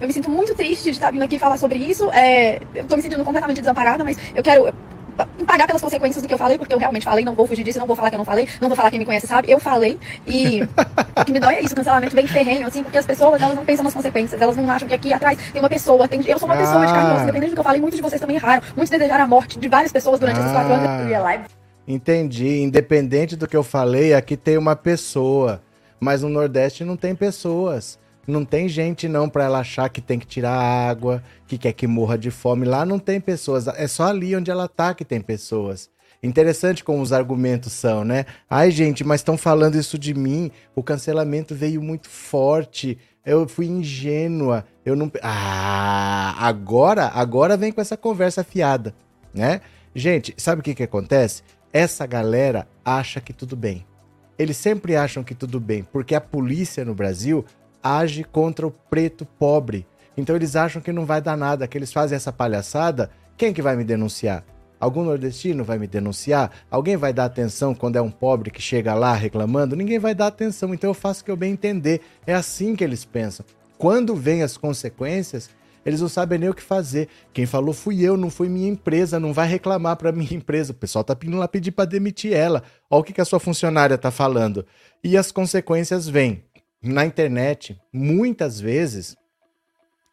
Eu 0.00 0.06
me 0.06 0.12
sinto 0.12 0.28
muito 0.30 0.54
triste 0.54 0.84
de 0.84 0.90
estar 0.90 1.10
vindo 1.10 1.22
aqui 1.22 1.38
falar 1.38 1.56
sobre 1.56 1.78
isso. 1.78 2.10
É, 2.12 2.60
eu 2.74 2.84
tô 2.84 2.96
me 2.96 3.02
sentindo 3.02 3.24
completamente 3.24 3.60
desamparada, 3.60 4.04
mas 4.04 4.18
eu 4.34 4.42
quero 4.42 4.72
pagar 5.46 5.66
pelas 5.66 5.80
consequências 5.80 6.22
do 6.22 6.28
que 6.28 6.34
eu 6.34 6.38
falei, 6.38 6.58
porque 6.58 6.74
eu 6.74 6.78
realmente 6.78 7.04
falei, 7.04 7.24
não 7.24 7.34
vou 7.34 7.46
fugir 7.46 7.64
disso, 7.64 7.78
não 7.78 7.86
vou 7.86 7.96
falar 7.96 8.10
que 8.10 8.16
eu 8.16 8.18
não 8.18 8.24
falei, 8.24 8.46
não 8.60 8.68
vou 8.68 8.76
falar 8.76 8.90
quem 8.90 8.98
me 8.98 9.06
conhece 9.06 9.26
sabe, 9.26 9.50
eu 9.50 9.58
falei, 9.58 9.98
e 10.26 10.62
o 10.62 11.24
que 11.24 11.32
me 11.32 11.40
dói 11.40 11.54
é 11.54 11.62
isso, 11.62 11.72
o 11.72 11.76
cancelamento 11.76 12.14
bem 12.14 12.26
ferrenho, 12.26 12.66
assim, 12.66 12.82
porque 12.82 12.98
as 12.98 13.06
pessoas, 13.06 13.40
elas 13.40 13.56
não 13.56 13.64
pensam 13.64 13.82
nas 13.82 13.94
consequências, 13.94 14.38
elas 14.38 14.54
não 14.58 14.70
acham 14.70 14.86
que 14.86 14.94
aqui 14.94 15.14
atrás 15.14 15.38
tem 15.50 15.62
uma 15.62 15.70
pessoa, 15.70 16.06
tem, 16.06 16.20
eu 16.26 16.38
sou 16.38 16.46
uma 16.46 16.56
pessoa 16.56 16.84
de 16.84 16.92
carne 16.92 17.08
e 17.08 17.12
osso, 17.12 17.20
Ah. 17.20 17.22
independente 17.22 17.50
do 17.50 17.54
que 17.54 17.60
eu 17.60 17.64
falei, 17.64 17.80
muitos 17.80 17.96
de 17.96 18.02
vocês 18.02 18.20
também 18.20 18.36
erraram, 18.36 18.62
muitos 18.76 18.90
desejaram 18.90 19.24
a 19.24 19.26
morte 19.26 19.58
de 19.58 19.68
várias 19.68 19.90
pessoas 19.90 20.20
durante 20.20 20.38
esses 20.38 20.52
quatro 20.52 20.74
anos, 20.74 21.00
Eu 21.00 21.08
ia 21.08 21.20
lá 21.20 21.36
e 21.36 21.40
Entendi. 21.88 22.62
Independente 22.62 23.36
do 23.36 23.46
que 23.46 23.56
eu 23.56 23.62
falei, 23.62 24.12
aqui 24.12 24.36
tem 24.36 24.58
uma 24.58 24.74
pessoa. 24.74 25.62
Mas 26.00 26.20
no 26.20 26.28
Nordeste 26.28 26.84
não 26.84 26.96
tem 26.96 27.14
pessoas. 27.14 27.98
Não 28.26 28.44
tem 28.44 28.68
gente 28.68 29.08
não 29.08 29.28
pra 29.28 29.44
ela 29.44 29.60
achar 29.60 29.88
que 29.88 30.00
tem 30.00 30.18
que 30.18 30.26
tirar 30.26 30.52
água, 30.52 31.22
que 31.46 31.56
quer 31.56 31.72
que 31.72 31.86
morra 31.86 32.18
de 32.18 32.30
fome. 32.30 32.64
Lá 32.66 32.84
não 32.84 32.98
tem 32.98 33.20
pessoas. 33.20 33.68
É 33.68 33.86
só 33.86 34.04
ali 34.04 34.34
onde 34.34 34.50
ela 34.50 34.66
tá 34.66 34.94
que 34.94 35.04
tem 35.04 35.20
pessoas. 35.20 35.88
Interessante 36.22 36.82
como 36.82 37.02
os 37.02 37.12
argumentos 37.12 37.72
são, 37.72 38.04
né? 38.04 38.24
Ai, 38.50 38.70
gente, 38.70 39.04
mas 39.04 39.20
estão 39.20 39.36
falando 39.38 39.76
isso 39.76 39.98
de 39.98 40.12
mim. 40.12 40.50
O 40.74 40.82
cancelamento 40.82 41.54
veio 41.54 41.80
muito 41.80 42.08
forte. 42.08 42.98
Eu 43.24 43.46
fui 43.46 43.66
ingênua. 43.66 44.64
Eu 44.84 44.96
não. 44.96 45.10
Ah, 45.22 46.34
agora, 46.38 47.10
agora 47.14 47.56
vem 47.56 47.70
com 47.70 47.80
essa 47.80 47.96
conversa 47.96 48.42
fiada, 48.42 48.94
né? 49.32 49.60
Gente, 49.94 50.34
sabe 50.36 50.60
o 50.60 50.64
que 50.64 50.74
que 50.74 50.82
acontece? 50.82 51.42
Essa 51.72 52.06
galera 52.06 52.66
acha 52.84 53.20
que 53.20 53.32
tudo 53.32 53.54
bem. 53.54 53.86
Eles 54.38 54.56
sempre 54.56 54.96
acham 54.96 55.24
que 55.24 55.34
tudo 55.34 55.58
bem, 55.58 55.82
porque 55.90 56.14
a 56.14 56.20
polícia 56.20 56.84
no 56.84 56.94
Brasil 56.94 57.44
age 57.86 58.24
contra 58.24 58.66
o 58.66 58.70
preto 58.70 59.24
pobre, 59.24 59.86
Então 60.16 60.34
eles 60.34 60.56
acham 60.56 60.80
que 60.80 60.92
não 60.92 61.04
vai 61.04 61.20
dar 61.20 61.36
nada, 61.36 61.68
que 61.68 61.76
eles 61.76 61.92
fazem 61.92 62.16
essa 62.16 62.32
palhaçada. 62.32 63.10
Quem 63.36 63.52
que 63.52 63.60
vai 63.60 63.76
me 63.76 63.84
denunciar? 63.84 64.42
Algum 64.80 65.04
nordestino 65.04 65.62
vai 65.62 65.78
me 65.78 65.86
denunciar? 65.86 66.50
Alguém 66.70 66.96
vai 66.96 67.12
dar 67.12 67.26
atenção 67.26 67.74
quando 67.74 67.96
é 67.96 68.00
um 68.00 68.10
pobre 68.10 68.50
que 68.50 68.60
chega 68.60 68.94
lá 68.94 69.12
reclamando? 69.12 69.76
Ninguém 69.76 69.98
vai 69.98 70.14
dar 70.14 70.28
atenção, 70.28 70.72
então 70.72 70.90
eu 70.90 70.94
faço 70.94 71.20
o 71.20 71.24
que 71.24 71.30
eu 71.30 71.36
bem 71.36 71.52
entender. 71.52 72.00
É 72.26 72.34
assim 72.34 72.74
que 72.74 72.82
eles 72.82 73.04
pensam. 73.04 73.44
Quando 73.76 74.16
vêm 74.16 74.42
as 74.42 74.56
consequências, 74.56 75.50
eles 75.84 76.00
não 76.00 76.08
sabem 76.08 76.38
nem 76.38 76.48
o 76.48 76.54
que 76.54 76.62
fazer. 76.62 77.08
Quem 77.32 77.46
falou 77.46 77.72
fui 77.72 78.02
eu, 78.02 78.16
não 78.16 78.28
foi 78.28 78.48
minha 78.48 78.68
empresa, 78.68 79.20
não 79.20 79.32
vai 79.32 79.46
reclamar 79.46 79.96
para 79.96 80.12
minha 80.12 80.34
empresa. 80.34 80.72
O 80.72 80.74
pessoal 80.74 81.04
tá 81.04 81.14
pedindo 81.14 81.38
lá 81.38 81.46
pedir 81.46 81.72
para 81.72 81.84
demitir 81.84 82.32
ela. 82.32 82.62
Olha 82.90 83.00
o 83.00 83.04
que, 83.04 83.12
que 83.12 83.20
a 83.20 83.24
sua 83.24 83.38
funcionária 83.38 83.96
tá 83.96 84.10
falando. 84.10 84.66
E 85.04 85.16
as 85.16 85.30
consequências 85.30 86.08
vêm. 86.08 86.42
Na 86.82 87.04
internet, 87.04 87.80
muitas 87.92 88.60
vezes, 88.60 89.16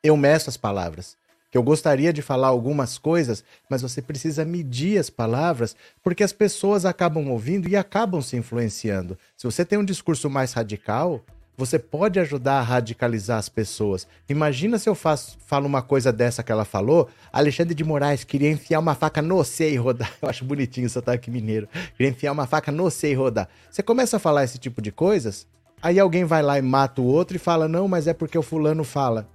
eu 0.04 0.18
meço 0.18 0.50
as 0.50 0.58
palavras 0.58 1.18
que 1.54 1.58
eu 1.58 1.62
gostaria 1.62 2.12
de 2.12 2.24
falar 2.24 2.48
algumas 2.48 2.98
coisas, 2.98 3.44
mas 3.70 3.80
você 3.80 4.02
precisa 4.02 4.44
medir 4.44 4.98
as 4.98 5.12
palavras, 5.12 5.76
porque 6.02 6.24
as 6.24 6.34
pessoas 6.34 6.84
acabam 6.84 7.30
ouvindo 7.30 7.70
e 7.70 7.76
acabam 7.76 8.24
se 8.24 8.36
influenciando. 8.36 9.16
Se 9.38 9.46
você 9.46 9.64
tem 9.64 9.78
um 9.78 9.86
discurso 9.86 10.32
mais 10.32 10.52
radical, 10.52 11.24
você 11.56 11.78
pode 11.78 12.20
ajudar 12.20 12.54
a 12.54 12.62
radicalizar 12.64 13.38
as 13.38 13.50
pessoas. 13.50 14.08
Imagina 14.28 14.80
se 14.80 14.90
eu 14.90 14.96
faço, 14.96 15.38
falo 15.46 15.68
uma 15.68 15.84
coisa 15.84 16.12
dessa 16.12 16.42
que 16.42 16.52
ela 16.52 16.66
falou. 16.66 17.08
Alexandre 17.32 17.76
de 17.76 17.84
Moraes 17.84 18.24
queria 18.24 18.50
enfiar 18.50 18.80
uma 18.80 18.96
faca 18.96 19.22
no 19.22 19.44
C 19.44 19.74
e 19.74 19.76
rodar. 19.76 20.12
Eu 20.24 20.30
acho 20.30 20.44
bonitinho 20.44 20.88
o 20.88 20.90
sotaque 20.90 21.30
mineiro. 21.30 21.70
Queria 21.96 22.10
enfiar 22.10 22.32
uma 22.32 22.48
faca 22.48 22.72
no 22.72 22.90
C 22.90 23.12
e 23.12 23.14
rodar. 23.14 23.48
Você 23.70 23.84
começa 23.84 24.18
a 24.18 24.20
falar 24.20 24.44
esse 24.44 24.58
tipo 24.58 24.82
de 24.82 24.92
coisas, 24.92 25.46
aí 25.84 26.00
alguém 26.00 26.24
vai 26.24 26.42
lá 26.42 26.58
e 26.58 26.62
mata 26.62 27.02
o 27.02 27.06
outro 27.06 27.36
e 27.36 27.40
fala: 27.40 27.68
não, 27.68 27.88
mas 27.88 28.08
é 28.08 28.14
porque 28.14 28.38
o 28.38 28.42
fulano 28.42 28.86
fala. 28.86 29.28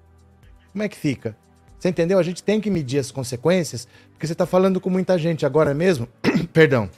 Como 0.73 0.83
é 0.83 0.89
que 0.89 0.97
fica? 0.97 1.37
Você 1.79 1.91
entendeu? 1.91 2.19
A 2.19 2.23
gente 2.23 2.43
tem 2.43 2.61
que 2.61 2.71
medir 2.71 2.99
as 2.99 3.13
consequências, 3.13 3.87
porque 4.11 4.27
você 4.27 4.33
está 4.33 4.47
falando 4.47 4.81
com 4.81 4.91
muita 4.91 5.17
gente 5.19 5.47
agora 5.47 5.75
mesmo. 5.75 6.09
Perdão. 6.53 6.89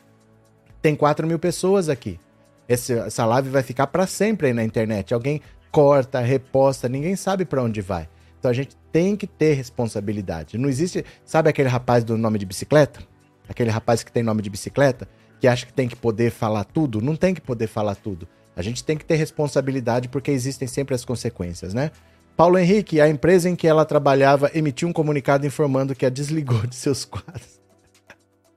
Tem 0.80 0.96
4 0.96 1.26
mil 1.26 1.38
pessoas 1.38 1.90
aqui. 1.90 2.18
Esse, 2.66 2.94
essa 2.94 3.26
live 3.26 3.50
vai 3.50 3.62
ficar 3.62 3.88
para 3.88 4.06
sempre 4.06 4.46
aí 4.46 4.54
na 4.54 4.64
internet. 4.64 5.12
Alguém 5.12 5.42
corta, 5.70 6.20
reposta, 6.20 6.88
ninguém 6.88 7.16
sabe 7.16 7.44
para 7.44 7.62
onde 7.62 7.82
vai. 7.82 8.08
Então 8.38 8.50
a 8.50 8.54
gente 8.54 8.74
tem 8.90 9.16
que 9.16 9.26
ter 9.26 9.52
responsabilidade. 9.52 10.56
Não 10.56 10.68
existe. 10.68 11.04
Sabe 11.24 11.50
aquele 11.50 11.68
rapaz 11.68 12.02
do 12.02 12.16
nome 12.16 12.38
de 12.38 12.46
bicicleta? 12.46 13.00
Aquele 13.46 13.68
rapaz 13.68 14.02
que 14.02 14.10
tem 14.10 14.22
nome 14.22 14.40
de 14.40 14.48
bicicleta? 14.48 15.06
Que 15.38 15.46
acha 15.46 15.66
que 15.66 15.72
tem 15.72 15.88
que 15.88 15.96
poder 15.96 16.30
falar 16.30 16.64
tudo? 16.64 17.02
Não 17.02 17.16
tem 17.16 17.34
que 17.34 17.40
poder 17.40 17.66
falar 17.66 17.96
tudo. 17.96 18.26
A 18.56 18.62
gente 18.62 18.84
tem 18.84 18.96
que 18.96 19.04
ter 19.04 19.16
responsabilidade 19.16 20.08
porque 20.08 20.30
existem 20.30 20.68
sempre 20.68 20.94
as 20.94 21.04
consequências, 21.04 21.72
né? 21.72 21.90
Paulo 22.36 22.58
Henrique, 22.58 23.00
a 23.00 23.08
empresa 23.08 23.48
em 23.48 23.56
que 23.56 23.66
ela 23.66 23.84
trabalhava 23.84 24.50
emitiu 24.54 24.88
um 24.88 24.92
comunicado 24.92 25.46
informando 25.46 25.94
que 25.94 26.06
a 26.06 26.10
desligou 26.10 26.66
de 26.66 26.74
seus 26.74 27.04
quadros. 27.04 27.60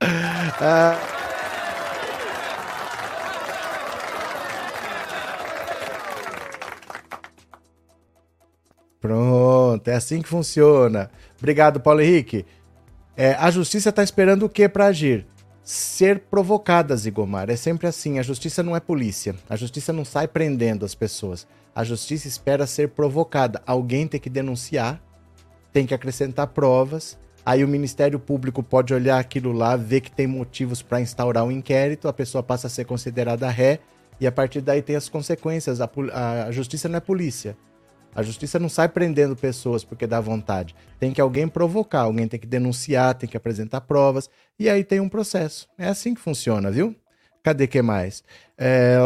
ah... 0.60 0.98
Pronto, 9.00 9.86
é 9.86 9.94
assim 9.94 10.22
que 10.22 10.28
funciona. 10.30 11.10
Obrigado, 11.36 11.78
Paulo 11.78 12.00
Henrique. 12.00 12.46
É, 13.14 13.34
a 13.34 13.50
justiça 13.50 13.90
está 13.90 14.02
esperando 14.02 14.44
o 14.46 14.48
que 14.48 14.66
para 14.66 14.86
agir? 14.86 15.26
Ser 15.64 16.20
provocada, 16.20 16.94
Zigomar. 16.96 17.50
É 17.50 17.56
sempre 17.56 17.86
assim. 17.86 18.18
A 18.18 18.22
justiça 18.22 18.62
não 18.62 18.76
é 18.76 18.80
polícia. 18.80 19.34
A 19.48 19.56
justiça 19.56 19.92
não 19.92 20.04
sai 20.04 20.28
prendendo 20.28 20.84
as 20.84 20.94
pessoas 20.94 21.46
a 21.74 21.82
justiça 21.82 22.28
espera 22.28 22.66
ser 22.66 22.90
provocada. 22.90 23.60
Alguém 23.66 24.06
tem 24.06 24.20
que 24.20 24.30
denunciar, 24.30 25.02
tem 25.72 25.84
que 25.84 25.92
acrescentar 25.92 26.46
provas. 26.46 27.18
Aí 27.44 27.64
o 27.64 27.68
Ministério 27.68 28.18
Público 28.18 28.62
pode 28.62 28.94
olhar 28.94 29.18
aquilo 29.18 29.52
lá, 29.52 29.76
ver 29.76 30.00
que 30.00 30.10
tem 30.10 30.26
motivos 30.26 30.80
para 30.80 31.00
instaurar 31.00 31.44
um 31.44 31.50
inquérito, 31.50 32.08
a 32.08 32.12
pessoa 32.12 32.42
passa 32.42 32.68
a 32.68 32.70
ser 32.70 32.86
considerada 32.86 33.50
ré 33.50 33.80
e 34.18 34.26
a 34.26 34.32
partir 34.32 34.60
daí 34.60 34.80
tem 34.80 34.96
as 34.96 35.08
consequências. 35.08 35.80
A, 35.80 35.90
a 36.46 36.52
justiça 36.52 36.88
não 36.88 36.96
é 36.96 37.00
polícia. 37.00 37.56
A 38.14 38.22
justiça 38.22 38.58
não 38.58 38.68
sai 38.68 38.88
prendendo 38.88 39.34
pessoas 39.34 39.82
porque 39.82 40.06
dá 40.06 40.20
vontade. 40.20 40.74
Tem 41.00 41.12
que 41.12 41.20
alguém 41.20 41.48
provocar, 41.48 42.02
alguém 42.02 42.28
tem 42.28 42.38
que 42.38 42.46
denunciar, 42.46 43.14
tem 43.14 43.28
que 43.28 43.36
apresentar 43.36 43.80
provas 43.82 44.30
e 44.58 44.68
aí 44.68 44.84
tem 44.84 45.00
um 45.00 45.08
processo. 45.08 45.68
É 45.76 45.88
assim 45.88 46.14
que 46.14 46.20
funciona, 46.20 46.70
viu? 46.70 46.94
Cadê 47.42 47.66
que 47.66 47.82
mais? 47.82 48.24
É, 48.56 48.96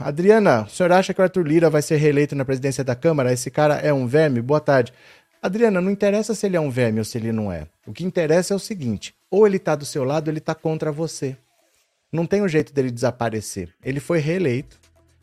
Adriana, 0.00 0.64
o 0.64 0.68
senhor 0.68 0.92
acha 0.92 1.14
que 1.14 1.20
o 1.20 1.24
Arthur 1.24 1.46
Lira 1.46 1.70
vai 1.70 1.80
ser 1.80 1.96
reeleito 1.96 2.34
na 2.34 2.44
presidência 2.44 2.84
da 2.84 2.94
Câmara? 2.94 3.32
Esse 3.32 3.50
cara 3.50 3.76
é 3.76 3.92
um 3.92 4.06
verme? 4.06 4.42
Boa 4.42 4.60
tarde. 4.60 4.92
Adriana, 5.40 5.80
não 5.80 5.90
interessa 5.90 6.34
se 6.34 6.44
ele 6.44 6.56
é 6.56 6.60
um 6.60 6.70
verme 6.70 6.98
ou 6.98 7.04
se 7.04 7.16
ele 7.16 7.32
não 7.32 7.52
é. 7.52 7.66
O 7.86 7.92
que 7.92 8.04
interessa 8.04 8.52
é 8.52 8.56
o 8.56 8.60
seguinte: 8.60 9.14
ou 9.30 9.46
ele 9.46 9.56
está 9.56 9.74
do 9.74 9.84
seu 9.84 10.04
lado 10.04 10.28
ou 10.28 10.32
ele 10.32 10.38
está 10.38 10.54
contra 10.54 10.90
você. 10.90 11.36
Não 12.12 12.26
tem 12.26 12.42
um 12.42 12.48
jeito 12.48 12.72
dele 12.72 12.90
desaparecer. 12.90 13.72
Ele 13.82 14.00
foi 14.00 14.18
reeleito, 14.18 14.78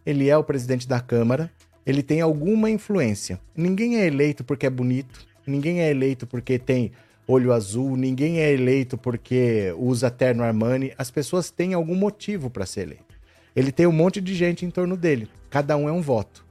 ele 0.05 0.29
é 0.29 0.37
o 0.37 0.43
presidente 0.43 0.87
da 0.87 0.99
Câmara, 0.99 1.51
ele 1.85 2.01
tem 2.01 2.21
alguma 2.21 2.69
influência. 2.69 3.39
Ninguém 3.55 3.97
é 3.97 4.05
eleito 4.05 4.43
porque 4.43 4.65
é 4.65 4.69
bonito, 4.69 5.25
ninguém 5.45 5.81
é 5.81 5.89
eleito 5.89 6.25
porque 6.25 6.57
tem 6.57 6.91
olho 7.27 7.53
azul, 7.53 7.95
ninguém 7.95 8.39
é 8.39 8.51
eleito 8.51 8.97
porque 8.97 9.73
usa 9.77 10.11
terno 10.11 10.43
Armani, 10.43 10.93
as 10.97 11.09
pessoas 11.09 11.49
têm 11.49 11.73
algum 11.73 11.95
motivo 11.95 12.49
para 12.49 12.65
ser 12.65 12.81
eleito. 12.81 13.13
Ele 13.55 13.71
tem 13.71 13.85
um 13.85 13.91
monte 13.91 14.19
de 14.19 14.33
gente 14.33 14.65
em 14.65 14.71
torno 14.71 14.97
dele, 14.97 15.29
cada 15.49 15.77
um 15.77 15.87
é 15.87 15.91
um 15.91 16.01
voto. 16.01 16.45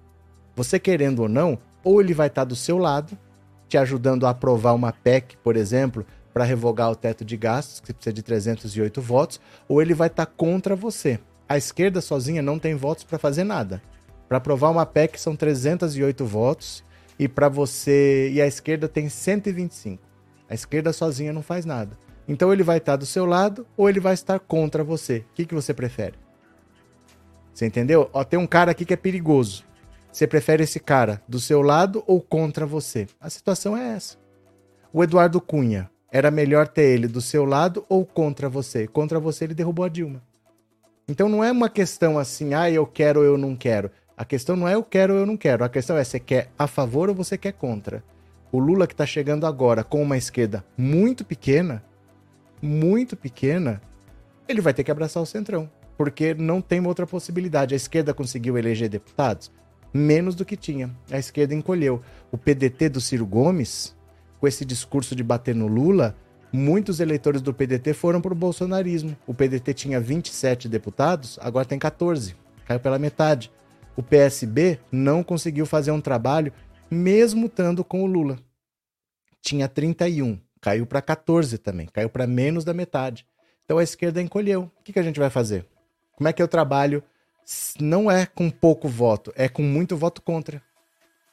Você 0.55 0.79
querendo 0.79 1.21
ou 1.21 1.29
não, 1.29 1.59
ou 1.83 2.01
ele 2.01 2.15
vai 2.15 2.29
estar 2.29 2.43
tá 2.43 2.49
do 2.49 2.57
seu 2.57 2.79
lado, 2.79 3.19
te 3.69 3.77
ajudando 3.77 4.27
a 4.27 4.31
aprovar 4.31 4.75
uma 4.75 4.93
PEC, 4.93 5.37
por 5.39 5.57
exemplo, 5.57 6.07
para 6.33 6.45
revogar 6.45 6.91
o 6.91 6.97
teto 6.97 7.25
de 7.25 7.37
gastos, 7.37 7.81
que 7.81 7.93
precisa 7.93 8.13
de 8.13 8.23
308 8.23 9.01
votos, 9.01 9.41
ou 9.69 9.83
ele 9.83 9.95
vai 9.95 10.09
estar 10.09 10.27
tá 10.27 10.33
contra 10.35 10.77
você. 10.77 11.19
A 11.49 11.57
esquerda 11.57 12.01
sozinha 12.01 12.41
não 12.41 12.59
tem 12.59 12.75
votos 12.75 13.05
para 13.05 13.19
fazer 13.19 13.45
nada. 13.45 13.83
Para 14.33 14.39
aprovar 14.39 14.71
uma 14.71 14.87
PEC 14.87 15.21
são 15.21 15.37
308 15.37 16.25
votos 16.25 16.83
e 17.19 17.29
para 17.29 17.51
você 17.51 18.31
e 18.31 18.41
a 18.41 18.47
esquerda 18.47 18.89
tem 18.89 19.07
125. 19.07 20.03
A 20.49 20.55
esquerda 20.55 20.91
sozinha 20.91 21.35
não 21.35 21.43
faz 21.43 21.67
nada. 21.67 21.99
Então 22.27 22.51
ele 22.51 22.63
vai 22.63 22.79
estar 22.79 22.97
do 22.97 23.05
seu 23.05 23.27
lado 23.27 23.67
ou 23.77 23.91
ele 23.91 24.01
vai 24.01 24.15
estar 24.15 24.41
contra 24.41 24.83
você. 24.83 25.19
O 25.19 25.35
que, 25.35 25.45
que 25.45 25.55
você 25.55 25.75
prefere? 25.75 26.15
Você 27.53 27.67
entendeu? 27.67 28.09
Ó, 28.11 28.25
tem 28.25 28.39
um 28.39 28.47
cara 28.47 28.71
aqui 28.71 28.87
que 28.87 28.95
é 28.95 28.97
perigoso. 28.97 29.65
Você 30.11 30.27
prefere 30.27 30.63
esse 30.63 30.81
cara 30.81 31.21
do 31.29 31.39
seu 31.39 31.61
lado 31.61 32.03
ou 32.07 32.19
contra 32.19 32.65
você? 32.65 33.09
A 33.21 33.29
situação 33.29 33.77
é 33.77 33.95
essa. 33.95 34.17
O 34.91 35.05
Eduardo 35.05 35.43
Cunha, 35.43 35.91
era 36.11 36.31
melhor 36.31 36.67
ter 36.69 36.85
ele 36.85 37.07
do 37.07 37.21
seu 37.21 37.45
lado 37.45 37.85
ou 37.87 38.07
contra 38.07 38.49
você? 38.49 38.87
Contra 38.87 39.21
você 39.21 39.45
ele 39.45 39.53
derrubou 39.53 39.85
a 39.85 39.91
Dilma. 39.91 40.23
Então 41.07 41.29
não 41.29 41.45
é 41.45 41.53
uma 41.53 41.69
questão 41.69 42.19
assim, 42.19 42.55
ah, 42.55 42.71
eu 42.71 42.87
quero 42.87 43.21
ou 43.21 43.27
eu 43.27 43.37
não 43.37 43.55
quero. 43.55 43.91
A 44.17 44.25
questão 44.25 44.57
não 44.57 44.69
é 44.69 44.75
eu 44.75 44.83
quero 44.83 45.15
ou 45.15 45.21
eu 45.21 45.27
não 45.27 45.37
quero. 45.37 45.65
A 45.65 45.69
questão 45.69 45.97
é 45.97 46.05
você 46.05 46.21
quer 46.21 46.51
a 46.59 46.67
favor 46.67 47.09
ou 47.09 47.15
você 47.15 47.37
quer 47.37 47.53
contra 47.53 48.03
o 48.53 48.59
Lula 48.59 48.87
que 48.87 48.93
está 48.93 49.07
chegando 49.07 49.47
agora 49.47 49.83
com 49.83 50.03
uma 50.03 50.19
esquerda 50.19 50.63
muito 50.77 51.25
pequena, 51.25 51.83
muito 52.61 53.17
pequena, 53.17 53.81
ele 54.47 54.61
vai 54.61 54.75
ter 54.75 54.85
que 54.85 54.91
abraçar 54.91 55.23
o 55.23 55.27
centrão, 55.27 55.69
porque 55.97 56.35
não 56.35 56.61
tem 56.61 56.87
outra 56.87 57.07
possibilidade. 57.07 57.73
A 57.73 57.77
esquerda 57.77 58.13
conseguiu 58.13 58.59
eleger 58.59 58.91
deputados 58.91 59.51
menos 59.93 60.35
do 60.35 60.45
que 60.45 60.57
tinha. 60.57 60.91
A 61.11 61.19
esquerda 61.19 61.55
encolheu. 61.55 62.03
O 62.31 62.37
PDT 62.37 62.91
do 62.91 63.01
Ciro 63.01 63.25
Gomes, 63.25 63.97
com 64.39 64.47
esse 64.47 64.65
discurso 64.65 65.17
de 65.17 65.23
bater 65.23 65.55
no 65.55 65.67
Lula, 65.67 66.15
muitos 66.53 67.01
eleitores 67.01 67.41
do 67.41 67.55
PDT 67.55 67.95
foram 67.95 68.21
para 68.21 68.33
o 68.33 68.37
bolsonarismo. 68.37 69.17
O 69.27 69.33
PDT 69.33 69.73
tinha 69.73 69.99
27 69.99 70.69
deputados, 70.69 71.39
agora 71.41 71.65
tem 71.65 71.79
14, 71.79 72.37
caiu 72.67 72.81
pela 72.81 72.99
metade. 72.99 73.51
O 73.97 74.03
PSB 74.03 74.79
não 74.91 75.23
conseguiu 75.23 75.67
fazer 75.67 75.91
um 75.91 76.01
trabalho 76.01 76.53
mesmo 76.91 77.47
estando 77.47 77.85
com 77.85 78.03
o 78.03 78.07
Lula. 78.07 78.39
Tinha 79.41 79.69
31, 79.69 80.39
caiu 80.61 80.87
para 80.87 81.03
14 81.03 81.59
também, 81.59 81.87
caiu 81.87 82.09
para 82.09 82.27
menos 82.27 82.65
da 82.65 82.73
metade. 82.73 83.27
Então 83.65 83.79
a 83.79 83.83
esquerda 83.83 84.21
encolheu. 84.21 84.71
O 84.79 84.83
que, 84.83 84.93
que 84.93 84.99
a 84.99 85.03
gente 85.03 85.19
vai 85.19 85.31
fazer? 85.31 85.67
Como 86.13 86.29
é 86.29 86.33
que 86.33 86.43
eu 86.43 86.49
trabalho? 86.49 87.03
Não 87.81 88.11
é 88.11 88.25
com 88.27 88.51
pouco 88.51 88.89
voto, 88.89 89.33
é 89.35 89.49
com 89.49 89.63
muito 89.63 89.97
voto 89.97 90.23
contra. 90.23 90.63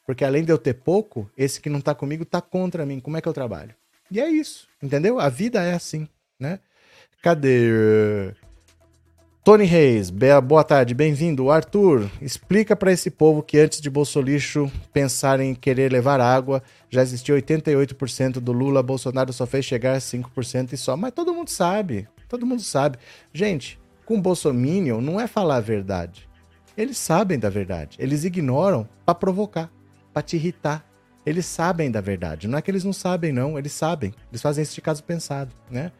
Porque 0.06 0.26
além 0.26 0.44
de 0.44 0.52
eu 0.52 0.58
ter 0.58 0.74
pouco, 0.74 1.30
esse 1.38 1.62
que 1.62 1.70
não 1.70 1.80
tá 1.80 1.94
comigo 1.94 2.26
tá 2.26 2.42
contra 2.42 2.86
mim. 2.86 3.00
Como 3.00 3.16
é 3.16 3.22
que 3.22 3.28
eu 3.28 3.34
trabalho? 3.34 3.76
E 4.10 4.20
é 4.20 4.28
isso, 4.28 4.68
entendeu? 4.82 5.20
A 5.20 5.30
vida 5.30 5.62
é 5.62 5.74
assim, 5.74 6.08
né? 6.40 6.60
Cadê? 7.22 8.34
Tony 9.42 9.64
Reis, 9.64 10.12
boa 10.44 10.64
tarde, 10.66 10.94
bem-vindo. 10.94 11.50
Arthur, 11.50 12.12
explica 12.22 12.76
para 12.76 12.92
esse 12.92 13.10
povo 13.10 13.42
que 13.42 13.58
antes 13.58 13.80
de 13.80 13.90
Bolsolixo 13.90 14.70
pensar 14.92 15.40
em 15.40 15.56
querer 15.56 15.92
levar 15.92 16.20
água, 16.20 16.62
já 16.90 17.02
existia 17.02 17.34
88% 17.34 18.34
do 18.34 18.52
Lula, 18.52 18.84
Bolsonaro 18.84 19.32
só 19.32 19.48
fez 19.48 19.64
chegar 19.64 19.96
a 19.96 20.00
5% 20.00 20.74
e 20.74 20.78
só. 20.78 20.98
Mas 20.98 21.14
todo 21.14 21.34
mundo 21.34 21.50
sabe, 21.50 22.08
todo 22.28 22.46
mundo 22.46 22.62
sabe. 22.62 23.00
Gente, 23.34 23.80
com 24.06 24.22
Bolsominion 24.22 25.00
não 25.00 25.20
é 25.20 25.26
falar 25.26 25.56
a 25.56 25.62
verdade. 25.62 26.28
Eles 26.78 26.98
sabem 26.98 27.40
da 27.40 27.50
verdade, 27.50 27.98
eles 27.98 28.26
ignoram 28.26 28.88
para 29.06 29.16
provocar, 29.16 29.72
para 30.14 30.22
te 30.22 30.36
irritar, 30.36 30.86
Eles 31.26 31.46
sabem 31.46 31.92
da 31.92 32.02
verdade. 32.02 32.48
Não 32.48 32.58
é 32.58 32.62
que 32.62 32.72
eles 32.72 32.84
não 32.84 32.94
sabem, 32.94 33.32
não. 33.32 33.58
Eles 33.58 33.74
sabem. 33.74 34.14
Eles 34.32 34.42
fazem 34.42 34.64
isso 34.64 34.74
de 34.74 34.82
caso 34.82 35.04
pensado, 35.04 35.54
né? 35.70 35.92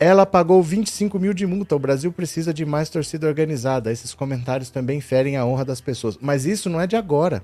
Ela 0.00 0.24
pagou 0.24 0.62
25 0.62 1.18
mil 1.18 1.34
de 1.34 1.44
multa. 1.44 1.74
O 1.74 1.78
Brasil 1.78 2.12
precisa 2.12 2.54
de 2.54 2.64
mais 2.64 2.88
torcida 2.88 3.26
organizada. 3.26 3.90
Esses 3.90 4.14
comentários 4.14 4.70
também 4.70 5.00
ferem 5.00 5.36
a 5.36 5.44
honra 5.44 5.64
das 5.64 5.80
pessoas. 5.80 6.16
Mas 6.20 6.46
isso 6.46 6.70
não 6.70 6.80
é 6.80 6.86
de 6.86 6.94
agora. 6.94 7.42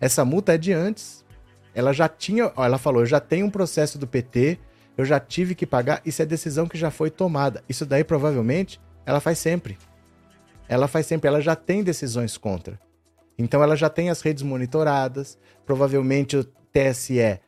Essa 0.00 0.24
multa 0.24 0.54
é 0.54 0.58
de 0.58 0.72
antes. 0.72 1.24
Ela 1.74 1.92
já 1.92 2.08
tinha. 2.08 2.52
Ela 2.56 2.78
falou: 2.78 3.02
eu 3.02 3.06
já 3.06 3.18
tenho 3.18 3.46
um 3.46 3.50
processo 3.50 3.98
do 3.98 4.06
PT, 4.06 4.58
eu 4.96 5.04
já 5.04 5.18
tive 5.18 5.56
que 5.56 5.66
pagar. 5.66 6.00
Isso 6.04 6.22
é 6.22 6.26
decisão 6.26 6.68
que 6.68 6.78
já 6.78 6.90
foi 6.90 7.10
tomada. 7.10 7.64
Isso 7.68 7.84
daí 7.84 8.04
provavelmente 8.04 8.80
ela 9.04 9.18
faz 9.18 9.38
sempre. 9.38 9.76
Ela 10.68 10.86
faz 10.86 11.06
sempre. 11.06 11.26
Ela 11.26 11.40
já 11.40 11.56
tem 11.56 11.82
decisões 11.82 12.36
contra. 12.36 12.78
Então 13.36 13.60
ela 13.60 13.74
já 13.74 13.88
tem 13.88 14.08
as 14.08 14.20
redes 14.20 14.44
monitoradas. 14.44 15.36
Provavelmente 15.66 16.36
o 16.36 16.44
TSE, 16.44 17.40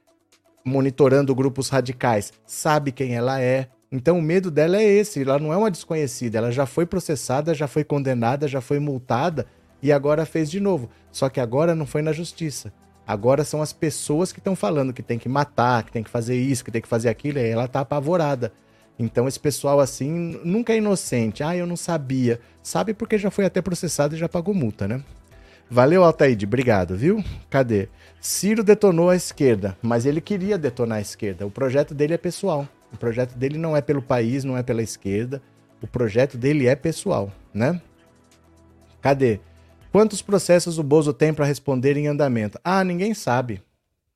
monitorando 0.64 1.34
grupos 1.34 1.68
radicais, 1.68 2.32
sabe 2.44 2.90
quem 2.90 3.14
ela 3.14 3.40
é. 3.40 3.68
Então 3.94 4.18
o 4.18 4.22
medo 4.22 4.50
dela 4.50 4.76
é 4.76 4.82
esse, 4.82 5.22
ela 5.22 5.38
não 5.38 5.52
é 5.52 5.56
uma 5.56 5.70
desconhecida, 5.70 6.38
ela 6.38 6.50
já 6.50 6.66
foi 6.66 6.84
processada, 6.84 7.54
já 7.54 7.68
foi 7.68 7.84
condenada, 7.84 8.48
já 8.48 8.60
foi 8.60 8.80
multada 8.80 9.46
e 9.80 9.92
agora 9.92 10.26
fez 10.26 10.50
de 10.50 10.58
novo. 10.58 10.90
Só 11.12 11.28
que 11.28 11.38
agora 11.38 11.76
não 11.76 11.86
foi 11.86 12.02
na 12.02 12.12
justiça. 12.12 12.72
Agora 13.06 13.44
são 13.44 13.62
as 13.62 13.72
pessoas 13.72 14.32
que 14.32 14.40
estão 14.40 14.56
falando 14.56 14.92
que 14.92 15.00
tem 15.00 15.16
que 15.16 15.28
matar, 15.28 15.84
que 15.84 15.92
tem 15.92 16.02
que 16.02 16.10
fazer 16.10 16.34
isso, 16.34 16.64
que 16.64 16.72
tem 16.72 16.82
que 16.82 16.88
fazer 16.88 17.08
aquilo, 17.08 17.38
e 17.38 17.48
ela 17.48 17.68
tá 17.68 17.80
apavorada. 17.80 18.52
Então 18.98 19.28
esse 19.28 19.38
pessoal 19.38 19.78
assim 19.78 20.40
nunca 20.42 20.72
é 20.72 20.78
inocente. 20.78 21.44
Ah, 21.44 21.56
eu 21.56 21.64
não 21.64 21.76
sabia. 21.76 22.40
Sabe 22.64 22.94
porque 22.94 23.16
já 23.16 23.30
foi 23.30 23.44
até 23.44 23.62
processado 23.62 24.16
e 24.16 24.18
já 24.18 24.28
pagou 24.28 24.52
multa, 24.54 24.88
né? 24.88 25.04
Valeu, 25.70 26.02
Altaíde. 26.02 26.46
Obrigado, 26.46 26.96
viu? 26.96 27.22
Cadê? 27.48 27.88
Ciro 28.20 28.64
detonou 28.64 29.08
a 29.08 29.14
esquerda, 29.14 29.78
mas 29.80 30.04
ele 30.04 30.20
queria 30.20 30.58
detonar 30.58 30.98
a 30.98 31.02
esquerda. 31.02 31.46
O 31.46 31.50
projeto 31.50 31.94
dele 31.94 32.14
é 32.14 32.18
pessoal. 32.18 32.66
O 32.94 32.96
projeto 32.96 33.36
dele 33.36 33.58
não 33.58 33.76
é 33.76 33.80
pelo 33.80 34.00
país, 34.00 34.44
não 34.44 34.56
é 34.56 34.62
pela 34.62 34.80
esquerda. 34.80 35.42
O 35.82 35.86
projeto 35.86 36.38
dele 36.38 36.68
é 36.68 36.76
pessoal, 36.76 37.30
né? 37.52 37.82
Cadê? 39.02 39.40
Quantos 39.90 40.22
processos 40.22 40.78
o 40.78 40.82
Bozo 40.82 41.12
tem 41.12 41.34
para 41.34 41.44
responder 41.44 41.96
em 41.96 42.06
andamento? 42.06 42.58
Ah, 42.62 42.84
ninguém 42.84 43.12
sabe. 43.12 43.60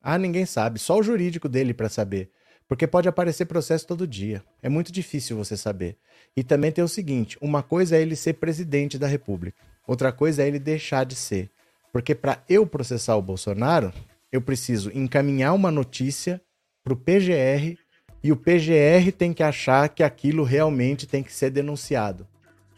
Ah, 0.00 0.16
ninguém 0.16 0.46
sabe. 0.46 0.78
Só 0.78 0.96
o 0.96 1.02
jurídico 1.02 1.48
dele 1.48 1.74
para 1.74 1.88
saber. 1.88 2.30
Porque 2.68 2.86
pode 2.86 3.08
aparecer 3.08 3.46
processo 3.46 3.86
todo 3.86 4.06
dia. 4.06 4.42
É 4.62 4.68
muito 4.68 4.92
difícil 4.92 5.36
você 5.36 5.56
saber. 5.56 5.96
E 6.36 6.44
também 6.44 6.70
tem 6.70 6.84
o 6.84 6.88
seguinte: 6.88 7.36
uma 7.40 7.64
coisa 7.64 7.96
é 7.96 8.00
ele 8.00 8.14
ser 8.14 8.34
presidente 8.34 8.96
da 8.96 9.08
República, 9.08 9.60
outra 9.86 10.12
coisa 10.12 10.42
é 10.42 10.46
ele 10.46 10.60
deixar 10.60 11.04
de 11.04 11.16
ser. 11.16 11.50
Porque 11.92 12.14
para 12.14 12.42
eu 12.48 12.64
processar 12.66 13.16
o 13.16 13.22
Bolsonaro, 13.22 13.92
eu 14.30 14.40
preciso 14.40 14.90
encaminhar 14.94 15.52
uma 15.54 15.70
notícia 15.70 16.40
para 16.84 16.92
o 16.92 16.96
PGR 16.96 17.76
e 18.22 18.32
o 18.32 18.36
PGR 18.36 19.12
tem 19.16 19.32
que 19.32 19.42
achar 19.42 19.88
que 19.88 20.02
aquilo 20.02 20.42
realmente 20.42 21.06
tem 21.06 21.22
que 21.22 21.32
ser 21.32 21.50
denunciado. 21.50 22.26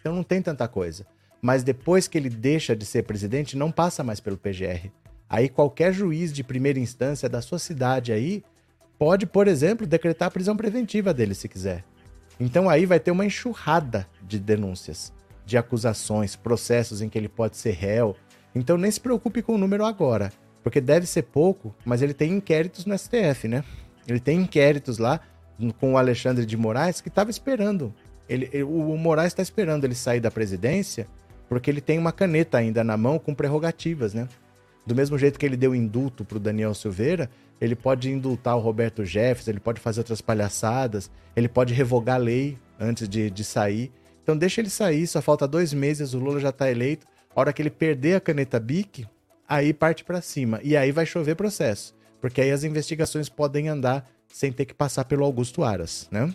Então 0.00 0.14
não 0.14 0.22
tem 0.22 0.42
tanta 0.42 0.68
coisa. 0.68 1.06
Mas 1.40 1.62
depois 1.62 2.06
que 2.06 2.18
ele 2.18 2.28
deixa 2.28 2.76
de 2.76 2.84
ser 2.84 3.04
presidente, 3.04 3.56
não 3.56 3.70
passa 3.70 4.04
mais 4.04 4.20
pelo 4.20 4.36
PGR. 4.36 4.90
Aí 5.28 5.48
qualquer 5.48 5.92
juiz 5.92 6.32
de 6.32 6.44
primeira 6.44 6.78
instância 6.78 7.28
da 7.28 7.40
sua 7.40 7.58
cidade 7.58 8.12
aí 8.12 8.42
pode, 8.98 9.26
por 9.26 9.48
exemplo, 9.48 9.86
decretar 9.86 10.28
a 10.28 10.30
prisão 10.30 10.56
preventiva 10.56 11.14
dele 11.14 11.34
se 11.34 11.48
quiser. 11.48 11.84
Então 12.38 12.68
aí 12.68 12.84
vai 12.84 13.00
ter 13.00 13.10
uma 13.10 13.24
enxurrada 13.24 14.06
de 14.22 14.38
denúncias, 14.38 15.12
de 15.46 15.56
acusações, 15.56 16.36
processos 16.36 17.00
em 17.00 17.08
que 17.08 17.16
ele 17.16 17.28
pode 17.28 17.56
ser 17.56 17.72
réu. 17.72 18.16
Então 18.54 18.76
nem 18.76 18.90
se 18.90 19.00
preocupe 19.00 19.40
com 19.40 19.54
o 19.54 19.58
número 19.58 19.84
agora, 19.84 20.32
porque 20.62 20.80
deve 20.80 21.06
ser 21.06 21.22
pouco, 21.22 21.74
mas 21.84 22.02
ele 22.02 22.12
tem 22.12 22.32
inquéritos 22.32 22.84
no 22.84 22.98
STF, 22.98 23.48
né? 23.48 23.64
Ele 24.12 24.20
tem 24.20 24.40
inquéritos 24.40 24.98
lá 24.98 25.20
com 25.78 25.94
o 25.94 25.98
Alexandre 25.98 26.46
de 26.46 26.56
Moraes 26.56 27.00
que 27.00 27.08
estava 27.08 27.30
esperando. 27.30 27.94
Ele, 28.28 28.48
ele, 28.52 28.62
o 28.62 28.96
Moraes 28.96 29.32
está 29.32 29.42
esperando 29.42 29.84
ele 29.84 29.94
sair 29.94 30.20
da 30.20 30.30
presidência 30.30 31.06
porque 31.48 31.68
ele 31.68 31.80
tem 31.80 31.98
uma 31.98 32.12
caneta 32.12 32.58
ainda 32.58 32.84
na 32.84 32.96
mão 32.96 33.18
com 33.18 33.34
prerrogativas, 33.34 34.14
né? 34.14 34.28
Do 34.86 34.94
mesmo 34.94 35.18
jeito 35.18 35.38
que 35.38 35.44
ele 35.44 35.56
deu 35.56 35.74
indulto 35.74 36.24
para 36.24 36.36
o 36.36 36.40
Daniel 36.40 36.72
Silveira, 36.74 37.28
ele 37.60 37.74
pode 37.74 38.08
indultar 38.08 38.56
o 38.56 38.60
Roberto 38.60 39.04
Jefferson, 39.04 39.50
ele 39.50 39.60
pode 39.60 39.80
fazer 39.80 40.00
outras 40.00 40.20
palhaçadas, 40.20 41.10
ele 41.34 41.48
pode 41.48 41.74
revogar 41.74 42.16
a 42.16 42.18
lei 42.18 42.56
antes 42.78 43.08
de, 43.08 43.28
de 43.30 43.44
sair. 43.44 43.92
Então 44.22 44.36
deixa 44.36 44.60
ele 44.60 44.70
sair, 44.70 45.06
só 45.06 45.20
falta 45.20 45.46
dois 45.46 45.74
meses, 45.74 46.14
o 46.14 46.18
Lula 46.18 46.38
já 46.38 46.50
está 46.50 46.70
eleito. 46.70 47.06
A 47.34 47.40
hora 47.40 47.52
que 47.52 47.60
ele 47.60 47.70
perder 47.70 48.14
a 48.14 48.20
caneta 48.20 48.60
BIC, 48.60 49.06
aí 49.48 49.72
parte 49.72 50.04
para 50.04 50.22
cima. 50.22 50.60
E 50.62 50.76
aí 50.76 50.92
vai 50.92 51.04
chover 51.04 51.34
processo. 51.34 51.94
Porque 52.20 52.40
aí 52.40 52.50
as 52.50 52.64
investigações 52.64 53.28
podem 53.28 53.68
andar 53.68 54.08
sem 54.28 54.52
ter 54.52 54.64
que 54.64 54.74
passar 54.74 55.04
pelo 55.04 55.24
Augusto 55.24 55.64
Aras, 55.64 56.08
né? 56.10 56.32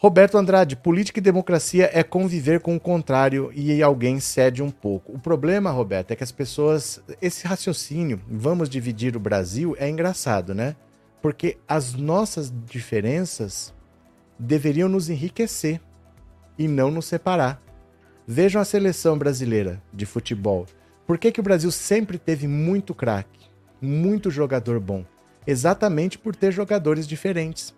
Roberto 0.00 0.38
Andrade, 0.38 0.76
política 0.76 1.18
e 1.18 1.22
democracia 1.22 1.90
é 1.92 2.04
conviver 2.04 2.60
com 2.60 2.76
o 2.76 2.80
contrário 2.80 3.50
e 3.52 3.82
alguém 3.82 4.20
cede 4.20 4.62
um 4.62 4.70
pouco. 4.70 5.12
O 5.12 5.18
problema, 5.18 5.72
Roberto, 5.72 6.12
é 6.12 6.16
que 6.16 6.22
as 6.22 6.30
pessoas. 6.30 7.00
Esse 7.20 7.48
raciocínio, 7.48 8.20
vamos 8.28 8.68
dividir 8.70 9.16
o 9.16 9.20
Brasil, 9.20 9.74
é 9.76 9.88
engraçado, 9.88 10.54
né? 10.54 10.76
Porque 11.20 11.58
as 11.66 11.94
nossas 11.94 12.52
diferenças 12.66 13.74
deveriam 14.38 14.88
nos 14.88 15.10
enriquecer 15.10 15.80
e 16.56 16.68
não 16.68 16.92
nos 16.92 17.06
separar. 17.06 17.60
Vejam 18.24 18.62
a 18.62 18.64
seleção 18.64 19.18
brasileira 19.18 19.82
de 19.92 20.06
futebol. 20.06 20.66
Por 21.08 21.18
que, 21.18 21.32
que 21.32 21.40
o 21.40 21.42
Brasil 21.42 21.72
sempre 21.72 22.18
teve 22.18 22.46
muito 22.46 22.94
craque, 22.94 23.37
muito 23.80 24.30
jogador 24.30 24.80
bom? 24.80 25.04
exatamente 25.48 26.18
por 26.18 26.36
ter 26.36 26.52
jogadores 26.52 27.08
diferentes. 27.08 27.74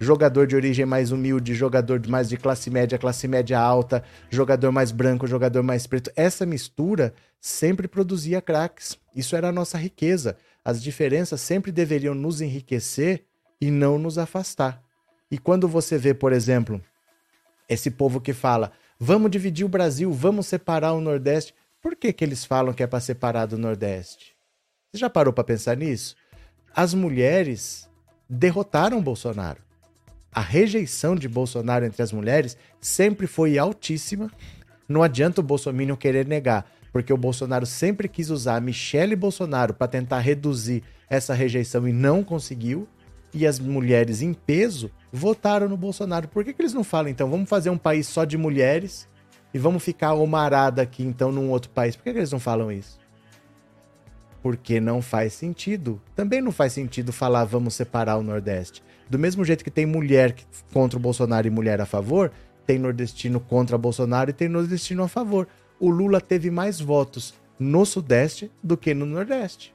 Jogador 0.00 0.46
de 0.46 0.56
origem 0.56 0.86
mais 0.86 1.12
humilde, 1.12 1.54
jogador 1.54 2.00
mais 2.08 2.30
de 2.30 2.38
classe 2.38 2.70
média, 2.70 2.96
classe 2.96 3.28
média 3.28 3.60
alta, 3.60 4.02
jogador 4.30 4.72
mais 4.72 4.90
branco, 4.90 5.26
jogador 5.26 5.62
mais 5.62 5.86
preto. 5.86 6.10
Essa 6.16 6.46
mistura 6.46 7.12
sempre 7.38 7.86
produzia 7.86 8.40
craques. 8.40 8.98
Isso 9.14 9.36
era 9.36 9.50
a 9.50 9.52
nossa 9.52 9.76
riqueza. 9.76 10.38
As 10.64 10.82
diferenças 10.82 11.42
sempre 11.42 11.70
deveriam 11.70 12.14
nos 12.14 12.40
enriquecer 12.40 13.26
e 13.60 13.70
não 13.70 13.98
nos 13.98 14.16
afastar. 14.16 14.82
E 15.30 15.36
quando 15.36 15.68
você 15.68 15.98
vê, 15.98 16.14
por 16.14 16.32
exemplo, 16.32 16.80
esse 17.68 17.90
povo 17.90 18.18
que 18.18 18.32
fala: 18.32 18.72
vamos 18.98 19.30
dividir 19.30 19.66
o 19.66 19.68
Brasil, 19.68 20.10
vamos 20.10 20.46
separar 20.46 20.94
o 20.94 21.02
Nordeste. 21.02 21.54
Por 21.82 21.94
que, 21.94 22.14
que 22.14 22.24
eles 22.24 22.46
falam 22.46 22.72
que 22.72 22.82
é 22.82 22.86
para 22.86 23.00
separar 23.00 23.44
do 23.44 23.58
Nordeste? 23.58 24.39
Você 24.92 24.98
já 24.98 25.10
parou 25.10 25.32
para 25.32 25.44
pensar 25.44 25.76
nisso? 25.76 26.16
as 26.74 26.94
mulheres 26.94 27.88
derrotaram 28.28 29.02
Bolsonaro. 29.02 29.60
A 30.32 30.40
rejeição 30.40 31.16
de 31.16 31.28
Bolsonaro 31.28 31.84
entre 31.84 32.02
as 32.02 32.12
mulheres 32.12 32.56
sempre 32.80 33.26
foi 33.26 33.58
altíssima. 33.58 34.30
Não 34.88 35.02
adianta 35.02 35.40
o 35.40 35.44
Bolsonaro 35.44 35.96
querer 35.96 36.26
negar, 36.26 36.70
porque 36.92 37.12
o 37.12 37.16
Bolsonaro 37.16 37.66
sempre 37.66 38.08
quis 38.08 38.30
usar 38.30 38.56
a 38.56 38.60
Michelle 38.60 39.16
Bolsonaro 39.16 39.74
para 39.74 39.88
tentar 39.88 40.20
reduzir 40.20 40.84
essa 41.08 41.34
rejeição 41.34 41.88
e 41.88 41.92
não 41.92 42.22
conseguiu. 42.22 42.88
E 43.32 43.46
as 43.46 43.58
mulheres 43.58 44.22
em 44.22 44.32
peso 44.32 44.90
votaram 45.12 45.68
no 45.68 45.76
Bolsonaro. 45.76 46.28
Por 46.28 46.44
que, 46.44 46.52
que 46.52 46.62
eles 46.62 46.72
não 46.72 46.82
falam, 46.82 47.10
então, 47.10 47.30
vamos 47.30 47.48
fazer 47.48 47.70
um 47.70 47.78
país 47.78 48.06
só 48.08 48.24
de 48.24 48.36
mulheres 48.36 49.08
e 49.54 49.58
vamos 49.58 49.84
ficar 49.84 50.14
omarada 50.14 50.82
aqui, 50.82 51.04
então, 51.04 51.30
num 51.30 51.50
outro 51.50 51.70
país? 51.70 51.94
Por 51.94 52.04
que, 52.04 52.12
que 52.12 52.18
eles 52.18 52.32
não 52.32 52.40
falam 52.40 52.70
isso? 52.70 52.99
Porque 54.42 54.80
não 54.80 55.02
faz 55.02 55.32
sentido. 55.32 56.00
Também 56.14 56.40
não 56.40 56.52
faz 56.52 56.72
sentido 56.72 57.12
falar 57.12 57.44
vamos 57.44 57.74
separar 57.74 58.16
o 58.16 58.22
Nordeste. 58.22 58.82
Do 59.08 59.18
mesmo 59.18 59.44
jeito 59.44 59.64
que 59.64 59.70
tem 59.70 59.86
mulher 59.86 60.34
contra 60.72 60.98
o 60.98 61.02
Bolsonaro 61.02 61.46
e 61.46 61.50
mulher 61.50 61.80
a 61.80 61.86
favor, 61.86 62.30
tem 62.64 62.78
nordestino 62.78 63.40
contra 63.40 63.76
Bolsonaro 63.76 64.30
e 64.30 64.32
tem 64.32 64.48
nordestino 64.48 65.02
a 65.02 65.08
favor. 65.08 65.48
O 65.80 65.90
Lula 65.90 66.20
teve 66.20 66.50
mais 66.50 66.78
votos 66.80 67.34
no 67.58 67.84
Sudeste 67.84 68.50
do 68.62 68.76
que 68.76 68.94
no 68.94 69.04
Nordeste. 69.04 69.74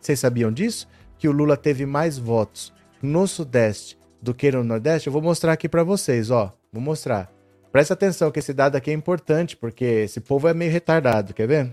Vocês 0.00 0.20
sabiam 0.20 0.52
disso? 0.52 0.86
Que 1.18 1.26
o 1.26 1.32
Lula 1.32 1.56
teve 1.56 1.86
mais 1.86 2.18
votos 2.18 2.72
no 3.00 3.26
Sudeste 3.26 3.98
do 4.20 4.34
que 4.34 4.52
no 4.52 4.62
Nordeste? 4.62 5.06
Eu 5.06 5.12
vou 5.12 5.22
mostrar 5.22 5.52
aqui 5.52 5.68
para 5.68 5.82
vocês, 5.82 6.30
ó. 6.30 6.52
Vou 6.70 6.82
mostrar. 6.82 7.32
Presta 7.72 7.94
atenção 7.94 8.30
que 8.30 8.38
esse 8.38 8.52
dado 8.52 8.76
aqui 8.76 8.90
é 8.90 8.94
importante, 8.94 9.56
porque 9.56 9.84
esse 9.84 10.20
povo 10.20 10.46
é 10.46 10.52
meio 10.52 10.70
retardado, 10.70 11.32
quer 11.32 11.48
ver? 11.48 11.72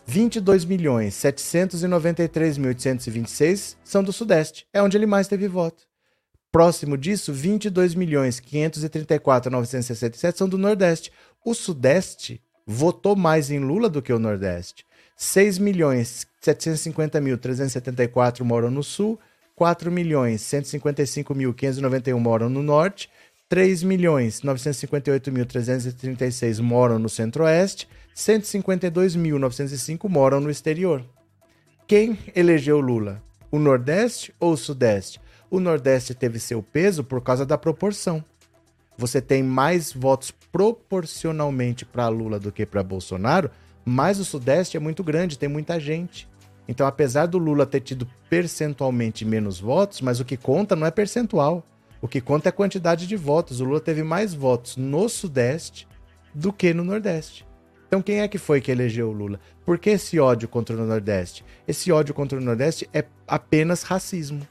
22 0.08 0.66
milhões 0.66 1.14
793.826 1.14 3.76
são 3.84 4.04
do 4.04 4.12
Sudeste, 4.12 4.66
é 4.74 4.82
onde 4.82 4.98
ele 4.98 5.06
mais 5.06 5.28
teve 5.28 5.48
voto. 5.48 5.84
Próximo 6.52 6.98
disso, 6.98 7.32
22 7.32 7.94
milhões 7.94 8.40
534.967 8.40 10.36
são 10.36 10.50
do 10.50 10.58
Nordeste. 10.58 11.12
O 11.46 11.54
Sudeste 11.54 12.42
votou 12.66 13.16
mais 13.16 13.52
em 13.52 13.60
Lula 13.60 13.88
do 13.88 14.02
que 14.02 14.12
o 14.12 14.18
Nordeste. 14.18 14.84
6 15.16 15.60
milhões 15.60 16.26
750.374 16.44 18.44
moram 18.44 18.72
no 18.72 18.82
Sul, 18.82 19.20
4 19.58 19.92
milhões 19.92 20.42
155.591 20.44 22.18
moram 22.20 22.48
no 22.48 22.62
Norte, 22.62 23.10
3 23.50 23.82
milhões 23.82 24.42
958.336 24.42 26.62
moram 26.62 27.00
no 27.00 27.10
Centro-Oeste, 27.10 27.90
152.905 28.16 30.08
moram 30.08 30.40
no 30.40 30.52
exterior. 30.52 31.04
Quem 31.88 32.20
elegeu 32.36 32.80
Lula? 32.80 33.20
O 33.50 33.58
Nordeste 33.58 34.32
ou 34.40 34.54
o 34.54 34.58
Sudeste? 34.58 35.20
O 35.50 35.60
Nordeste 35.60 36.14
teve 36.14 36.38
seu 36.38 36.62
peso 36.62 37.04
por 37.04 37.20
causa 37.22 37.44
da 37.44 37.58
proporção. 37.58 38.24
Você 38.96 39.20
tem 39.20 39.42
mais 39.42 39.92
votos 39.92 40.30
proporcionalmente 40.52 41.84
para 41.84 42.08
Lula 42.10 42.40
do 42.40 42.52
que 42.52 42.64
para 42.64 42.84
Bolsonaro, 42.84 43.50
mas 43.84 44.20
o 44.20 44.26
Sudeste 44.26 44.78
é 44.78 44.80
muito 44.80 45.04
grande, 45.04 45.40
tem 45.40 45.50
muita 45.50 45.80
gente. 45.80 46.30
Então, 46.68 46.86
apesar 46.86 47.26
do 47.28 47.38
Lula 47.38 47.66
ter 47.66 47.82
tido 47.82 48.08
percentualmente 48.30 49.24
menos 49.24 49.60
votos, 49.60 50.02
mas 50.02 50.20
o 50.20 50.26
que 50.26 50.36
conta 50.36 50.76
não 50.76 50.86
é 50.86 50.92
percentual. 50.92 51.64
O 52.02 52.08
que 52.08 52.22
conta 52.22 52.50
é 52.50 52.52
a 52.52 52.54
quantidade 52.54 53.08
de 53.08 53.16
votos. 53.16 53.62
O 53.62 53.66
Lula 53.66 53.80
teve 53.80 54.04
mais 54.04 54.34
votos 54.34 54.78
no 54.78 55.08
Sudeste 55.08 55.88
do 56.34 56.52
que 56.52 56.74
no 56.74 56.84
Nordeste. 56.84 57.46
Então, 57.88 58.02
quem 58.02 58.20
é 58.20 58.28
que 58.28 58.38
foi 58.38 58.60
que 58.60 58.70
elegeu 58.70 59.10
o 59.10 59.14
Lula? 59.14 59.40
Por 59.66 59.80
que 59.80 59.92
esse 59.92 60.20
ódio 60.20 60.48
contra 60.48 60.76
o 60.76 60.86
Nordeste? 60.86 61.44
Esse 61.68 61.92
ódio 61.92 62.14
contra 62.14 62.38
o 62.38 62.42
Nordeste 62.42 62.88
é 62.94 63.06
apenas 63.26 63.84
racismo. 63.84 64.46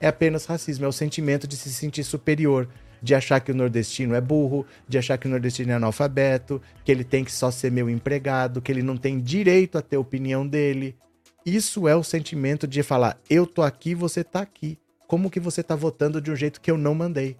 É 0.00 0.08
apenas 0.08 0.46
racismo, 0.46 0.84
é 0.84 0.88
o 0.88 0.92
sentimento 0.92 1.46
de 1.46 1.56
se 1.56 1.72
sentir 1.72 2.02
superior, 2.02 2.68
de 3.00 3.14
achar 3.14 3.40
que 3.40 3.52
o 3.52 3.54
nordestino 3.54 4.14
é 4.14 4.20
burro, 4.20 4.64
de 4.88 4.96
achar 4.96 5.18
que 5.18 5.26
o 5.26 5.30
nordestino 5.30 5.72
é 5.72 5.74
analfabeto, 5.74 6.62
que 6.84 6.90
ele 6.90 7.04
tem 7.04 7.24
que 7.24 7.32
só 7.32 7.50
ser 7.50 7.70
meu 7.70 7.90
empregado, 7.90 8.62
que 8.62 8.70
ele 8.70 8.82
não 8.82 8.96
tem 8.96 9.20
direito 9.20 9.76
a 9.76 9.82
ter 9.82 9.96
opinião 9.96 10.46
dele. 10.46 10.96
Isso 11.44 11.88
é 11.88 11.96
o 11.96 12.02
sentimento 12.02 12.66
de 12.66 12.82
falar: 12.82 13.18
eu 13.28 13.46
tô 13.46 13.62
aqui, 13.62 13.94
você 13.94 14.22
tá 14.22 14.40
aqui. 14.40 14.78
Como 15.06 15.30
que 15.30 15.40
você 15.40 15.62
tá 15.62 15.76
votando 15.76 16.20
de 16.20 16.30
um 16.30 16.36
jeito 16.36 16.60
que 16.60 16.70
eu 16.70 16.78
não 16.78 16.94
mandei? 16.94 17.36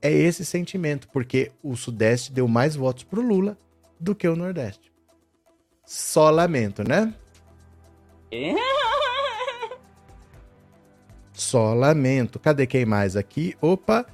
É 0.00 0.10
esse 0.10 0.44
sentimento, 0.44 1.08
porque 1.08 1.52
o 1.62 1.76
Sudeste 1.76 2.32
deu 2.32 2.48
mais 2.48 2.74
votos 2.74 3.04
pro 3.04 3.20
Lula 3.20 3.58
do 3.98 4.14
que 4.14 4.26
o 4.26 4.34
Nordeste. 4.34 4.90
Só 5.84 6.30
lamento, 6.30 6.82
né? 6.82 7.12
Só 11.32 11.74
lamento. 11.74 12.38
Cadê 12.38 12.66
quem 12.66 12.86
mais 12.86 13.16
aqui? 13.16 13.56
Opa! 13.60 14.06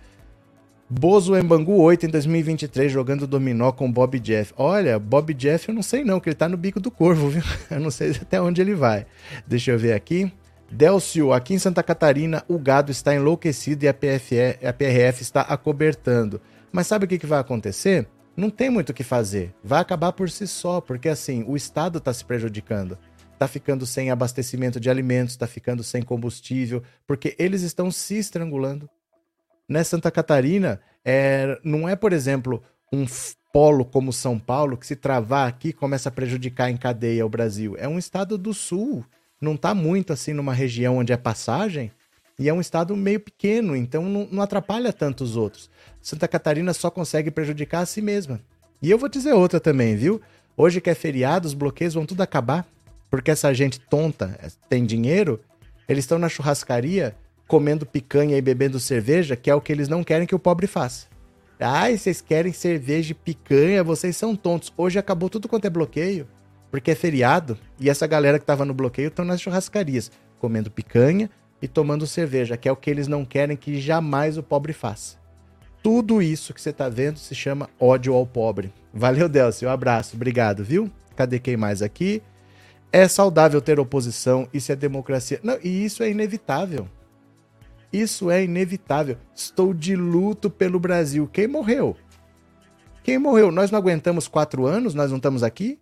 Bozo 0.89 1.37
Embangu 1.37 1.81
8 1.83 2.07
em 2.07 2.09
2023 2.09 2.93
jogando 2.93 3.27
dominó 3.27 3.73
com 3.73 3.91
Bob 3.91 4.21
Jeff. 4.21 4.55
Olha, 4.57 5.01
Bob 5.01 5.35
Jeff 5.35 5.69
eu 5.69 5.75
não 5.75 5.83
sei 5.83 6.05
não, 6.05 6.21
que 6.21 6.29
ele 6.29 6.37
tá 6.37 6.49
no 6.49 6.57
bico 6.57 6.79
do 6.79 6.93
corvo, 6.93 7.29
viu? 7.29 7.43
Eu 7.69 7.81
não 7.81 7.91
sei 7.91 8.13
até 8.13 8.41
onde 8.41 8.61
ele 8.61 8.73
vai. 8.73 9.05
Deixa 9.45 9.73
eu 9.73 9.79
ver 9.79 9.95
aqui. 9.95 10.33
Delcio, 10.71 11.33
aqui 11.33 11.55
em 11.55 11.59
Santa 11.59 11.83
Catarina 11.83 12.45
o 12.47 12.57
gado 12.57 12.93
está 12.93 13.13
enlouquecido 13.13 13.85
e 13.85 13.89
a, 13.89 13.95
PFE, 13.95 14.65
a 14.65 14.73
PRF 14.73 15.23
está 15.23 15.41
acobertando. 15.41 16.41
Mas 16.71 16.87
sabe 16.87 17.05
o 17.05 17.09
que, 17.09 17.19
que 17.19 17.27
vai 17.27 17.41
acontecer? 17.41 18.07
Não 18.37 18.49
tem 18.49 18.71
muito 18.71 18.91
o 18.91 18.95
que 18.95 19.03
fazer. 19.03 19.53
Vai 19.65 19.81
acabar 19.81 20.13
por 20.13 20.31
si 20.31 20.47
só, 20.47 20.81
porque 20.81 21.09
assim, 21.09 21.45
o 21.49 21.57
Estado 21.57 21.99
está 21.99 22.13
se 22.13 22.25
prejudicando. 22.25 22.97
Está 23.33 23.49
ficando 23.49 23.85
sem 23.85 24.11
abastecimento 24.11 24.79
de 24.79 24.89
alimentos, 24.89 25.35
está 25.35 25.49
ficando 25.49 25.83
sem 25.83 26.01
combustível, 26.01 26.81
porque 27.07 27.35
eles 27.39 27.63
estão 27.63 27.91
se 27.91 28.17
estrangulando 28.17 28.89
né, 29.69 29.83
Santa 29.85 30.11
Catarina 30.11 30.81
é, 31.05 31.59
não 31.63 31.89
é, 31.89 31.95
por 31.97 32.13
exemplo, 32.13 32.63
um 32.93 33.07
polo 33.53 33.85
como 33.85 34.13
São 34.13 34.39
Paulo 34.39 34.77
que 34.77 34.87
se 34.87 34.97
travar 34.97 35.49
aqui 35.49 35.73
começa 35.73 36.09
a 36.09 36.13
prejudicar 36.13 36.71
em 36.71 36.77
cadeia 36.77 37.25
o 37.25 37.29
Brasil. 37.29 37.75
É 37.79 37.89
um 37.89 37.99
estado 37.99 38.37
do 38.37 38.53
sul, 38.53 39.05
não 39.41 39.55
está 39.55 39.75
muito 39.75 40.13
assim 40.13 40.33
numa 40.33 40.53
região 40.53 40.99
onde 40.99 41.13
é 41.13 41.17
passagem 41.17 41.91
e 42.39 42.49
é 42.49 42.53
um 42.53 42.61
estado 42.61 42.95
meio 42.95 43.19
pequeno, 43.19 43.75
então 43.75 44.03
não, 44.05 44.29
não 44.31 44.43
atrapalha 44.43 44.93
tanto 44.93 45.25
os 45.25 45.37
outros. 45.37 45.71
Santa 46.03 46.29
Catarina 46.29 46.75
só 46.75 46.91
consegue 46.91 47.31
prejudicar 47.31 47.81
a 47.81 47.87
si 47.87 48.03
mesma. 48.03 48.41
E 48.83 48.91
eu 48.91 48.99
vou 48.99 49.09
dizer 49.09 49.33
outra 49.33 49.59
também, 49.59 49.97
viu? 49.97 50.21
Hoje 50.57 50.81
que 50.81 50.91
é 50.91 50.95
feriado, 50.95 51.47
os 51.47 51.55
bloqueios 51.55 51.95
vão 51.95 52.05
tudo 52.05 52.21
acabar, 52.21 52.67
porque 53.11 53.31
essa 53.31 53.53
gente 53.55 53.81
tonta 53.81 54.39
tem 54.69 54.85
dinheiro, 54.85 55.41
eles 55.89 56.05
estão 56.05 56.19
na 56.19 56.29
churrascaria 56.29 57.15
comendo 57.47 57.87
picanha 57.87 58.37
e 58.37 58.43
bebendo 58.43 58.81
cerveja, 58.81 59.37
que 59.37 59.51
é 59.51 59.55
o 59.55 59.61
que 59.61 59.73
eles 59.73 59.89
não 59.89 60.03
querem 60.03 60.27
que 60.27 60.35
o 60.35 60.39
pobre 60.39 60.67
faça. 60.67 61.07
Ai, 61.59 61.97
vocês 61.97 62.21
querem 62.21 62.53
cerveja 62.53 63.13
e 63.13 63.15
picanha, 63.15 63.83
vocês 63.83 64.17
são 64.17 64.37
tontos. 64.37 64.73
Hoje 64.77 64.99
acabou 64.99 65.31
tudo 65.31 65.49
quanto 65.49 65.67
é 65.67 65.71
bloqueio, 65.71 66.27
porque 66.71 66.91
é 66.91 66.95
feriado, 66.95 67.57
e 67.81 67.89
essa 67.89 68.07
galera 68.07 68.39
que 68.39 68.45
tava 68.45 68.65
no 68.65 68.75
bloqueio 68.75 69.09
estão 69.09 69.25
nas 69.25 69.41
churrascarias, 69.41 70.11
comendo 70.39 70.71
picanha 70.71 71.31
e 71.63 71.67
tomando 71.67 72.07
cerveja, 72.07 72.57
que 72.57 72.69
é 72.69 72.73
o 72.73 72.77
que 72.77 72.91
eles 72.91 73.09
não 73.09 73.25
querem 73.25 73.57
que 73.57 73.81
jamais 73.81 74.37
o 74.37 74.43
pobre 74.43 74.73
faça. 74.73 75.17
Tudo 75.83 76.21
isso 76.21 76.53
que 76.53 76.61
você 76.61 76.73
tá 76.73 76.89
vendo 76.89 77.19
se 77.19 77.35
chama 77.35 77.71
ódio 77.81 78.13
ao 78.13 78.27
pobre. 78.27 78.73
Valeu, 78.93 79.29
Delcio, 79.29 79.69
um 79.69 79.73
abraço, 79.73 80.17
obrigado, 80.17 80.65
viu? 80.65 80.91
Cadê 81.15 81.39
quem 81.39 81.57
mais 81.57 81.81
aqui? 81.81 82.23
É 82.93 83.09
saudável 83.09 83.61
ter 83.61 83.81
oposição, 83.81 84.49
isso 84.53 84.71
é 84.73 84.77
democracia. 84.77 85.41
Não, 85.43 85.59
e 85.63 85.85
isso 85.85 86.03
é 86.03 86.11
inevitável. 86.11 86.89
Isso 87.97 88.31
é 88.31 88.45
inevitável. 88.45 89.17
Estou 89.35 89.73
de 89.73 89.97
luto 89.97 90.51
pelo 90.51 90.79
Brasil. 90.79 91.27
Quem 91.33 91.47
morreu? 91.47 91.97
Quem 93.03 93.19
morreu? 93.19 93.51
Nós 93.51 93.71
não 93.71 93.79
aguentamos 93.79 94.29
quatro 94.29 94.67
anos? 94.67 94.93
Nós 94.93 95.11
não 95.11 95.17
estamos 95.17 95.43
aqui? 95.43 95.79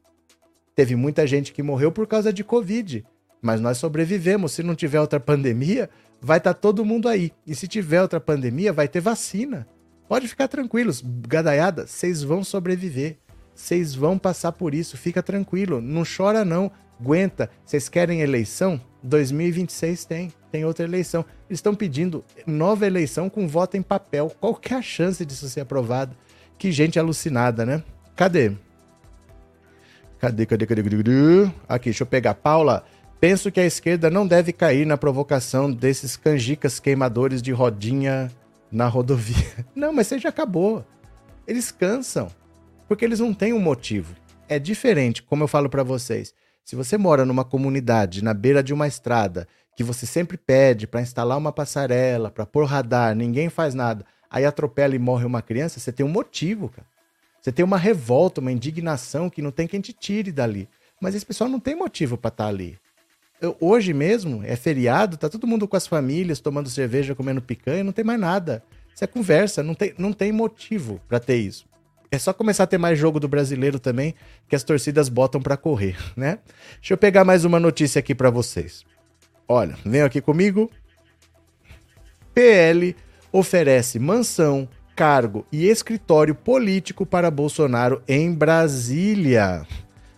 Teve 0.76 0.94
muita 0.94 1.26
gente 1.26 1.52
que 1.52 1.60
morreu 1.60 1.90
por 1.90 2.06
causa 2.06 2.32
de 2.32 2.44
Covid. 2.44 3.04
Mas 3.42 3.60
nós 3.60 3.78
sobrevivemos. 3.78 4.52
Se 4.52 4.62
não 4.62 4.76
tiver 4.76 5.00
outra 5.00 5.18
pandemia, 5.18 5.90
vai 6.20 6.38
estar 6.38 6.54
tá 6.54 6.60
todo 6.60 6.84
mundo 6.84 7.08
aí. 7.08 7.32
E 7.44 7.52
se 7.52 7.66
tiver 7.66 8.00
outra 8.00 8.20
pandemia, 8.20 8.72
vai 8.72 8.86
ter 8.86 9.00
vacina. 9.00 9.66
Pode 10.08 10.28
ficar 10.28 10.46
tranquilos. 10.46 11.02
Gadaiada, 11.26 11.84
vocês 11.84 12.22
vão 12.22 12.44
sobreviver. 12.44 13.18
Vocês 13.52 13.92
vão 13.92 14.16
passar 14.18 14.52
por 14.52 14.72
isso. 14.72 14.96
Fica 14.96 15.20
tranquilo. 15.20 15.80
Não 15.80 16.04
chora, 16.04 16.44
não. 16.44 16.70
Aguenta. 17.00 17.50
Vocês 17.64 17.88
querem 17.88 18.20
eleição? 18.20 18.80
2026 19.02 20.04
tem 20.04 20.32
tem 20.54 20.64
outra 20.64 20.84
eleição. 20.84 21.24
Eles 21.50 21.58
estão 21.58 21.74
pedindo 21.74 22.24
nova 22.46 22.86
eleição 22.86 23.28
com 23.28 23.48
voto 23.48 23.76
em 23.76 23.82
papel. 23.82 24.30
Qual 24.40 24.54
que 24.54 24.72
é 24.72 24.76
a 24.76 24.82
chance 24.82 25.26
disso 25.26 25.48
ser 25.48 25.62
aprovado? 25.62 26.16
Que 26.56 26.70
gente 26.70 26.96
alucinada, 26.96 27.66
né? 27.66 27.82
Cadê? 28.14 28.52
Cadê, 30.20 30.46
cadê, 30.46 30.64
cadê, 30.64 30.82
cadê? 30.84 31.50
Aqui, 31.68 31.86
deixa 31.86 32.04
eu 32.04 32.06
pegar. 32.06 32.34
Paula, 32.34 32.84
penso 33.18 33.50
que 33.50 33.58
a 33.58 33.66
esquerda 33.66 34.08
não 34.08 34.24
deve 34.24 34.52
cair 34.52 34.86
na 34.86 34.96
provocação 34.96 35.72
desses 35.72 36.16
canjicas 36.16 36.78
queimadores 36.78 37.42
de 37.42 37.50
rodinha 37.50 38.30
na 38.70 38.86
rodovia. 38.86 39.66
Não, 39.74 39.92
mas 39.92 40.06
você 40.06 40.20
já 40.20 40.28
acabou. 40.28 40.84
Eles 41.48 41.72
cansam, 41.72 42.28
porque 42.86 43.04
eles 43.04 43.18
não 43.18 43.34
têm 43.34 43.52
um 43.52 43.60
motivo. 43.60 44.14
É 44.48 44.58
diferente, 44.58 45.20
como 45.22 45.42
eu 45.42 45.48
falo 45.48 45.68
para 45.68 45.82
vocês. 45.82 46.32
Se 46.64 46.74
você 46.74 46.96
mora 46.96 47.26
numa 47.26 47.44
comunidade 47.44 48.24
na 48.24 48.32
beira 48.32 48.62
de 48.62 48.72
uma 48.72 48.88
estrada 48.88 49.46
que 49.76 49.84
você 49.84 50.06
sempre 50.06 50.38
pede 50.38 50.86
para 50.86 51.02
instalar 51.02 51.36
uma 51.36 51.52
passarela, 51.52 52.30
para 52.30 52.46
pôr 52.46 52.64
radar, 52.64 53.14
ninguém 53.14 53.50
faz 53.50 53.74
nada, 53.74 54.06
aí 54.30 54.46
atropela 54.46 54.96
e 54.96 54.98
morre 54.98 55.26
uma 55.26 55.42
criança, 55.42 55.78
você 55.78 55.92
tem 55.92 56.06
um 56.06 56.08
motivo, 56.08 56.70
cara. 56.70 56.86
Você 57.38 57.52
tem 57.52 57.62
uma 57.62 57.76
revolta, 57.76 58.40
uma 58.40 58.50
indignação 58.50 59.28
que 59.28 59.42
não 59.42 59.50
tem 59.50 59.66
quem 59.66 59.78
te 59.78 59.92
tire 59.92 60.32
dali. 60.32 60.66
Mas 60.98 61.14
esse 61.14 61.26
pessoal 61.26 61.50
não 61.50 61.60
tem 61.60 61.76
motivo 61.76 62.16
para 62.16 62.28
estar 62.28 62.44
tá 62.44 62.48
ali. 62.48 62.78
Eu, 63.42 63.54
hoje 63.60 63.92
mesmo, 63.92 64.42
é 64.42 64.56
feriado, 64.56 65.18
tá 65.18 65.28
todo 65.28 65.46
mundo 65.46 65.68
com 65.68 65.76
as 65.76 65.86
famílias, 65.86 66.40
tomando 66.40 66.70
cerveja, 66.70 67.14
comendo 67.14 67.42
picanha, 67.42 67.84
não 67.84 67.92
tem 67.92 68.04
mais 68.04 68.18
nada. 68.18 68.64
Isso 68.94 69.04
é 69.04 69.06
conversa, 69.06 69.62
não 69.62 69.74
tem, 69.74 69.92
não 69.98 70.14
tem 70.14 70.32
motivo 70.32 70.98
para 71.06 71.20
ter 71.20 71.36
isso. 71.36 71.66
É 72.14 72.18
só 72.18 72.32
começar 72.32 72.62
a 72.62 72.66
ter 72.68 72.78
mais 72.78 72.96
jogo 72.96 73.18
do 73.18 73.26
brasileiro 73.26 73.80
também, 73.80 74.14
que 74.48 74.54
as 74.54 74.62
torcidas 74.62 75.08
botam 75.08 75.42
para 75.42 75.56
correr, 75.56 75.96
né? 76.16 76.38
Deixa 76.76 76.94
eu 76.94 76.96
pegar 76.96 77.24
mais 77.24 77.44
uma 77.44 77.58
notícia 77.58 77.98
aqui 77.98 78.14
para 78.14 78.30
vocês. 78.30 78.84
Olha, 79.48 79.76
vem 79.84 80.00
aqui 80.00 80.20
comigo. 80.20 80.70
PL 82.32 82.94
oferece 83.32 83.98
mansão, 83.98 84.68
cargo 84.94 85.44
e 85.50 85.66
escritório 85.66 86.36
político 86.36 87.04
para 87.04 87.32
Bolsonaro 87.32 88.00
em 88.06 88.32
Brasília. 88.32 89.66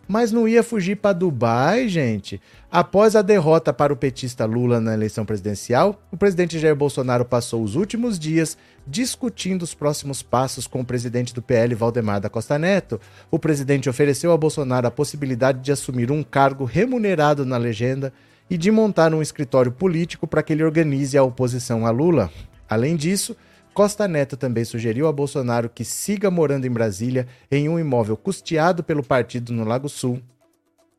Mas 0.07 0.31
não 0.31 0.47
ia 0.47 0.63
fugir 0.63 0.97
para 0.97 1.15
Dubai, 1.15 1.89
gente. 1.89 2.43
Após 2.79 3.17
a 3.17 3.23
derrota 3.23 3.73
para 3.73 3.91
o 3.91 3.97
petista 3.97 4.45
Lula 4.45 4.79
na 4.79 4.93
eleição 4.93 5.25
presidencial, 5.25 5.99
o 6.13 6.17
presidente 6.19 6.59
Jair 6.59 6.77
Bolsonaro 6.77 7.25
passou 7.25 7.63
os 7.63 7.75
últimos 7.75 8.19
dias 8.19 8.55
discutindo 8.87 9.63
os 9.63 9.73
próximos 9.73 10.23
passos 10.23 10.67
com 10.67 10.83
o 10.83 10.85
presidente 10.85 11.33
do 11.33 11.41
PL, 11.41 11.75
Valdemar 11.75 12.21
da 12.21 12.29
Costa 12.29 12.59
Neto. 12.59 13.01
O 13.31 13.39
presidente 13.39 13.89
ofereceu 13.89 14.31
a 14.31 14.37
Bolsonaro 14.37 14.87
a 14.87 14.91
possibilidade 14.91 15.61
de 15.61 15.73
assumir 15.73 16.13
um 16.13 16.23
cargo 16.23 16.67
remunerado 16.67 17.47
na 17.47 17.57
legenda 17.57 18.13
e 18.51 18.59
de 18.59 18.71
montar 18.71 19.15
um 19.15 19.23
escritório 19.23 19.73
político 19.73 20.27
para 20.27 20.43
que 20.43 20.53
ele 20.53 20.63
organize 20.63 21.17
a 21.17 21.23
oposição 21.23 21.87
a 21.87 21.91
Lula. 21.91 22.31
Além 22.69 22.95
disso, 22.95 23.35
Costa 23.73 24.07
Neto 24.07 24.37
também 24.37 24.67
sugeriu 24.67 25.09
a 25.09 25.13
Bolsonaro 25.13 25.71
que 25.71 25.83
siga 25.83 26.31
morando 26.31 26.67
em 26.67 26.71
Brasília 26.71 27.27
em 27.51 27.71
um 27.71 27.79
imóvel 27.79 28.19
custeado 28.19 28.85
pelo 28.85 29.03
partido 29.03 29.51
no 29.51 29.65
Lago 29.65 29.89
Sul, 29.89 30.21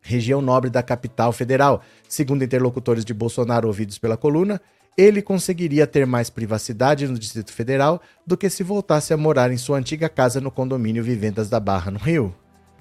região 0.07 0.41
nobre 0.41 0.69
da 0.69 0.81
capital 0.81 1.31
federal. 1.31 1.81
Segundo 2.07 2.43
interlocutores 2.43 3.03
de 3.03 3.13
Bolsonaro 3.13 3.67
ouvidos 3.67 3.97
pela 3.97 4.15
coluna, 4.15 4.61
ele 4.97 5.21
conseguiria 5.21 5.85
ter 5.85 6.07
mais 6.07 6.29
privacidade 6.29 7.07
no 7.07 7.19
Distrito 7.19 7.53
Federal 7.53 8.01
do 8.25 8.35
que 8.35 8.49
se 8.49 8.63
voltasse 8.63 9.13
a 9.13 9.17
morar 9.17 9.51
em 9.51 9.57
sua 9.57 9.77
antiga 9.77 10.09
casa 10.09 10.41
no 10.41 10.49
condomínio 10.49 11.03
Vivendas 11.03 11.49
da 11.49 11.59
Barra, 11.59 11.91
no 11.91 11.99
Rio. 11.99 12.33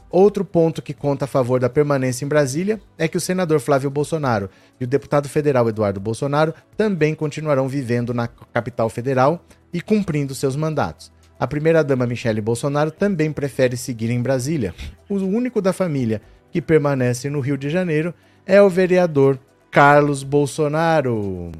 Outro 0.08 0.44
ponto 0.44 0.80
que 0.80 0.94
conta 0.94 1.24
a 1.24 1.28
favor 1.28 1.60
da 1.60 1.68
permanência 1.68 2.24
em 2.24 2.28
Brasília 2.28 2.80
é 2.96 3.08
que 3.08 3.16
o 3.16 3.20
senador 3.20 3.60
Flávio 3.60 3.90
Bolsonaro 3.90 4.48
e 4.80 4.84
o 4.84 4.86
deputado 4.86 5.28
federal 5.28 5.68
Eduardo 5.68 6.00
Bolsonaro 6.00 6.54
também 6.76 7.14
continuarão 7.14 7.68
vivendo 7.68 8.14
na 8.14 8.28
capital 8.28 8.88
federal 8.88 9.44
e 9.72 9.80
cumprindo 9.82 10.34
seus 10.34 10.54
mandatos. 10.54 11.12
A 11.38 11.46
primeira-dama 11.46 12.06
Michele 12.06 12.40
Bolsonaro 12.40 12.90
também 12.90 13.30
prefere 13.30 13.76
seguir 13.76 14.08
em 14.10 14.22
Brasília. 14.22 14.74
O 15.06 15.16
único 15.16 15.60
da 15.60 15.72
família 15.72 16.22
que 16.56 16.62
permanece 16.62 17.28
no 17.28 17.40
Rio 17.40 17.58
de 17.58 17.68
Janeiro 17.68 18.14
é 18.46 18.62
o 18.62 18.70
vereador 18.70 19.38
Carlos 19.70 20.22
Bolsonaro. 20.22 21.52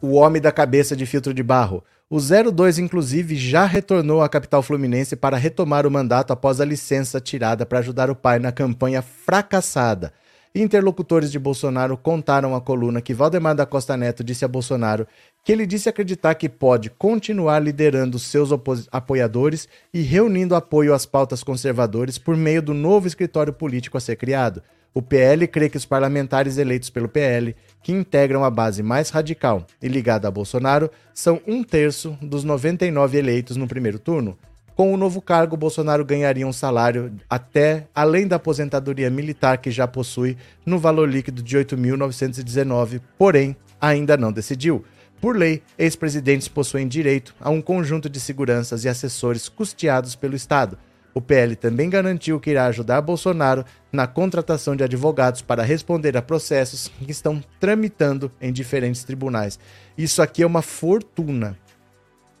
O 0.00 0.12
homem 0.14 0.40
da 0.40 0.50
cabeça 0.50 0.96
de 0.96 1.04
filtro 1.04 1.34
de 1.34 1.42
barro. 1.42 1.84
O 2.08 2.18
02, 2.18 2.78
inclusive, 2.78 3.36
já 3.36 3.66
retornou 3.66 4.22
à 4.22 4.30
capital 4.30 4.62
fluminense 4.62 5.14
para 5.14 5.36
retomar 5.36 5.86
o 5.86 5.90
mandato 5.90 6.32
após 6.32 6.58
a 6.58 6.64
licença 6.64 7.20
tirada 7.20 7.66
para 7.66 7.80
ajudar 7.80 8.10
o 8.10 8.16
pai 8.16 8.38
na 8.38 8.50
campanha 8.50 9.02
fracassada. 9.02 10.10
Interlocutores 10.54 11.30
de 11.30 11.38
Bolsonaro 11.38 11.98
contaram 11.98 12.56
à 12.56 12.62
coluna 12.62 13.02
que 13.02 13.12
Valdemar 13.12 13.54
da 13.54 13.66
Costa 13.66 13.94
Neto 13.94 14.24
disse 14.24 14.42
a 14.42 14.48
Bolsonaro 14.48 15.06
que 15.48 15.52
ele 15.52 15.64
disse 15.64 15.88
acreditar 15.88 16.34
que 16.34 16.46
pode 16.46 16.90
continuar 16.90 17.58
liderando 17.58 18.18
seus 18.18 18.50
apoiadores 18.92 19.66
e 19.94 20.02
reunindo 20.02 20.54
apoio 20.54 20.92
às 20.92 21.06
pautas 21.06 21.42
conservadoras 21.42 22.18
por 22.18 22.36
meio 22.36 22.60
do 22.60 22.74
novo 22.74 23.06
escritório 23.06 23.50
político 23.50 23.96
a 23.96 24.00
ser 24.00 24.16
criado. 24.16 24.62
O 24.92 25.00
PL 25.00 25.48
crê 25.48 25.70
que 25.70 25.78
os 25.78 25.86
parlamentares 25.86 26.58
eleitos 26.58 26.90
pelo 26.90 27.08
PL, 27.08 27.56
que 27.82 27.92
integram 27.92 28.44
a 28.44 28.50
base 28.50 28.82
mais 28.82 29.08
radical 29.08 29.66
e 29.80 29.88
ligada 29.88 30.28
a 30.28 30.30
Bolsonaro, 30.30 30.90
são 31.14 31.40
um 31.46 31.64
terço 31.64 32.14
dos 32.20 32.44
99 32.44 33.16
eleitos 33.16 33.56
no 33.56 33.66
primeiro 33.66 33.98
turno. 33.98 34.36
Com 34.76 34.92
o 34.92 34.98
novo 34.98 35.22
cargo, 35.22 35.56
Bolsonaro 35.56 36.04
ganharia 36.04 36.46
um 36.46 36.52
salário 36.52 37.10
até 37.26 37.86
além 37.94 38.28
da 38.28 38.36
aposentadoria 38.36 39.08
militar 39.08 39.56
que 39.56 39.70
já 39.70 39.88
possui 39.88 40.36
no 40.66 40.78
valor 40.78 41.08
líquido 41.08 41.42
de 41.42 41.56
8.919, 41.56 43.00
porém 43.16 43.56
ainda 43.80 44.14
não 44.14 44.30
decidiu. 44.30 44.84
Por 45.20 45.36
lei, 45.36 45.62
ex-presidentes 45.76 46.46
possuem 46.46 46.86
direito 46.86 47.34
a 47.40 47.50
um 47.50 47.60
conjunto 47.60 48.08
de 48.08 48.20
seguranças 48.20 48.84
e 48.84 48.88
assessores 48.88 49.48
custeados 49.48 50.14
pelo 50.14 50.36
Estado. 50.36 50.78
O 51.12 51.20
PL 51.20 51.56
também 51.56 51.90
garantiu 51.90 52.38
que 52.38 52.50
irá 52.50 52.66
ajudar 52.66 53.00
Bolsonaro 53.00 53.64
na 53.90 54.06
contratação 54.06 54.76
de 54.76 54.84
advogados 54.84 55.42
para 55.42 55.64
responder 55.64 56.16
a 56.16 56.22
processos 56.22 56.86
que 56.86 57.10
estão 57.10 57.42
tramitando 57.58 58.30
em 58.40 58.52
diferentes 58.52 59.02
tribunais. 59.02 59.58
Isso 59.96 60.22
aqui 60.22 60.44
é 60.44 60.46
uma 60.46 60.62
fortuna. 60.62 61.58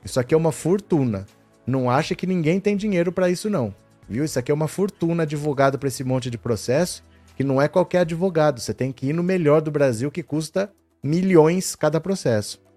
Isso 0.04 0.20
aqui 0.20 0.32
é 0.32 0.36
uma 0.36 0.52
fortuna. 0.52 1.26
Não 1.66 1.90
acha 1.90 2.14
que 2.14 2.28
ninguém 2.28 2.60
tem 2.60 2.76
dinheiro 2.76 3.10
para 3.10 3.28
isso 3.28 3.50
não. 3.50 3.74
Viu? 4.08 4.24
Isso 4.24 4.38
aqui 4.38 4.52
é 4.52 4.54
uma 4.54 4.68
fortuna 4.68 5.24
advogado 5.24 5.78
para 5.78 5.88
esse 5.88 6.04
monte 6.04 6.30
de 6.30 6.38
processo, 6.38 7.02
que 7.36 7.42
não 7.42 7.60
é 7.60 7.66
qualquer 7.66 8.00
advogado. 8.00 8.60
Você 8.60 8.72
tem 8.72 8.92
que 8.92 9.08
ir 9.08 9.12
no 9.12 9.24
melhor 9.24 9.60
do 9.60 9.72
Brasil 9.72 10.12
que 10.12 10.22
custa 10.22 10.70
milhões 11.02 11.74
cada 11.74 12.00
processo. 12.00 12.67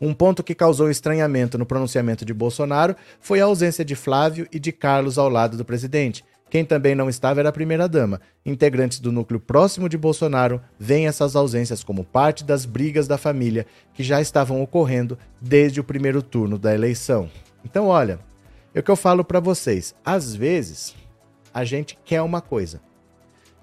Um 0.00 0.12
ponto 0.12 0.42
que 0.42 0.54
causou 0.54 0.90
estranhamento 0.90 1.56
no 1.56 1.64
pronunciamento 1.64 2.24
de 2.24 2.34
Bolsonaro 2.34 2.94
foi 3.18 3.40
a 3.40 3.46
ausência 3.46 3.84
de 3.84 3.94
Flávio 3.94 4.46
e 4.52 4.58
de 4.58 4.70
Carlos 4.70 5.16
ao 5.16 5.28
lado 5.28 5.56
do 5.56 5.64
presidente. 5.64 6.22
Quem 6.48 6.64
também 6.64 6.94
não 6.94 7.08
estava 7.08 7.40
era 7.40 7.48
a 7.48 7.52
primeira-dama. 7.52 8.20
Integrantes 8.44 9.00
do 9.00 9.10
núcleo 9.10 9.40
próximo 9.40 9.88
de 9.88 9.98
Bolsonaro 9.98 10.60
veem 10.78 11.06
essas 11.06 11.34
ausências 11.34 11.82
como 11.82 12.04
parte 12.04 12.44
das 12.44 12.64
brigas 12.64 13.08
da 13.08 13.18
família 13.18 13.66
que 13.94 14.04
já 14.04 14.20
estavam 14.20 14.62
ocorrendo 14.62 15.18
desde 15.40 15.80
o 15.80 15.84
primeiro 15.84 16.22
turno 16.22 16.58
da 16.58 16.74
eleição. 16.74 17.28
Então, 17.64 17.88
olha, 17.88 18.20
é 18.74 18.80
o 18.80 18.82
que 18.82 18.90
eu 18.90 18.96
falo 18.96 19.24
para 19.24 19.40
vocês. 19.40 19.94
Às 20.04 20.34
vezes, 20.34 20.94
a 21.52 21.64
gente 21.64 21.98
quer 22.04 22.22
uma 22.22 22.40
coisa. 22.40 22.80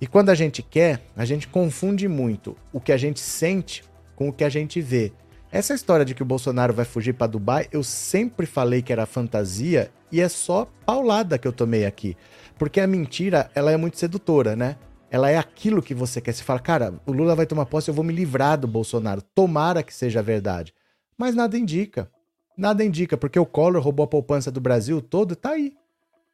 E 0.01 0.07
quando 0.07 0.29
a 0.29 0.36
gente 0.36 0.61
quer, 0.61 1.01
a 1.15 1.23
gente 1.23 1.47
confunde 1.47 2.07
muito 2.09 2.57
o 2.73 2.81
que 2.81 2.91
a 2.91 2.97
gente 2.97 3.21
sente 3.21 3.84
com 4.15 4.27
o 4.27 4.34
que 4.34 4.43
a 4.43 4.49
gente 4.49 4.81
vê. 4.81 5.13
Essa 5.54 5.76
história 5.76 6.04
de 6.04 6.16
que 6.16 6.24
o 6.24 6.26
Bolsonaro 6.26 6.74
vai 6.74 6.84
fugir 6.84 7.14
para 7.14 7.28
Dubai, 7.28 7.68
eu 7.72 7.84
sempre 7.84 8.47
falei 8.47 8.82
que 8.82 8.91
era 8.91 9.06
fantasia 9.06 9.91
e 10.12 10.20
é 10.20 10.28
só 10.28 10.68
paulada 10.84 11.38
que 11.38 11.47
eu 11.47 11.54
tomei 11.54 11.86
aqui. 11.86 12.18
Porque 12.58 12.82
a 12.82 12.88
mentira, 12.88 13.51
ela 13.54 13.72
é 13.72 13.78
muito 13.78 13.99
sedutora, 13.99 14.56
né? 14.56 14.78
Ela 15.12 15.30
é 15.30 15.38
aquilo 15.38 15.80
que 15.80 15.93
você 15.93 16.20
quer. 16.20 16.34
Você 16.34 16.41
fala, 16.41 16.60
cara, 16.60 16.95
o 17.06 17.12
Lula 17.12 17.36
vai 17.36 17.45
tomar 17.45 17.68
posse, 17.68 17.88
eu 17.88 17.93
vou 17.93 18.04
me 18.04 18.12
livrar 18.12 18.58
do 18.58 18.68
Bolsonaro. 18.68 19.22
Tomara 19.22 19.84
que 19.84 19.93
seja 19.93 20.24
verdade. 20.24 20.74
Mas 21.16 21.36
nada 21.36 21.56
indica. 21.56 22.10
Nada 22.58 22.84
indica, 22.84 23.16
porque 23.16 23.38
o 23.38 23.45
Collor 23.45 23.80
roubou 23.80 24.06
a 24.06 24.08
poupança 24.08 24.49
do 24.49 24.60
Brasil 24.60 25.04
todo, 25.04 25.36
tá 25.36 25.51
aí. 25.51 25.74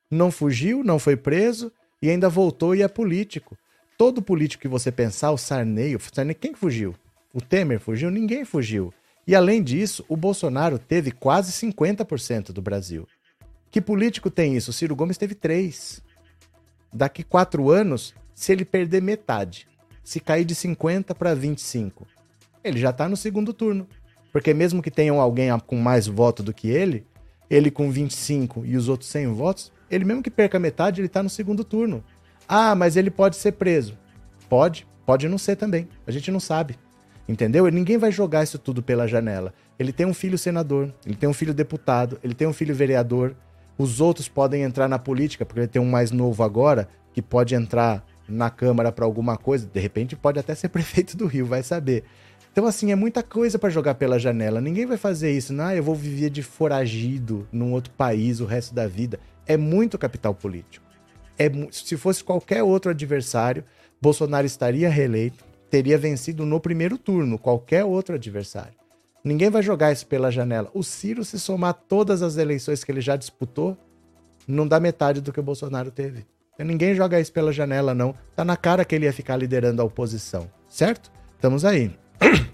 Não 0.09 0.31
fugiu, 0.31 0.81
não 0.81 0.97
foi 0.97 1.17
preso 1.17 1.73
e 2.01 2.09
ainda 2.09 2.29
voltou 2.29 2.73
e 2.73 2.83
é 2.83 2.87
político. 2.87 3.57
Todo 3.97 4.21
político 4.21 4.61
que 4.61 4.69
você 4.69 4.93
pensar, 4.93 5.31
o 5.31 5.37
Sarney, 5.37 5.93
o 5.93 5.99
Sarney 5.99 6.33
quem 6.33 6.53
fugiu? 6.53 6.95
O 7.33 7.41
Temer 7.41 7.81
fugiu? 7.81 8.09
Ninguém 8.09 8.45
fugiu. 8.45 8.93
E 9.29 9.35
além 9.35 9.61
disso, 9.61 10.03
o 10.09 10.17
Bolsonaro 10.17 10.79
teve 10.79 11.11
quase 11.11 11.51
50% 11.51 12.51
do 12.51 12.63
Brasil. 12.63 13.07
Que 13.69 13.79
político 13.79 14.31
tem 14.31 14.57
isso? 14.57 14.71
O 14.71 14.73
Ciro 14.73 14.95
Gomes 14.95 15.19
teve 15.19 15.35
3. 15.35 16.01
Daqui 16.91 17.21
quatro 17.21 17.69
anos, 17.69 18.15
se 18.33 18.51
ele 18.51 18.65
perder 18.65 19.03
metade, 19.03 19.67
se 20.03 20.19
cair 20.19 20.45
de 20.45 20.55
50 20.55 21.13
para 21.13 21.35
25, 21.35 22.07
ele 22.63 22.79
já 22.79 22.89
está 22.89 23.07
no 23.07 23.15
segundo 23.15 23.53
turno. 23.53 23.87
Porque 24.31 24.51
mesmo 24.51 24.81
que 24.81 24.89
tenham 24.89 25.21
alguém 25.21 25.49
com 25.59 25.75
mais 25.75 26.07
voto 26.07 26.41
do 26.41 26.51
que 26.51 26.67
ele, 26.67 27.05
ele 27.51 27.69
com 27.69 27.91
25 27.91 28.65
e 28.65 28.75
os 28.75 28.89
outros 28.89 29.11
100 29.11 29.27
votos, 29.33 29.71
ele 29.91 30.05
mesmo 30.05 30.23
que 30.23 30.31
perca 30.31 30.57
metade, 30.57 31.01
ele 31.01 31.05
está 31.05 31.21
no 31.21 31.29
segundo 31.29 31.63
turno. 31.63 32.03
Ah, 32.47 32.73
mas 32.73 32.97
ele 32.97 33.11
pode 33.11 33.35
ser 33.35 33.51
preso. 33.51 33.95
Pode, 34.49 34.87
pode 35.05 35.29
não 35.29 35.37
ser 35.37 35.55
também. 35.55 35.87
A 36.07 36.09
gente 36.09 36.31
não 36.31 36.39
sabe. 36.39 36.79
Entendeu? 37.29 37.67
E 37.67 37.71
ninguém 37.71 37.95
vai 37.95 38.11
jogar 38.11 38.43
isso 38.43 38.57
tudo 38.57 38.81
pela 38.81 39.07
janela. 39.07 39.53
Ele 39.77 39.93
tem 39.93 40.03
um 40.03 40.15
filho 40.15 40.35
senador, 40.35 40.91
ele 41.05 41.15
tem 41.15 41.29
um 41.29 41.33
filho 41.33 41.53
deputado, 41.53 42.17
ele 42.23 42.33
tem 42.33 42.47
um 42.47 42.53
filho 42.53 42.73
vereador. 42.73 43.35
Os 43.77 44.01
outros 44.01 44.27
podem 44.27 44.63
entrar 44.63 44.89
na 44.89 44.97
política, 44.97 45.45
porque 45.45 45.59
ele 45.59 45.67
tem 45.67 45.79
um 45.79 45.87
mais 45.87 46.09
novo 46.09 46.41
agora, 46.41 46.89
que 47.13 47.21
pode 47.21 47.53
entrar 47.53 48.03
na 48.27 48.49
Câmara 48.49 48.91
para 48.91 49.05
alguma 49.05 49.37
coisa. 49.37 49.69
De 49.71 49.79
repente 49.79 50.15
pode 50.15 50.39
até 50.39 50.55
ser 50.55 50.69
prefeito 50.69 51.15
do 51.15 51.27
Rio, 51.27 51.45
vai 51.45 51.61
saber. 51.61 52.03
Então, 52.51 52.65
assim, 52.65 52.91
é 52.91 52.95
muita 52.95 53.21
coisa 53.21 53.59
para 53.59 53.69
jogar 53.69 53.93
pela 53.93 54.17
janela. 54.17 54.59
Ninguém 54.59 54.87
vai 54.87 54.97
fazer 54.97 55.31
isso. 55.31 55.53
Não, 55.53 55.65
ah, 55.65 55.75
eu 55.75 55.83
vou 55.83 55.93
viver 55.93 56.31
de 56.31 56.41
foragido 56.41 57.47
num 57.51 57.73
outro 57.73 57.93
país 57.93 58.39
o 58.39 58.45
resto 58.45 58.73
da 58.73 58.87
vida. 58.87 59.19
É 59.45 59.55
muito 59.55 59.99
capital 59.99 60.33
político. 60.33 60.83
É, 61.37 61.47
se 61.71 61.95
fosse 61.95 62.23
qualquer 62.23 62.63
outro 62.63 62.89
adversário, 62.89 63.63
Bolsonaro 64.01 64.47
estaria 64.47 64.89
reeleito, 64.89 65.45
teria 65.69 65.97
vencido 65.97 66.45
no 66.45 66.59
primeiro 66.59 66.97
turno 66.97 67.37
qualquer 67.37 67.85
outro 67.85 68.15
adversário. 68.15 68.73
Ninguém 69.23 69.49
vai 69.49 69.61
jogar 69.61 69.91
isso 69.91 70.07
pela 70.07 70.31
janela. 70.31 70.69
O 70.73 70.83
Ciro, 70.83 71.23
se 71.25 71.39
somar 71.39 71.73
todas 71.73 72.21
as 72.21 72.37
eleições 72.37 72.83
que 72.83 72.91
ele 72.91 73.01
já 73.01 73.15
disputou, 73.15 73.77
não 74.47 74.67
dá 74.67 74.79
metade 74.79 75.21
do 75.21 75.31
que 75.31 75.39
o 75.39 75.43
Bolsonaro 75.43 75.91
teve. 75.91 76.25
Então, 76.53 76.65
ninguém 76.65 76.95
joga 76.95 77.19
isso 77.19 77.31
pela 77.31 77.53
janela, 77.53 77.93
não. 77.93 78.15
Tá 78.35 78.43
na 78.43 78.57
cara 78.57 78.83
que 78.83 78.95
ele 78.95 79.05
ia 79.05 79.13
ficar 79.13 79.37
liderando 79.37 79.81
a 79.81 79.85
oposição, 79.85 80.49
certo? 80.67 81.11
Estamos 81.35 81.63
aí. 81.63 81.91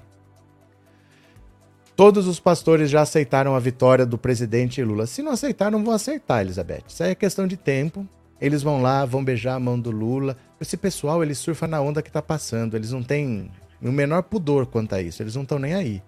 Todos 1.95 2.27
os 2.27 2.39
pastores 2.39 2.89
já 2.89 3.01
aceitaram 3.01 3.55
a 3.55 3.59
vitória 3.59 4.05
do 4.05 4.17
presidente 4.17 4.83
Lula. 4.83 5.07
Se 5.07 5.21
não 5.21 5.31
aceitaram, 5.31 5.83
vão 5.83 5.93
aceitar, 5.93 6.41
Elizabeth. 6.41 6.83
Isso 6.87 7.03
aí 7.03 7.11
é 7.11 7.15
questão 7.15 7.47
de 7.47 7.55
tempo. 7.57 8.07
Eles 8.39 8.61
vão 8.61 8.81
lá, 8.81 9.05
vão 9.05 9.23
beijar 9.23 9.55
a 9.55 9.59
mão 9.59 9.79
do 9.79 9.91
Lula. 9.91 10.35
Esse 10.59 10.75
pessoal, 10.75 11.23
ele 11.23 11.33
surfa 11.33 11.67
na 11.67 11.81
onda 11.81 12.01
que 12.01 12.11
tá 12.11 12.21
passando. 12.21 12.75
Eles 12.75 12.91
não 12.91 13.01
têm 13.01 13.49
o 13.81 13.91
menor 13.91 14.23
pudor 14.23 14.65
quanto 14.65 14.93
a 14.93 15.01
isso. 15.01 15.23
Eles 15.23 15.35
não 15.35 15.43
estão 15.43 15.59
nem 15.59 15.73
aí. 15.73 16.01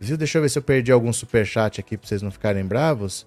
Viu? 0.00 0.16
Deixa 0.16 0.38
eu 0.38 0.42
ver 0.42 0.48
se 0.48 0.58
eu 0.58 0.62
perdi 0.62 0.92
algum 0.92 1.12
superchat 1.12 1.80
aqui 1.80 1.96
pra 1.96 2.06
vocês 2.06 2.22
não 2.22 2.30
ficarem 2.30 2.64
bravos. 2.64 3.26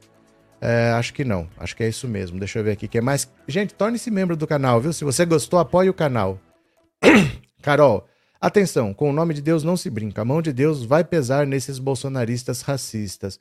É, 0.60 0.92
acho 0.92 1.14
que 1.14 1.26
não. 1.26 1.50
Acho 1.58 1.76
que 1.76 1.84
é 1.84 1.90
isso 1.90 2.08
mesmo. 2.08 2.38
Deixa 2.38 2.60
eu 2.60 2.64
ver 2.64 2.72
aqui. 2.72 2.88
que 2.88 2.98
é 2.98 3.02
mais? 3.02 3.30
Gente, 3.48 3.74
torne-se 3.74 4.12
membro 4.12 4.36
do 4.36 4.46
canal, 4.46 4.80
viu? 4.80 4.94
Se 4.94 5.04
você 5.04 5.26
gostou, 5.26 5.60
apoie 5.60 5.90
o 5.90 5.94
canal. 5.94 6.40
Carol, 7.62 8.08
atenção. 8.40 8.94
Com 8.94 9.10
o 9.10 9.14
nome 9.14 9.34
de 9.34 9.42
Deus 9.42 9.64
não 9.64 9.76
se 9.76 9.90
brinca. 9.90 10.22
A 10.22 10.26
mão 10.26 10.42
de 10.42 10.54
Deus 10.54 10.84
vai 10.84 11.04
pesar 11.04 11.48
nesses 11.48 11.80
bolsonaristas 11.80 12.62
racistas. 12.62 13.40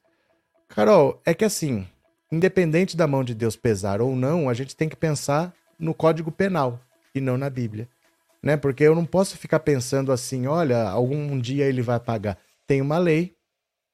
Carol, 0.69 1.21
é 1.27 1.35
que 1.35 1.45
assim, 1.45 1.87
independente 2.31 2.97
da 2.97 3.07
mão 3.07 3.25
de 3.25 3.35
Deus 3.35 3.57
pesar 3.57 4.01
ou 4.01 4.15
não, 4.15 4.49
a 4.49 4.55
gente 4.55 4.77
tem 4.77 4.89
que 4.89 4.97
pensar 4.97 5.53
no 5.79 5.95
Código 5.95 6.31
Penal 6.31 6.81
e 7.15 7.21
não 7.21 7.37
na 7.37 7.51
Bíblia. 7.51 7.89
Né? 8.43 8.57
Porque 8.57 8.85
eu 8.85 8.95
não 8.95 9.05
posso 9.05 9.37
ficar 9.37 9.61
pensando 9.61 10.13
assim, 10.13 10.47
olha, 10.47 10.89
algum 10.89 11.39
dia 11.39 11.67
ele 11.67 11.83
vai 11.83 11.99
pagar. 11.99 12.39
Tem 12.67 12.81
uma 12.81 12.99
lei. 12.99 13.35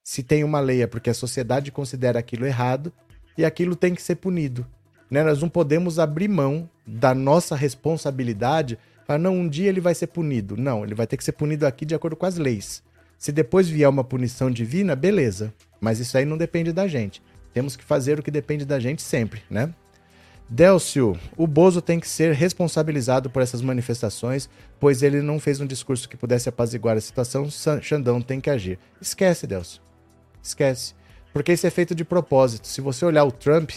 Se 0.04 0.22
tem 0.22 0.44
uma 0.44 0.60
lei 0.60 0.82
é 0.82 0.86
porque 0.86 1.10
a 1.10 1.14
sociedade 1.14 1.72
considera 1.72 2.18
aquilo 2.18 2.46
errado 2.46 2.92
e 3.36 3.44
aquilo 3.44 3.74
tem 3.74 3.94
que 3.94 4.02
ser 4.02 4.16
punido. 4.16 4.66
Né? 5.10 5.22
Nós 5.24 5.40
não 5.40 5.48
podemos 5.48 5.98
abrir 5.98 6.28
mão 6.28 6.68
da 6.86 7.14
nossa 7.14 7.56
responsabilidade. 7.56 8.78
Falar, 9.06 9.18
não, 9.18 9.34
um 9.34 9.48
dia 9.48 9.68
ele 9.68 9.80
vai 9.80 9.94
ser 9.94 10.08
punido. 10.08 10.56
Não, 10.56 10.84
ele 10.84 10.94
vai 10.94 11.06
ter 11.06 11.16
que 11.16 11.24
ser 11.24 11.32
punido 11.32 11.66
aqui 11.66 11.84
de 11.84 11.94
acordo 11.94 12.16
com 12.16 12.26
as 12.26 12.36
leis. 12.36 12.82
Se 13.18 13.32
depois 13.32 13.68
vier 13.68 13.88
uma 13.88 14.04
punição 14.04 14.50
divina, 14.50 14.94
beleza. 14.94 15.52
Mas 15.80 15.98
isso 15.98 16.16
aí 16.16 16.24
não 16.24 16.36
depende 16.36 16.72
da 16.72 16.86
gente. 16.86 17.22
Temos 17.56 17.74
que 17.74 17.82
fazer 17.82 18.18
o 18.18 18.22
que 18.22 18.30
depende 18.30 18.66
da 18.66 18.78
gente 18.78 19.00
sempre, 19.00 19.40
né? 19.48 19.72
Delcio, 20.46 21.18
o 21.38 21.46
Bozo 21.46 21.80
tem 21.80 21.98
que 21.98 22.06
ser 22.06 22.34
responsabilizado 22.34 23.30
por 23.30 23.40
essas 23.40 23.62
manifestações, 23.62 24.46
pois 24.78 25.02
ele 25.02 25.22
não 25.22 25.40
fez 25.40 25.58
um 25.58 25.66
discurso 25.66 26.06
que 26.06 26.18
pudesse 26.18 26.50
apaziguar 26.50 26.98
a 26.98 27.00
situação. 27.00 27.48
Xandão 27.80 28.20
tem 28.20 28.42
que 28.42 28.50
agir. 28.50 28.78
Esquece, 29.00 29.46
Delcio. 29.46 29.80
Esquece. 30.42 30.94
Porque 31.32 31.54
isso 31.54 31.66
é 31.66 31.70
feito 31.70 31.94
de 31.94 32.04
propósito. 32.04 32.68
Se 32.68 32.82
você 32.82 33.06
olhar 33.06 33.24
o 33.24 33.32
Trump, 33.32 33.70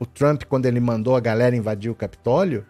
o 0.00 0.04
Trump, 0.04 0.42
quando 0.48 0.66
ele 0.66 0.80
mandou 0.80 1.14
a 1.14 1.20
galera 1.20 1.54
invadir 1.54 1.92
o 1.92 1.94
Capitólio, 1.94 2.66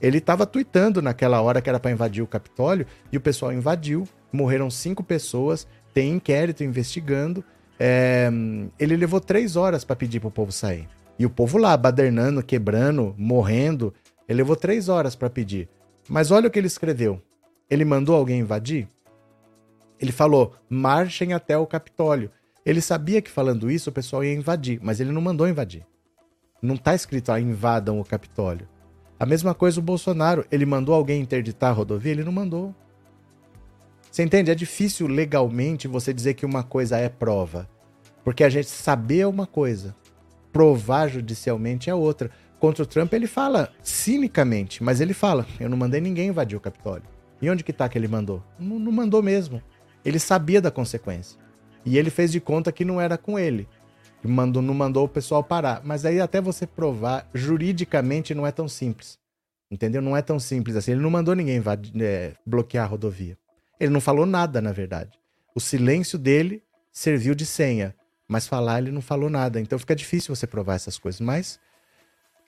ele 0.00 0.18
estava 0.18 0.44
tweetando 0.44 1.00
naquela 1.00 1.40
hora 1.40 1.62
que 1.62 1.68
era 1.68 1.78
para 1.78 1.92
invadir 1.92 2.24
o 2.24 2.26
Capitólio 2.26 2.88
e 3.12 3.16
o 3.16 3.20
pessoal 3.20 3.52
invadiu. 3.52 4.02
Morreram 4.32 4.68
cinco 4.68 5.04
pessoas, 5.04 5.64
tem 5.94 6.10
inquérito 6.10 6.64
investigando. 6.64 7.44
É... 7.84 8.30
ele 8.78 8.96
levou 8.96 9.18
três 9.18 9.56
horas 9.56 9.84
para 9.84 9.96
pedir 9.96 10.20
para 10.20 10.28
o 10.28 10.30
povo 10.30 10.52
sair. 10.52 10.88
E 11.18 11.26
o 11.26 11.30
povo 11.30 11.58
lá, 11.58 11.76
badernando, 11.76 12.40
quebrando, 12.40 13.12
morrendo. 13.18 13.92
Ele 14.28 14.38
levou 14.38 14.54
três 14.54 14.88
horas 14.88 15.16
para 15.16 15.28
pedir. 15.28 15.68
Mas 16.08 16.30
olha 16.30 16.46
o 16.46 16.50
que 16.50 16.60
ele 16.60 16.68
escreveu. 16.68 17.20
Ele 17.68 17.84
mandou 17.84 18.14
alguém 18.14 18.38
invadir? 18.38 18.86
Ele 19.98 20.12
falou: 20.12 20.54
marchem 20.70 21.32
até 21.32 21.58
o 21.58 21.66
Capitólio. 21.66 22.30
Ele 22.64 22.80
sabia 22.80 23.20
que 23.20 23.30
falando 23.30 23.68
isso 23.68 23.90
o 23.90 23.92
pessoal 23.92 24.22
ia 24.22 24.32
invadir, 24.32 24.78
mas 24.80 25.00
ele 25.00 25.10
não 25.10 25.20
mandou 25.20 25.48
invadir. 25.48 25.84
Não 26.62 26.76
está 26.76 26.94
escrito, 26.94 27.32
ah, 27.32 27.40
invadam 27.40 27.98
o 27.98 28.04
Capitólio. 28.04 28.68
A 29.18 29.26
mesma 29.26 29.54
coisa 29.54 29.80
o 29.80 29.82
Bolsonaro, 29.82 30.46
ele 30.52 30.64
mandou 30.64 30.94
alguém 30.94 31.20
interditar 31.20 31.70
a 31.70 31.72
rodovia? 31.72 32.12
Ele 32.12 32.22
não 32.22 32.30
mandou. 32.30 32.72
Você 34.12 34.22
entende? 34.22 34.50
É 34.50 34.54
difícil 34.54 35.06
legalmente 35.06 35.88
você 35.88 36.12
dizer 36.12 36.34
que 36.34 36.44
uma 36.44 36.62
coisa 36.62 36.98
é 36.98 37.08
prova. 37.08 37.66
Porque 38.22 38.44
a 38.44 38.50
gente 38.50 38.68
saber 38.68 39.20
é 39.20 39.26
uma 39.26 39.46
coisa, 39.46 39.96
provar 40.52 41.08
judicialmente 41.08 41.88
é 41.88 41.94
outra. 41.94 42.30
Contra 42.60 42.82
o 42.82 42.86
Trump 42.86 43.10
ele 43.14 43.26
fala 43.26 43.72
cinicamente, 43.82 44.84
mas 44.84 45.00
ele 45.00 45.14
fala: 45.14 45.46
eu 45.58 45.70
não 45.70 45.78
mandei 45.78 45.98
ninguém 45.98 46.28
invadir 46.28 46.58
o 46.58 46.60
Capitólio. 46.60 47.08
E 47.40 47.48
onde 47.48 47.64
que 47.64 47.72
tá 47.72 47.88
que 47.88 47.96
ele 47.96 48.06
mandou? 48.06 48.44
Não, 48.58 48.78
não 48.78 48.92
mandou 48.92 49.22
mesmo. 49.22 49.62
Ele 50.04 50.18
sabia 50.18 50.60
da 50.60 50.70
consequência. 50.70 51.40
E 51.82 51.96
ele 51.96 52.10
fez 52.10 52.30
de 52.30 52.38
conta 52.38 52.70
que 52.70 52.84
não 52.84 53.00
era 53.00 53.16
com 53.16 53.38
ele. 53.38 53.66
Mandou, 54.22 54.62
não 54.62 54.74
mandou 54.74 55.06
o 55.06 55.08
pessoal 55.08 55.42
parar. 55.42 55.80
Mas 55.82 56.04
aí 56.04 56.20
até 56.20 56.38
você 56.38 56.66
provar, 56.66 57.26
juridicamente 57.32 58.34
não 58.34 58.46
é 58.46 58.52
tão 58.52 58.68
simples. 58.68 59.18
Entendeu? 59.70 60.02
Não 60.02 60.14
é 60.14 60.20
tão 60.20 60.38
simples 60.38 60.76
assim. 60.76 60.92
Ele 60.92 61.00
não 61.00 61.10
mandou 61.10 61.34
ninguém 61.34 61.60
é, 61.98 62.34
bloquear 62.46 62.84
a 62.84 62.88
rodovia. 62.88 63.38
Ele 63.82 63.92
não 63.92 64.00
falou 64.00 64.24
nada, 64.24 64.60
na 64.60 64.70
verdade. 64.70 65.10
O 65.56 65.58
silêncio 65.60 66.16
dele 66.16 66.62
serviu 66.92 67.34
de 67.34 67.44
senha. 67.44 67.96
Mas 68.28 68.46
falar 68.46 68.78
ele 68.78 68.92
não 68.92 69.02
falou 69.02 69.28
nada. 69.28 69.60
Então 69.60 69.76
fica 69.76 69.96
difícil 69.96 70.34
você 70.34 70.46
provar 70.46 70.76
essas 70.76 70.96
coisas. 70.96 71.20
Mas 71.20 71.58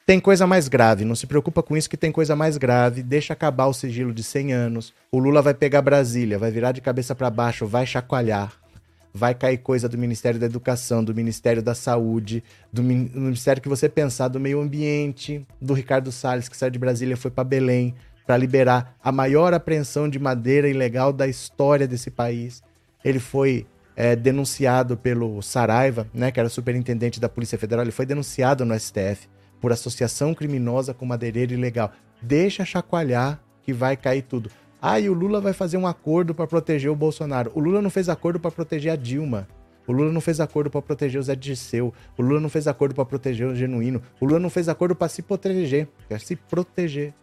tem 0.07 0.21
coisa 0.21 0.47
mais 0.47 0.69
grave. 0.69 1.05
Não 1.05 1.17
se 1.17 1.27
preocupa 1.27 1.61
com 1.61 1.77
isso 1.77 1.91
que 1.91 1.97
tem 1.97 2.13
coisa 2.13 2.37
mais 2.37 2.57
grave. 2.57 3.03
Deixa 3.03 3.33
acabar 3.33 3.67
o 3.67 3.75
sigilo 3.75 4.15
de 4.15 4.23
100 4.23 4.53
anos. 4.53 4.95
O 5.11 5.19
Lula 5.19 5.43
vai 5.43 5.55
pegar 5.55 5.83
Brasília, 5.83 6.39
vai 6.39 6.53
virar 6.53 6.71
de 6.71 6.81
cabeça 6.81 7.17
para 7.17 7.29
baixo, 7.31 7.67
vai 7.67 7.85
chacoalhar 7.85 8.53
vai 9.17 9.33
cair 9.33 9.59
coisa 9.59 9.89
do 9.89 9.97
Ministério 9.97 10.41
da 10.41 10.47
Educação, 10.47 11.05
do 11.05 11.15
Ministério 11.15 11.63
da 11.63 11.73
Saúde, 11.73 12.43
do, 12.73 12.83
Ministério 12.83 13.63
que 13.63 13.69
você 13.69 13.89
pensar, 13.89 14.27
do 14.27 14.41
Meio 14.41 14.61
Ambiente, 14.61 15.47
do 15.63 15.73
Ricardo 15.73 16.11
Salles, 16.11 16.49
que 16.49 16.57
saiu 16.57 16.73
de 16.73 16.81
Brasília 16.81 17.17
foi 17.17 17.31
para 17.31 17.45
Belém 17.45 17.95
para 18.27 18.37
liberar 18.37 18.97
a 19.03 19.13
maior 19.13 19.53
apreensão 19.53 20.09
de 20.09 20.19
madeira 20.19 20.69
ilegal 20.69 21.13
da 21.13 21.27
história 21.27 21.87
desse 21.87 22.11
país. 22.11 22.63
Ele 23.05 23.19
foi 23.19 23.67
é, 23.97 24.17
denunciado 24.17 24.97
pelo 24.97 25.41
Saraiva, 25.43 26.07
né, 26.13 26.31
que 26.31 26.41
era 26.41 26.49
superintendente 26.49 27.21
da 27.21 27.29
Polícia 27.29 27.59
Federal, 27.59 27.85
ele 27.85 27.93
foi 27.93 28.07
denunciado 28.07 28.65
no 28.65 28.79
STF 28.79 29.29
por 29.61 29.73
associação 29.73 30.35
criminosa 30.35 30.93
com 30.93 31.07
madeireiro 31.07 31.55
ilegal. 31.55 31.93
Deixa 32.21 32.65
chacoalhar 32.65 33.41
que 33.63 33.73
vai 33.73 33.97
cair 33.97 34.23
tudo. 34.23 34.51
Ah, 34.81 35.01
e 35.01 35.09
o 35.09 35.15
Lula 35.15 35.41
vai 35.41 35.55
fazer 35.55 35.79
um 35.79 35.87
acordo 35.87 36.35
para 36.35 36.47
proteger 36.47 36.91
o 36.91 36.97
Bolsonaro. 36.97 37.51
O 37.55 37.61
Lula 37.61 37.81
não 37.81 37.89
fez 37.89 38.09
acordo 38.11 38.39
para 38.39 38.51
proteger 38.51 38.93
a 38.93 38.97
Dilma. 38.97 39.49
O 39.87 39.93
Lula 39.93 40.13
não 40.13 40.21
fez 40.21 40.41
acordo 40.41 40.71
para 40.71 40.83
proteger 40.83 41.19
o 41.19 41.23
Zé 41.23 41.35
Dirceu. 41.35 41.93
O 42.19 42.23
Lula 42.23 42.41
não 42.41 42.51
fez 42.51 42.67
acordo 42.67 42.95
para 42.95 43.05
proteger 43.05 43.47
o 43.47 43.55
Genuíno. 43.55 44.03
O 44.21 44.27
Lula 44.27 44.39
não 44.39 44.51
fez 44.51 44.69
acordo 44.69 44.95
para 44.95 45.09
se 45.09 45.23
proteger. 45.23 45.89
Quer 46.09 46.21
se 46.21 46.37
proteger. 46.37 47.15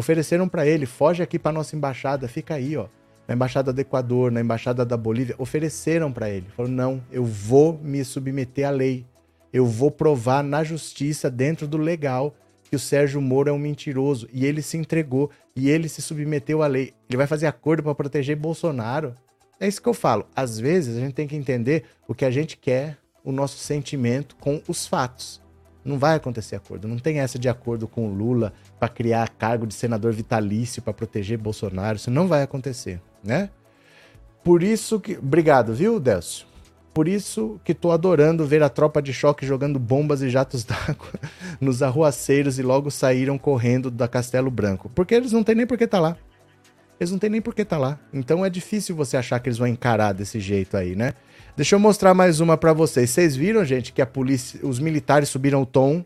Ofereceram 0.00 0.48
para 0.48 0.66
ele, 0.66 0.86
foge 0.86 1.22
aqui 1.22 1.38
para 1.38 1.52
nossa 1.52 1.76
embaixada, 1.76 2.26
fica 2.26 2.54
aí, 2.54 2.74
ó. 2.74 2.86
Na 3.28 3.34
embaixada 3.34 3.70
do 3.70 3.78
Equador, 3.78 4.32
na 4.32 4.40
embaixada 4.40 4.82
da 4.82 4.96
Bolívia, 4.96 5.34
ofereceram 5.36 6.10
para 6.10 6.30
ele. 6.30 6.46
Falou: 6.56 6.72
"Não, 6.72 7.02
eu 7.12 7.22
vou 7.22 7.78
me 7.82 8.02
submeter 8.02 8.66
à 8.66 8.70
lei. 8.70 9.04
Eu 9.52 9.66
vou 9.66 9.90
provar 9.90 10.42
na 10.42 10.64
justiça 10.64 11.30
dentro 11.30 11.68
do 11.68 11.76
legal 11.76 12.34
que 12.64 12.74
o 12.74 12.78
Sérgio 12.78 13.20
Moro 13.20 13.50
é 13.50 13.52
um 13.52 13.58
mentiroso 13.58 14.26
e 14.32 14.46
ele 14.46 14.62
se 14.62 14.78
entregou 14.78 15.30
e 15.54 15.68
ele 15.68 15.86
se 15.86 16.00
submeteu 16.00 16.62
à 16.62 16.66
lei. 16.66 16.94
Ele 17.06 17.18
vai 17.18 17.26
fazer 17.26 17.46
acordo 17.46 17.82
para 17.82 17.94
proteger 17.94 18.36
Bolsonaro. 18.36 19.14
É 19.60 19.68
isso 19.68 19.82
que 19.82 19.88
eu 19.90 19.92
falo. 19.92 20.26
Às 20.34 20.58
vezes 20.58 20.96
a 20.96 21.00
gente 21.00 21.12
tem 21.12 21.28
que 21.28 21.36
entender 21.36 21.84
o 22.08 22.14
que 22.14 22.24
a 22.24 22.30
gente 22.30 22.56
quer, 22.56 22.96
o 23.22 23.30
nosso 23.32 23.58
sentimento 23.58 24.34
com 24.36 24.62
os 24.66 24.86
fatos. 24.86 25.42
Não 25.84 25.98
vai 25.98 26.14
acontecer 26.14 26.56
acordo. 26.56 26.88
Não 26.88 26.98
tem 26.98 27.20
essa 27.20 27.38
de 27.38 27.50
acordo 27.50 27.86
com 27.86 28.06
o 28.06 28.14
Lula 28.14 28.52
para 28.80 28.88
criar 28.88 29.28
cargo 29.28 29.66
de 29.66 29.74
senador 29.74 30.12
vitalício 30.14 30.80
para 30.80 30.94
proteger 30.94 31.36
Bolsonaro. 31.36 31.96
Isso 31.96 32.10
não 32.10 32.26
vai 32.26 32.42
acontecer, 32.42 32.98
né? 33.22 33.50
Por 34.42 34.62
isso 34.62 34.98
que. 34.98 35.18
Obrigado, 35.18 35.74
viu, 35.74 36.00
Delcio? 36.00 36.46
Por 36.94 37.06
isso 37.06 37.60
que 37.62 37.74
tô 37.74 37.92
adorando 37.92 38.44
ver 38.44 38.62
a 38.62 38.68
tropa 38.68 39.00
de 39.00 39.12
choque 39.12 39.46
jogando 39.46 39.78
bombas 39.78 40.22
e 40.22 40.30
jatos 40.30 40.64
d'água 40.64 41.12
nos 41.60 41.82
arruaceiros 41.82 42.58
e 42.58 42.62
logo 42.62 42.90
saíram 42.90 43.38
correndo 43.38 43.90
da 43.90 44.08
Castelo 44.08 44.50
Branco. 44.50 44.90
Porque 44.94 45.14
eles 45.14 45.30
não 45.30 45.44
têm 45.44 45.54
nem 45.54 45.66
por 45.66 45.76
que 45.76 45.86
tá 45.86 46.00
lá. 46.00 46.16
Eles 46.98 47.10
não 47.12 47.18
têm 47.18 47.30
nem 47.30 47.40
por 47.40 47.54
que 47.54 47.64
tá 47.64 47.78
lá. 47.78 47.98
Então 48.12 48.44
é 48.44 48.50
difícil 48.50 48.96
você 48.96 49.16
achar 49.16 49.38
que 49.40 49.48
eles 49.48 49.58
vão 49.58 49.68
encarar 49.68 50.12
desse 50.12 50.40
jeito 50.40 50.76
aí, 50.76 50.96
né? 50.96 51.12
Deixa 51.54 51.76
eu 51.76 51.80
mostrar 51.80 52.14
mais 52.14 52.40
uma 52.40 52.56
para 52.56 52.72
vocês. 52.72 53.10
Vocês 53.10 53.36
viram, 53.36 53.64
gente, 53.64 53.92
que 53.92 54.02
a 54.02 54.06
polícia, 54.06 54.60
os 54.62 54.78
militares 54.78 55.28
subiram 55.28 55.62
o 55.62 55.66
tom? 55.66 56.04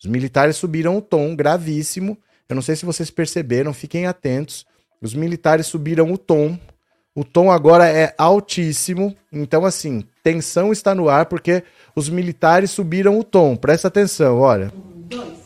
Os 0.00 0.06
militares 0.06 0.56
subiram 0.56 0.96
o 0.96 1.02
tom 1.02 1.34
gravíssimo. 1.34 2.16
Eu 2.48 2.54
não 2.54 2.62
sei 2.62 2.76
se 2.76 2.86
vocês 2.86 3.10
perceberam, 3.10 3.74
fiquem 3.74 4.06
atentos. 4.06 4.66
Os 5.00 5.14
militares 5.14 5.66
subiram 5.66 6.12
o 6.12 6.18
tom 6.18 6.58
o 7.18 7.24
tom 7.24 7.50
agora 7.50 7.88
é 7.88 8.14
altíssimo, 8.16 9.12
então 9.32 9.64
assim, 9.64 10.04
tensão 10.22 10.70
está 10.70 10.94
no 10.94 11.08
ar 11.08 11.26
porque 11.26 11.64
os 11.96 12.08
militares 12.08 12.70
subiram 12.70 13.18
o 13.18 13.24
tom. 13.24 13.56
Presta 13.56 13.88
atenção, 13.88 14.38
olha. 14.38 14.72
Um, 14.72 15.00
dois. 15.08 15.36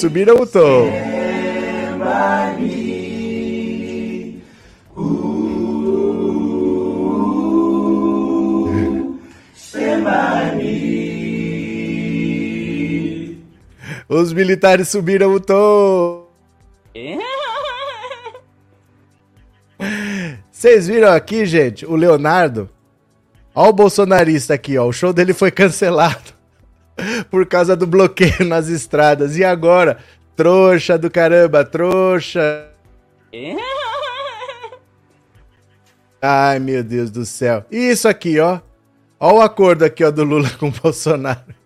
Subiram 0.00 0.36
o 0.36 0.46
tom. 0.46 0.90
Os 14.08 14.32
militares 14.32 14.88
subiram 14.88 15.34
o 15.34 15.40
tom. 15.40 16.26
Vocês 20.50 20.88
viram 20.88 21.12
aqui, 21.12 21.44
gente, 21.44 21.84
o 21.86 21.94
Leonardo? 21.94 22.68
Olha 23.54 23.70
o 23.70 23.72
bolsonarista 23.72 24.54
aqui, 24.54 24.78
ó. 24.78 24.86
O 24.86 24.92
show 24.92 25.12
dele 25.12 25.32
foi 25.34 25.50
cancelado 25.50 26.32
por 27.30 27.46
causa 27.46 27.76
do 27.76 27.86
bloqueio 27.86 28.44
nas 28.46 28.68
estradas. 28.68 29.36
E 29.36 29.44
agora? 29.44 29.98
Trouxa 30.34 30.96
do 30.96 31.10
caramba, 31.10 31.64
trouxa. 31.64 32.66
Ai, 36.22 36.58
meu 36.58 36.82
Deus 36.82 37.10
do 37.10 37.24
céu. 37.26 37.64
Isso 37.70 38.08
aqui, 38.08 38.40
ó. 38.40 38.60
Ó 39.20 39.34
o 39.34 39.40
acordo 39.40 39.84
aqui, 39.84 40.02
ó, 40.02 40.10
do 40.10 40.24
Lula 40.24 40.48
com 40.58 40.68
o 40.68 40.72
Bolsonaro. 40.72 41.57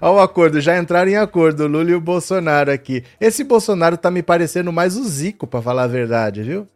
Ó 0.00 0.16
o 0.16 0.20
acordo, 0.20 0.60
já 0.60 0.78
entraram 0.78 1.10
em 1.10 1.16
acordo, 1.16 1.66
Lula 1.66 1.90
e 1.90 1.94
o 1.94 2.00
Bolsonaro 2.00 2.70
aqui. 2.70 3.02
Esse 3.20 3.42
Bolsonaro 3.42 3.96
tá 3.96 4.10
me 4.10 4.22
parecendo 4.22 4.72
mais 4.72 4.96
o 4.96 5.04
Zico, 5.04 5.46
pra 5.46 5.62
falar 5.62 5.84
a 5.84 5.88
verdade, 5.88 6.42
viu? 6.42 6.66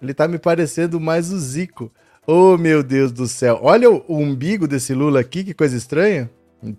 Ele 0.00 0.12
tá 0.12 0.28
me 0.28 0.38
parecendo 0.38 1.00
mais 1.00 1.32
o 1.32 1.38
Zico. 1.38 1.90
Oh, 2.26 2.58
meu 2.58 2.82
Deus 2.82 3.12
do 3.12 3.26
céu. 3.26 3.58
Olha 3.62 3.90
o, 3.90 4.04
o 4.08 4.18
umbigo 4.18 4.66
desse 4.68 4.92
Lula 4.92 5.20
aqui, 5.20 5.44
que 5.44 5.54
coisa 5.54 5.76
estranha. 5.76 6.28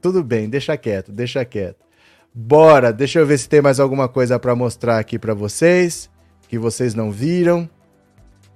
Tudo 0.01 0.23
bem, 0.23 0.49
deixa 0.49 0.75
quieto, 0.77 1.11
deixa 1.11 1.43
quieto. 1.45 1.77
Bora, 2.33 2.93
deixa 2.93 3.19
eu 3.19 3.25
ver 3.25 3.37
se 3.39 3.49
tem 3.49 3.61
mais 3.61 3.79
alguma 3.79 4.07
coisa 4.07 4.37
para 4.37 4.55
mostrar 4.55 4.99
aqui 4.99 5.17
para 5.17 5.33
vocês, 5.33 6.09
que 6.47 6.59
vocês 6.59 6.93
não 6.93 7.09
viram. 7.11 7.67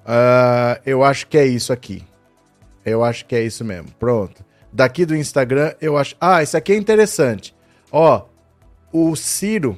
Uh, 0.06 0.80
eu 0.86 1.04
acho 1.04 1.28
que 1.28 1.38
é 1.38 1.46
isso 1.46 1.74
aqui. 1.74 2.04
Eu 2.86 3.04
acho 3.04 3.26
que 3.26 3.36
é 3.36 3.42
isso 3.42 3.64
mesmo. 3.64 3.90
Pronto. 4.00 4.44
Daqui 4.74 5.06
do 5.06 5.16
Instagram, 5.16 5.74
eu 5.82 5.98
acho. 5.98 6.16
Ah, 6.20 6.42
isso 6.42 6.56
aqui 6.56 6.72
é 6.72 6.78
interessante. 6.78 7.54
Ó, 7.92 8.24
o 8.92 9.16
Ciro, 9.16 9.78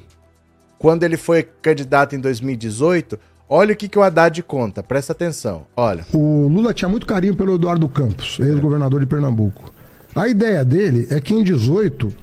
quando 0.78 1.02
ele 1.02 1.16
foi 1.16 1.42
candidato 1.42 2.14
em 2.14 2.20
2018, 2.20 3.18
olha 3.48 3.72
o 3.72 3.76
que, 3.76 3.88
que 3.88 3.98
o 3.98 4.02
Haddad 4.02 4.42
conta. 4.44 4.82
Presta 4.82 5.12
atenção. 5.12 5.66
Olha. 5.76 6.06
O 6.12 6.48
Lula 6.48 6.72
tinha 6.72 6.88
muito 6.88 7.06
carinho 7.06 7.34
pelo 7.34 7.56
Eduardo 7.56 7.88
Campos, 7.88 8.38
ex-governador 8.38 9.00
de 9.00 9.06
Pernambuco. 9.06 9.72
A 10.14 10.28
ideia 10.28 10.64
dele 10.64 11.08
é 11.10 11.20
que 11.20 11.34
em 11.34 11.42
18 11.42 12.14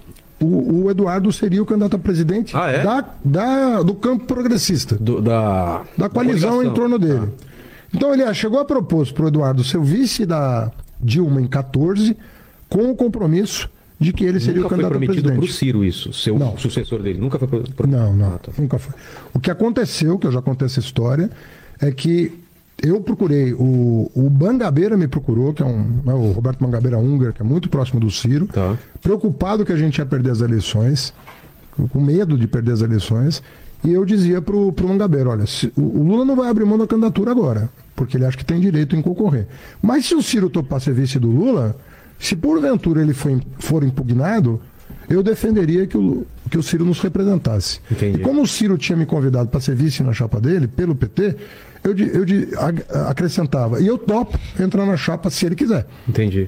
o, 0.41 0.85
o, 0.85 0.91
Eduardo 0.91 1.31
seria 1.31 1.61
o 1.61 1.65
candidato 1.65 1.95
a 1.97 1.99
presidente 1.99 2.55
ah, 2.55 2.71
é? 2.71 2.83
da, 2.83 3.05
da, 3.23 3.83
do 3.83 3.93
campo 3.93 4.25
progressista. 4.25 4.95
Do, 4.95 5.21
da, 5.21 5.83
da 5.97 6.09
coalizão 6.09 6.63
em 6.63 6.73
torno 6.73 6.97
dele. 6.97 7.29
Ah. 7.31 7.47
Então 7.93 8.13
ele 8.13 8.33
chegou 8.33 8.59
a 8.59 8.65
propor 8.65 9.11
para 9.11 9.25
o 9.25 9.27
Eduardo 9.27 9.63
ser 9.63 9.77
o 9.77 9.83
vice 9.83 10.25
da 10.25 10.71
Dilma 10.99 11.41
em 11.41 11.47
14, 11.47 12.17
com 12.71 12.89
o 12.89 12.95
compromisso 12.95 13.69
de 13.99 14.13
que 14.13 14.23
ele 14.23 14.39
seria 14.39 14.63
nunca 14.63 14.67
o 14.67 14.69
candidato 14.69 14.91
foi 14.93 14.99
prometido 14.99 15.29
a 15.29 15.33
presidente. 15.33 15.49
para 15.49 15.53
o 15.53 15.59
Ciro 15.59 15.85
isso, 15.85 16.13
ser 16.13 16.31
o 16.31 16.57
sucessor 16.57 17.03
dele. 17.03 17.19
Nunca 17.19 17.37
foi. 17.37 17.47
Pro... 17.47 17.87
Não, 17.87 18.15
não, 18.15 18.33
ah, 18.33 18.39
tá. 18.39 18.51
nunca 18.57 18.79
foi. 18.79 18.95
O 19.31 19.39
que 19.39 19.51
aconteceu, 19.51 20.17
que 20.17 20.25
eu 20.25 20.31
já 20.31 20.41
contei 20.41 20.65
essa 20.65 20.79
história, 20.79 21.29
é 21.79 21.91
que 21.91 22.31
eu 22.81 22.99
procurei, 23.01 23.53
o, 23.53 24.09
o 24.15 24.29
Bangabeira 24.29 24.97
me 24.97 25.07
procurou, 25.07 25.53
que 25.53 25.61
é 25.61 25.65
um, 25.65 26.01
né, 26.03 26.13
o 26.13 26.31
Roberto 26.31 26.59
Bangabeira 26.59 26.97
Unger, 26.97 27.31
que 27.31 27.41
é 27.41 27.45
muito 27.45 27.69
próximo 27.69 27.99
do 27.99 28.09
Ciro, 28.09 28.47
tá. 28.47 28.75
preocupado 29.03 29.63
que 29.63 29.71
a 29.71 29.77
gente 29.77 29.99
ia 29.99 30.05
perder 30.05 30.31
as 30.31 30.41
eleições, 30.41 31.13
com 31.91 32.01
medo 32.01 32.35
de 32.37 32.47
perder 32.47 32.71
as 32.71 32.81
eleições, 32.81 33.43
e 33.83 33.91
eu 33.91 34.03
dizia 34.03 34.41
pro, 34.41 34.71
pro 34.71 34.87
Mangabeira, 34.87 35.29
olha, 35.29 35.45
se, 35.45 35.71
o, 35.75 35.81
o, 35.81 36.03
Lula 36.03 36.25
não 36.25 36.35
vai 36.35 36.49
abrir 36.49 36.65
mão 36.65 36.77
da 36.77 36.87
candidatura 36.87 37.29
agora, 37.29 37.69
porque 37.95 38.17
ele 38.17 38.25
acha 38.25 38.37
que 38.37 38.45
tem 38.45 38.59
direito 38.59 38.95
em 38.95 39.01
concorrer. 39.01 39.47
Mas 39.79 40.05
se 40.05 40.15
o 40.15 40.23
Ciro 40.23 40.49
topar 40.49 40.81
ser 40.81 40.93
vice 40.93 41.19
do 41.19 41.29
Lula, 41.29 41.75
se 42.21 42.35
porventura 42.35 43.01
ele 43.01 43.13
for, 43.13 43.41
for 43.57 43.83
impugnado, 43.83 44.61
eu 45.09 45.23
defenderia 45.23 45.87
que 45.87 45.97
o, 45.97 46.25
que 46.49 46.57
o 46.57 46.63
Ciro 46.63 46.85
nos 46.85 46.99
representasse. 47.01 47.79
Entendi. 47.89 48.19
E 48.19 48.21
como 48.21 48.43
o 48.43 48.47
Ciro 48.47 48.77
tinha 48.77 48.95
me 48.95 49.07
convidado 49.07 49.49
para 49.49 49.59
ser 49.59 49.75
vice 49.75 50.03
na 50.03 50.13
chapa 50.13 50.39
dele, 50.39 50.67
pelo 50.67 50.95
PT, 50.95 51.35
eu, 51.83 51.97
eu 51.97 53.07
acrescentava, 53.07 53.81
e 53.81 53.87
eu 53.87 53.97
topo 53.97 54.39
entrar 54.59 54.85
na 54.85 54.95
chapa 54.95 55.31
se 55.31 55.47
ele 55.47 55.55
quiser. 55.55 55.87
Entendi. 56.07 56.47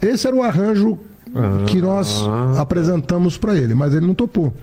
Esse 0.00 0.28
era 0.28 0.36
o 0.36 0.42
arranjo 0.44 0.96
ah, 1.34 1.64
que 1.66 1.82
nós 1.82 2.22
ah, 2.22 2.60
apresentamos 2.60 3.36
para 3.36 3.56
ele, 3.56 3.74
mas 3.74 3.92
ele 3.92 4.06
não 4.06 4.14
topou. 4.14 4.54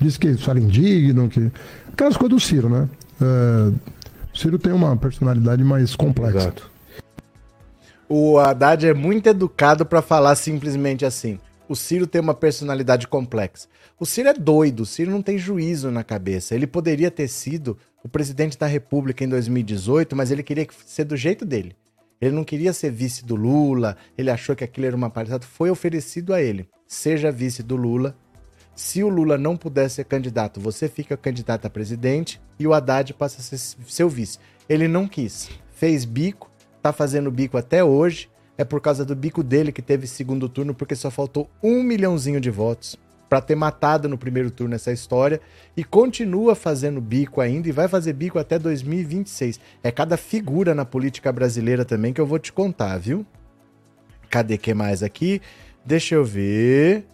Disse 0.00 0.18
que 0.18 0.28
isso 0.28 0.50
era 0.50 0.58
indigno, 0.58 1.28
que. 1.28 1.48
Aquelas 1.92 2.16
coisas 2.16 2.36
do 2.36 2.40
Ciro, 2.40 2.68
né? 2.68 2.88
É... 3.20 3.72
O 4.34 4.38
Ciro 4.38 4.58
tem 4.58 4.72
uma 4.72 4.96
personalidade 4.96 5.62
mais 5.62 5.94
complexa. 5.94 6.38
Exato. 6.38 6.71
O 8.14 8.38
Haddad 8.38 8.86
é 8.86 8.92
muito 8.92 9.26
educado 9.26 9.86
para 9.86 10.02
falar 10.02 10.34
simplesmente 10.34 11.02
assim. 11.02 11.38
O 11.66 11.74
Ciro 11.74 12.06
tem 12.06 12.20
uma 12.20 12.34
personalidade 12.34 13.08
complexa. 13.08 13.66
O 13.98 14.04
Ciro 14.04 14.28
é 14.28 14.34
doido, 14.34 14.80
o 14.80 14.84
Ciro 14.84 15.10
não 15.10 15.22
tem 15.22 15.38
juízo 15.38 15.90
na 15.90 16.04
cabeça. 16.04 16.54
Ele 16.54 16.66
poderia 16.66 17.10
ter 17.10 17.26
sido 17.26 17.78
o 18.04 18.10
presidente 18.10 18.58
da 18.58 18.66
República 18.66 19.24
em 19.24 19.28
2018, 19.30 20.14
mas 20.14 20.30
ele 20.30 20.42
queria 20.42 20.66
ser 20.84 21.04
do 21.04 21.16
jeito 21.16 21.46
dele. 21.46 21.74
Ele 22.20 22.32
não 22.36 22.44
queria 22.44 22.74
ser 22.74 22.90
vice 22.90 23.24
do 23.24 23.34
Lula, 23.34 23.96
ele 24.18 24.30
achou 24.30 24.54
que 24.54 24.62
aquilo 24.62 24.88
era 24.88 24.96
uma 24.96 25.08
palhaçada. 25.08 25.46
Foi 25.46 25.70
oferecido 25.70 26.34
a 26.34 26.42
ele. 26.42 26.68
Seja 26.86 27.32
vice 27.32 27.62
do 27.62 27.76
Lula. 27.76 28.14
Se 28.74 29.02
o 29.02 29.08
Lula 29.08 29.38
não 29.38 29.56
puder 29.56 29.88
ser 29.88 30.04
candidato, 30.04 30.60
você 30.60 30.86
fica 30.86 31.16
candidato 31.16 31.64
a 31.64 31.70
presidente 31.70 32.38
e 32.58 32.66
o 32.66 32.74
Haddad 32.74 33.14
passa 33.14 33.40
a 33.40 33.42
ser 33.42 33.56
seu 33.88 34.10
vice. 34.10 34.38
Ele 34.68 34.86
não 34.86 35.08
quis. 35.08 35.48
Fez 35.70 36.04
bico, 36.04 36.51
tá 36.82 36.92
fazendo 36.92 37.30
bico 37.30 37.56
até 37.56 37.82
hoje. 37.82 38.28
É 38.58 38.64
por 38.64 38.80
causa 38.80 39.04
do 39.04 39.16
bico 39.16 39.42
dele 39.42 39.72
que 39.72 39.80
teve 39.80 40.06
segundo 40.06 40.48
turno, 40.48 40.74
porque 40.74 40.94
só 40.94 41.10
faltou 41.10 41.48
um 41.62 41.82
milhãozinho 41.82 42.40
de 42.40 42.50
votos 42.50 42.98
para 43.32 43.40
ter 43.40 43.54
matado 43.54 44.10
no 44.10 44.18
primeiro 44.18 44.50
turno 44.50 44.74
essa 44.74 44.92
história 44.92 45.40
e 45.74 45.82
continua 45.82 46.54
fazendo 46.54 47.00
bico 47.00 47.40
ainda 47.40 47.66
e 47.66 47.72
vai 47.72 47.88
fazer 47.88 48.12
bico 48.12 48.38
até 48.38 48.58
2026. 48.58 49.58
É 49.82 49.90
cada 49.90 50.18
figura 50.18 50.74
na 50.74 50.84
política 50.84 51.32
brasileira 51.32 51.82
também 51.82 52.12
que 52.12 52.20
eu 52.20 52.26
vou 52.26 52.38
te 52.38 52.52
contar, 52.52 52.98
viu? 52.98 53.24
Cadê 54.28 54.58
que 54.58 54.74
mais 54.74 55.02
aqui? 55.02 55.40
Deixa 55.82 56.14
eu 56.14 56.24
ver. 56.24 57.06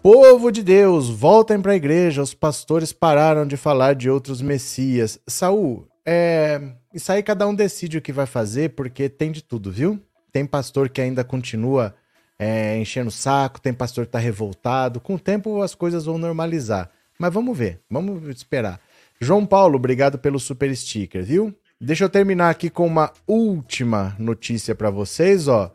Povo 0.00 0.52
de 0.52 0.62
Deus, 0.62 1.08
voltem 1.08 1.60
para 1.60 1.72
a 1.72 1.76
igreja. 1.76 2.22
Os 2.22 2.32
pastores 2.32 2.92
pararam 2.92 3.44
de 3.46 3.56
falar 3.56 3.94
de 3.94 4.08
outros 4.08 4.40
messias. 4.40 5.18
Saul, 5.26 5.88
é, 6.06 6.60
isso 6.92 7.10
aí 7.10 7.22
cada 7.22 7.46
um 7.46 7.54
decide 7.54 7.98
o 7.98 8.02
que 8.02 8.12
vai 8.12 8.26
fazer, 8.26 8.70
porque 8.70 9.08
tem 9.08 9.32
de 9.32 9.42
tudo, 9.42 9.70
viu? 9.70 10.00
Tem 10.32 10.44
pastor 10.44 10.88
que 10.88 11.00
ainda 11.00 11.24
continua 11.24 11.94
é, 12.38 12.76
enchendo 12.78 13.08
o 13.08 13.12
saco, 13.12 13.60
tem 13.60 13.72
pastor 13.72 14.06
que 14.06 14.12
tá 14.12 14.18
revoltado. 14.18 15.00
Com 15.00 15.14
o 15.14 15.18
tempo 15.18 15.62
as 15.62 15.74
coisas 15.74 16.04
vão 16.04 16.18
normalizar. 16.18 16.90
Mas 17.18 17.32
vamos 17.32 17.56
ver, 17.56 17.80
vamos 17.88 18.28
esperar. 18.28 18.80
João 19.20 19.46
Paulo, 19.46 19.76
obrigado 19.76 20.18
pelo 20.18 20.40
super 20.40 20.74
sticker, 20.76 21.24
viu? 21.24 21.54
Deixa 21.80 22.04
eu 22.04 22.08
terminar 22.08 22.50
aqui 22.50 22.68
com 22.68 22.86
uma 22.86 23.12
última 23.26 24.14
notícia 24.18 24.74
para 24.74 24.90
vocês, 24.90 25.48
ó. 25.48 25.72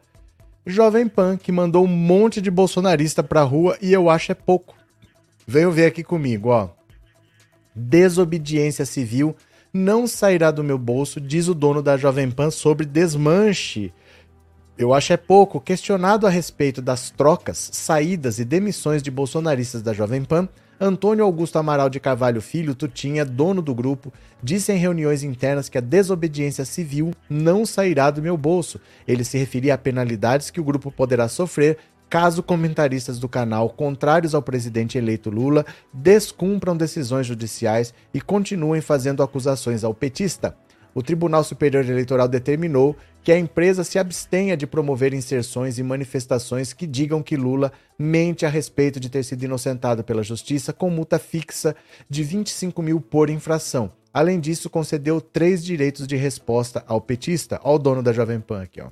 Jovem 0.65 1.07
Pan 1.07 1.37
que 1.37 1.51
mandou 1.51 1.83
um 1.83 1.87
monte 1.87 2.41
de 2.41 2.51
bolsonarista 2.51 3.23
pra 3.23 3.41
rua 3.41 3.77
e 3.81 3.91
eu 3.91 4.09
acho 4.09 4.31
é 4.31 4.35
pouco. 4.35 4.75
Venham 5.47 5.71
ver 5.71 5.85
aqui 5.85 6.03
comigo, 6.03 6.49
ó. 6.49 6.69
Desobediência 7.73 8.85
civil 8.85 9.35
não 9.73 10.07
sairá 10.07 10.51
do 10.51 10.63
meu 10.63 10.77
bolso, 10.77 11.21
diz 11.21 11.47
o 11.47 11.53
dono 11.53 11.81
da 11.81 11.97
Jovem 11.97 12.29
Pan 12.31 12.51
sobre 12.51 12.85
desmanche 12.85 13.93
eu 14.79 14.93
acho 14.93 15.11
é 15.11 15.17
pouco. 15.17 15.59
Questionado 15.59 16.25
a 16.25 16.29
respeito 16.29 16.81
das 16.81 17.09
trocas, 17.09 17.69
saídas 17.73 18.39
e 18.39 18.45
demissões 18.45 19.03
de 19.03 19.11
bolsonaristas 19.11 19.81
da 19.81 19.91
Jovem 19.91 20.23
Pan, 20.23 20.47
Antônio 20.79 21.25
Augusto 21.25 21.59
Amaral 21.59 21.89
de 21.89 21.99
Carvalho 21.99 22.41
Filho, 22.41 22.73
Tutinha, 22.73 23.25
dono 23.25 23.61
do 23.61 23.75
grupo, 23.75 24.13
disse 24.41 24.71
em 24.71 24.77
reuniões 24.77 25.21
internas 25.21 25.67
que 25.67 25.77
a 25.77 25.81
desobediência 25.81 26.63
civil 26.63 27.11
não 27.29 27.65
sairá 27.65 28.09
do 28.09 28.21
meu 28.21 28.37
bolso. 28.37 28.79
Ele 29.05 29.25
se 29.25 29.37
referia 29.37 29.73
a 29.73 29.77
penalidades 29.77 30.49
que 30.49 30.61
o 30.61 30.63
grupo 30.63 30.89
poderá 30.89 31.27
sofrer 31.27 31.77
caso 32.09 32.41
comentaristas 32.41 33.19
do 33.19 33.29
canal, 33.29 33.69
contrários 33.69 34.33
ao 34.33 34.41
presidente 34.41 34.97
eleito 34.97 35.29
Lula, 35.29 35.65
descumpram 35.93 36.75
decisões 36.75 37.27
judiciais 37.27 37.93
e 38.13 38.19
continuem 38.19 38.81
fazendo 38.81 39.21
acusações 39.21 39.83
ao 39.83 39.93
petista 39.93 40.55
o 40.93 41.03
Tribunal 41.03 41.43
Superior 41.43 41.87
Eleitoral 41.87 42.27
determinou 42.27 42.95
que 43.23 43.31
a 43.31 43.37
empresa 43.37 43.83
se 43.83 43.99
abstenha 43.99 44.57
de 44.57 44.65
promover 44.65 45.13
inserções 45.13 45.77
e 45.77 45.83
manifestações 45.83 46.73
que 46.73 46.87
digam 46.87 47.21
que 47.21 47.35
Lula 47.35 47.71
mente 47.97 48.45
a 48.45 48.49
respeito 48.49 48.99
de 48.99 49.09
ter 49.09 49.23
sido 49.23 49.43
inocentado 49.43 50.03
pela 50.03 50.23
Justiça 50.23 50.73
com 50.73 50.89
multa 50.89 51.19
fixa 51.19 51.75
de 52.09 52.23
25 52.23 52.81
mil 52.81 52.99
por 52.99 53.29
infração. 53.29 53.91
Além 54.13 54.39
disso, 54.39 54.69
concedeu 54.69 55.21
três 55.21 55.63
direitos 55.63 56.07
de 56.07 56.15
resposta 56.15 56.83
ao 56.87 56.99
petista, 56.99 57.59
ao 57.63 57.77
dono 57.77 58.01
da 58.01 58.11
Jovem 58.11 58.39
Pan 58.39 58.63
aqui, 58.63 58.81
ó. 58.81 58.89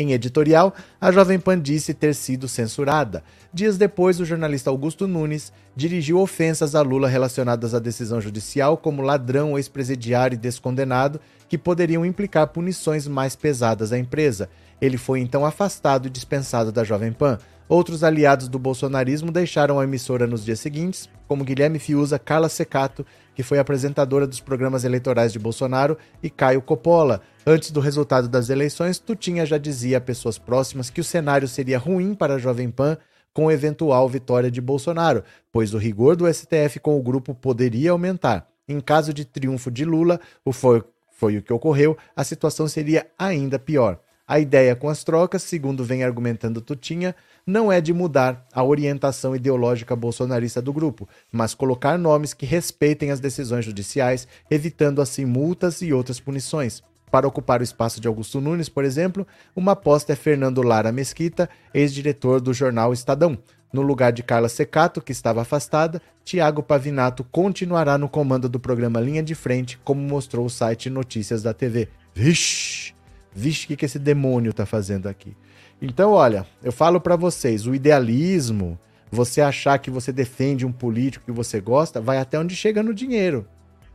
Em 0.00 0.12
editorial, 0.12 0.72
a 0.98 1.12
Jovem 1.12 1.38
Pan 1.38 1.60
disse 1.60 1.92
ter 1.92 2.14
sido 2.14 2.48
censurada. 2.48 3.22
Dias 3.52 3.76
depois, 3.76 4.18
o 4.18 4.24
jornalista 4.24 4.70
Augusto 4.70 5.06
Nunes 5.06 5.52
dirigiu 5.76 6.18
ofensas 6.18 6.74
a 6.74 6.80
Lula 6.80 7.06
relacionadas 7.06 7.74
à 7.74 7.78
decisão 7.78 8.18
judicial 8.18 8.78
como 8.78 9.02
ladrão, 9.02 9.58
ex-presidiário 9.58 10.36
e 10.36 10.38
descondenado, 10.38 11.20
que 11.50 11.58
poderiam 11.58 12.02
implicar 12.02 12.46
punições 12.46 13.06
mais 13.06 13.36
pesadas 13.36 13.92
à 13.92 13.98
empresa. 13.98 14.48
Ele 14.80 14.96
foi 14.96 15.20
então 15.20 15.44
afastado 15.44 16.06
e 16.06 16.10
dispensado 16.10 16.72
da 16.72 16.82
Jovem 16.82 17.12
Pan. 17.12 17.38
Outros 17.70 18.02
aliados 18.02 18.48
do 18.48 18.58
bolsonarismo 18.58 19.30
deixaram 19.30 19.78
a 19.78 19.84
emissora 19.84 20.26
nos 20.26 20.44
dias 20.44 20.58
seguintes, 20.58 21.08
como 21.28 21.44
Guilherme 21.44 21.78
Fiuza, 21.78 22.18
Carla 22.18 22.48
Secato, 22.48 23.06
que 23.32 23.44
foi 23.44 23.60
apresentadora 23.60 24.26
dos 24.26 24.40
programas 24.40 24.82
eleitorais 24.82 25.32
de 25.32 25.38
Bolsonaro, 25.38 25.96
e 26.20 26.28
Caio 26.28 26.60
Coppola. 26.60 27.22
Antes 27.46 27.70
do 27.70 27.78
resultado 27.78 28.28
das 28.28 28.50
eleições, 28.50 28.98
Tutinha 28.98 29.46
já 29.46 29.56
dizia 29.56 29.98
a 29.98 30.00
pessoas 30.00 30.36
próximas 30.36 30.90
que 30.90 31.00
o 31.00 31.04
cenário 31.04 31.46
seria 31.46 31.78
ruim 31.78 32.12
para 32.12 32.34
a 32.34 32.38
Jovem 32.38 32.72
Pan 32.72 32.98
com 33.32 33.52
eventual 33.52 34.08
vitória 34.08 34.50
de 34.50 34.60
Bolsonaro, 34.60 35.22
pois 35.52 35.72
o 35.72 35.78
rigor 35.78 36.16
do 36.16 36.26
STF 36.26 36.80
com 36.80 36.98
o 36.98 37.02
grupo 37.02 37.36
poderia 37.36 37.92
aumentar. 37.92 38.48
Em 38.66 38.80
caso 38.80 39.14
de 39.14 39.24
triunfo 39.24 39.70
de 39.70 39.84
Lula, 39.84 40.18
o 40.44 40.52
foi 40.52 41.36
o 41.36 41.42
que 41.42 41.52
ocorreu, 41.52 41.96
a 42.16 42.24
situação 42.24 42.66
seria 42.66 43.06
ainda 43.16 43.60
pior. 43.60 44.00
A 44.30 44.38
ideia 44.38 44.76
com 44.76 44.88
as 44.88 45.02
trocas, 45.02 45.42
segundo 45.42 45.82
vem 45.84 46.04
argumentando 46.04 46.60
Tutinha, 46.60 47.16
não 47.46 47.70
é 47.70 47.80
de 47.80 47.92
mudar 47.92 48.46
a 48.52 48.62
orientação 48.62 49.34
ideológica 49.34 49.96
bolsonarista 49.96 50.60
do 50.60 50.72
grupo, 50.72 51.08
mas 51.32 51.54
colocar 51.54 51.98
nomes 51.98 52.34
que 52.34 52.46
respeitem 52.46 53.10
as 53.10 53.20
decisões 53.20 53.64
judiciais, 53.64 54.26
evitando 54.50 55.00
assim 55.02 55.24
multas 55.24 55.82
e 55.82 55.92
outras 55.92 56.20
punições. 56.20 56.82
Para 57.10 57.26
ocupar 57.26 57.60
o 57.60 57.64
espaço 57.64 58.00
de 58.00 58.06
Augusto 58.06 58.40
Nunes, 58.40 58.68
por 58.68 58.84
exemplo, 58.84 59.26
uma 59.54 59.72
aposta 59.72 60.12
é 60.12 60.16
Fernando 60.16 60.62
Lara 60.62 60.92
Mesquita, 60.92 61.50
ex-diretor 61.74 62.40
do 62.40 62.54
jornal 62.54 62.92
Estadão. 62.92 63.36
No 63.72 63.82
lugar 63.82 64.12
de 64.12 64.22
Carla 64.22 64.48
Secato, 64.48 65.00
que 65.00 65.12
estava 65.12 65.42
afastada, 65.42 66.00
Tiago 66.24 66.62
Pavinato 66.62 67.24
continuará 67.24 67.96
no 67.98 68.08
comando 68.08 68.48
do 68.48 68.60
programa 68.60 69.00
Linha 69.00 69.22
de 69.22 69.34
Frente, 69.34 69.78
como 69.84 70.00
mostrou 70.00 70.46
o 70.46 70.50
site 70.50 70.90
Notícias 70.90 71.42
da 71.42 71.52
TV. 71.52 71.88
Vixe! 72.14 72.94
Vixe, 73.32 73.64
o 73.64 73.68
que, 73.68 73.76
que 73.76 73.84
esse 73.84 73.98
demônio 73.98 74.52
tá 74.52 74.66
fazendo 74.66 75.08
aqui? 75.08 75.36
Então, 75.80 76.12
olha, 76.12 76.46
eu 76.62 76.70
falo 76.70 77.00
para 77.00 77.16
vocês, 77.16 77.66
o 77.66 77.74
idealismo, 77.74 78.78
você 79.10 79.40
achar 79.40 79.78
que 79.78 79.90
você 79.90 80.12
defende 80.12 80.66
um 80.66 80.72
político 80.72 81.24
que 81.24 81.32
você 81.32 81.60
gosta, 81.60 82.00
vai 82.00 82.18
até 82.18 82.38
onde 82.38 82.54
chega 82.54 82.82
no 82.82 82.94
dinheiro. 82.94 83.46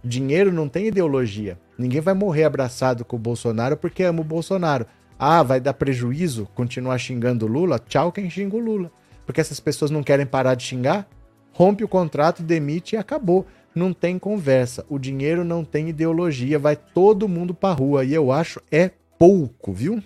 Dinheiro 0.03 0.51
não 0.51 0.67
tem 0.67 0.87
ideologia. 0.87 1.57
Ninguém 1.77 2.01
vai 2.01 2.13
morrer 2.13 2.43
abraçado 2.43 3.05
com 3.05 3.15
o 3.15 3.19
Bolsonaro 3.19 3.77
porque 3.77 4.03
ama 4.03 4.21
o 4.21 4.25
Bolsonaro. 4.25 4.85
Ah, 5.17 5.41
vai 5.43 5.59
dar 5.59 5.73
prejuízo 5.73 6.47
continuar 6.53 6.97
xingando 6.97 7.45
o 7.45 7.49
Lula? 7.49 7.79
Tchau 7.79 8.11
quem 8.11 8.29
xinga 8.29 8.55
o 8.55 8.59
Lula. 8.59 8.91
Porque 9.25 9.41
essas 9.41 9.59
pessoas 9.59 9.89
não 9.89 10.03
querem 10.03 10.25
parar 10.25 10.55
de 10.55 10.63
xingar? 10.63 11.07
Rompe 11.51 11.83
o 11.83 11.87
contrato, 11.87 12.43
demite 12.43 12.95
e 12.95 12.97
acabou. 12.97 13.47
Não 13.73 13.93
tem 13.93 14.19
conversa. 14.19 14.85
O 14.89 14.99
dinheiro 14.99 15.43
não 15.43 15.63
tem 15.63 15.89
ideologia, 15.89 16.59
vai 16.59 16.75
todo 16.75 17.27
mundo 17.27 17.53
pra 17.53 17.71
rua. 17.71 18.03
E 18.03 18.13
eu 18.13 18.31
acho 18.31 18.61
é 18.71 18.91
pouco, 19.17 19.71
viu? 19.71 20.03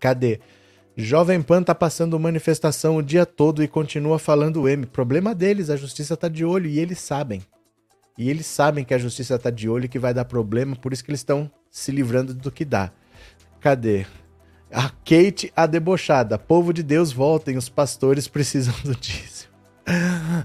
Cadê? 0.00 0.40
Jovem 1.00 1.40
Pan 1.40 1.62
tá 1.62 1.76
passando 1.76 2.18
manifestação 2.18 2.96
o 2.96 3.02
dia 3.02 3.24
todo 3.24 3.62
e 3.62 3.68
continua 3.68 4.18
falando 4.18 4.68
M. 4.68 4.84
Problema 4.84 5.32
deles, 5.32 5.70
a 5.70 5.76
justiça 5.76 6.16
tá 6.16 6.26
de 6.26 6.44
olho 6.44 6.68
e 6.68 6.80
eles 6.80 6.98
sabem. 6.98 7.40
E 8.18 8.28
eles 8.28 8.46
sabem 8.46 8.84
que 8.84 8.92
a 8.92 8.98
justiça 8.98 9.38
tá 9.38 9.48
de 9.48 9.68
olho 9.68 9.84
e 9.84 9.88
que 9.88 9.96
vai 9.96 10.12
dar 10.12 10.24
problema, 10.24 10.74
por 10.74 10.92
isso 10.92 11.04
que 11.04 11.12
eles 11.12 11.20
estão 11.20 11.48
se 11.70 11.92
livrando 11.92 12.34
do 12.34 12.50
que 12.50 12.64
dá. 12.64 12.90
Cadê? 13.60 14.06
A 14.72 14.90
Kate, 14.90 15.52
a 15.54 15.66
debochada. 15.66 16.36
Povo 16.36 16.72
de 16.72 16.82
Deus, 16.82 17.12
voltem, 17.12 17.56
os 17.56 17.68
pastores 17.68 18.26
precisam 18.26 18.74
do 18.82 18.96
dízimo. 18.96 19.52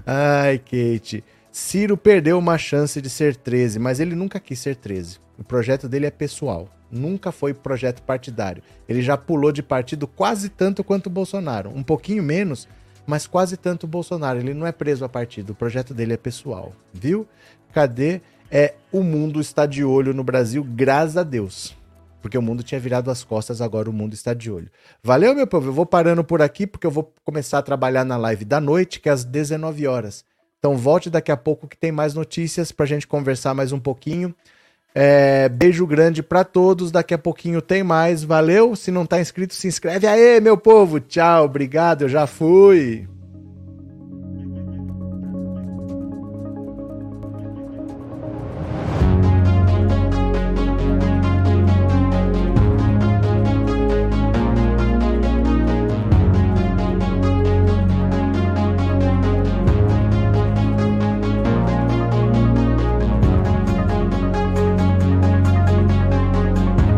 Ai, 0.06 0.60
Kate. 0.60 1.24
Ciro 1.50 1.96
perdeu 1.96 2.38
uma 2.38 2.58
chance 2.58 3.02
de 3.02 3.10
ser 3.10 3.34
13, 3.34 3.80
mas 3.80 3.98
ele 3.98 4.14
nunca 4.14 4.38
quis 4.38 4.60
ser 4.60 4.76
13. 4.76 5.18
O 5.36 5.42
projeto 5.42 5.88
dele 5.88 6.06
é 6.06 6.12
pessoal 6.12 6.70
nunca 6.94 7.32
foi 7.32 7.52
projeto 7.52 8.02
partidário. 8.02 8.62
Ele 8.88 9.02
já 9.02 9.16
pulou 9.16 9.52
de 9.52 9.62
partido 9.62 10.06
quase 10.06 10.48
tanto 10.48 10.84
quanto 10.84 11.06
o 11.06 11.10
Bolsonaro. 11.10 11.70
Um 11.74 11.82
pouquinho 11.82 12.22
menos, 12.22 12.68
mas 13.06 13.26
quase 13.26 13.56
tanto 13.56 13.84
o 13.84 13.88
Bolsonaro. 13.88 14.38
Ele 14.38 14.54
não 14.54 14.66
é 14.66 14.72
preso 14.72 15.04
a 15.04 15.08
partido, 15.08 15.50
o 15.50 15.54
projeto 15.54 15.92
dele 15.92 16.14
é 16.14 16.16
pessoal. 16.16 16.72
Viu? 16.92 17.26
Cadê? 17.72 18.20
É, 18.50 18.74
o 18.92 19.02
mundo 19.02 19.40
está 19.40 19.66
de 19.66 19.84
olho 19.84 20.14
no 20.14 20.22
Brasil, 20.22 20.62
graças 20.62 21.16
a 21.16 21.22
Deus. 21.22 21.76
Porque 22.22 22.38
o 22.38 22.42
mundo 22.42 22.62
tinha 22.62 22.80
virado 22.80 23.10
as 23.10 23.22
costas, 23.22 23.60
agora 23.60 23.90
o 23.90 23.92
mundo 23.92 24.14
está 24.14 24.32
de 24.32 24.50
olho. 24.50 24.70
Valeu, 25.02 25.34
meu 25.34 25.46
povo? 25.46 25.68
Eu 25.68 25.72
vou 25.72 25.84
parando 25.84 26.24
por 26.24 26.40
aqui 26.40 26.66
porque 26.66 26.86
eu 26.86 26.90
vou 26.90 27.12
começar 27.22 27.58
a 27.58 27.62
trabalhar 27.62 28.04
na 28.04 28.16
live 28.16 28.44
da 28.44 28.60
noite, 28.60 29.00
que 29.00 29.08
é 29.08 29.12
às 29.12 29.24
19 29.24 29.86
horas. 29.86 30.24
Então 30.58 30.78
volte 30.78 31.10
daqui 31.10 31.30
a 31.30 31.36
pouco 31.36 31.68
que 31.68 31.76
tem 31.76 31.92
mais 31.92 32.14
notícias 32.14 32.72
para 32.72 32.84
a 32.84 32.88
gente 32.88 33.06
conversar 33.06 33.52
mais 33.52 33.72
um 33.72 33.78
pouquinho. 33.78 34.34
É, 34.94 35.48
beijo 35.48 35.86
grande 35.86 36.22
para 36.22 36.44
todos. 36.44 36.92
Daqui 36.92 37.14
a 37.14 37.18
pouquinho 37.18 37.60
tem 37.60 37.82
mais. 37.82 38.22
Valeu. 38.22 38.76
Se 38.76 38.90
não 38.90 39.04
tá 39.04 39.20
inscrito, 39.20 39.54
se 39.54 39.66
inscreve. 39.66 40.06
Aê, 40.06 40.40
meu 40.40 40.56
povo. 40.56 41.00
Tchau. 41.00 41.46
Obrigado. 41.46 42.02
Eu 42.02 42.08
já 42.08 42.26
fui. 42.26 43.08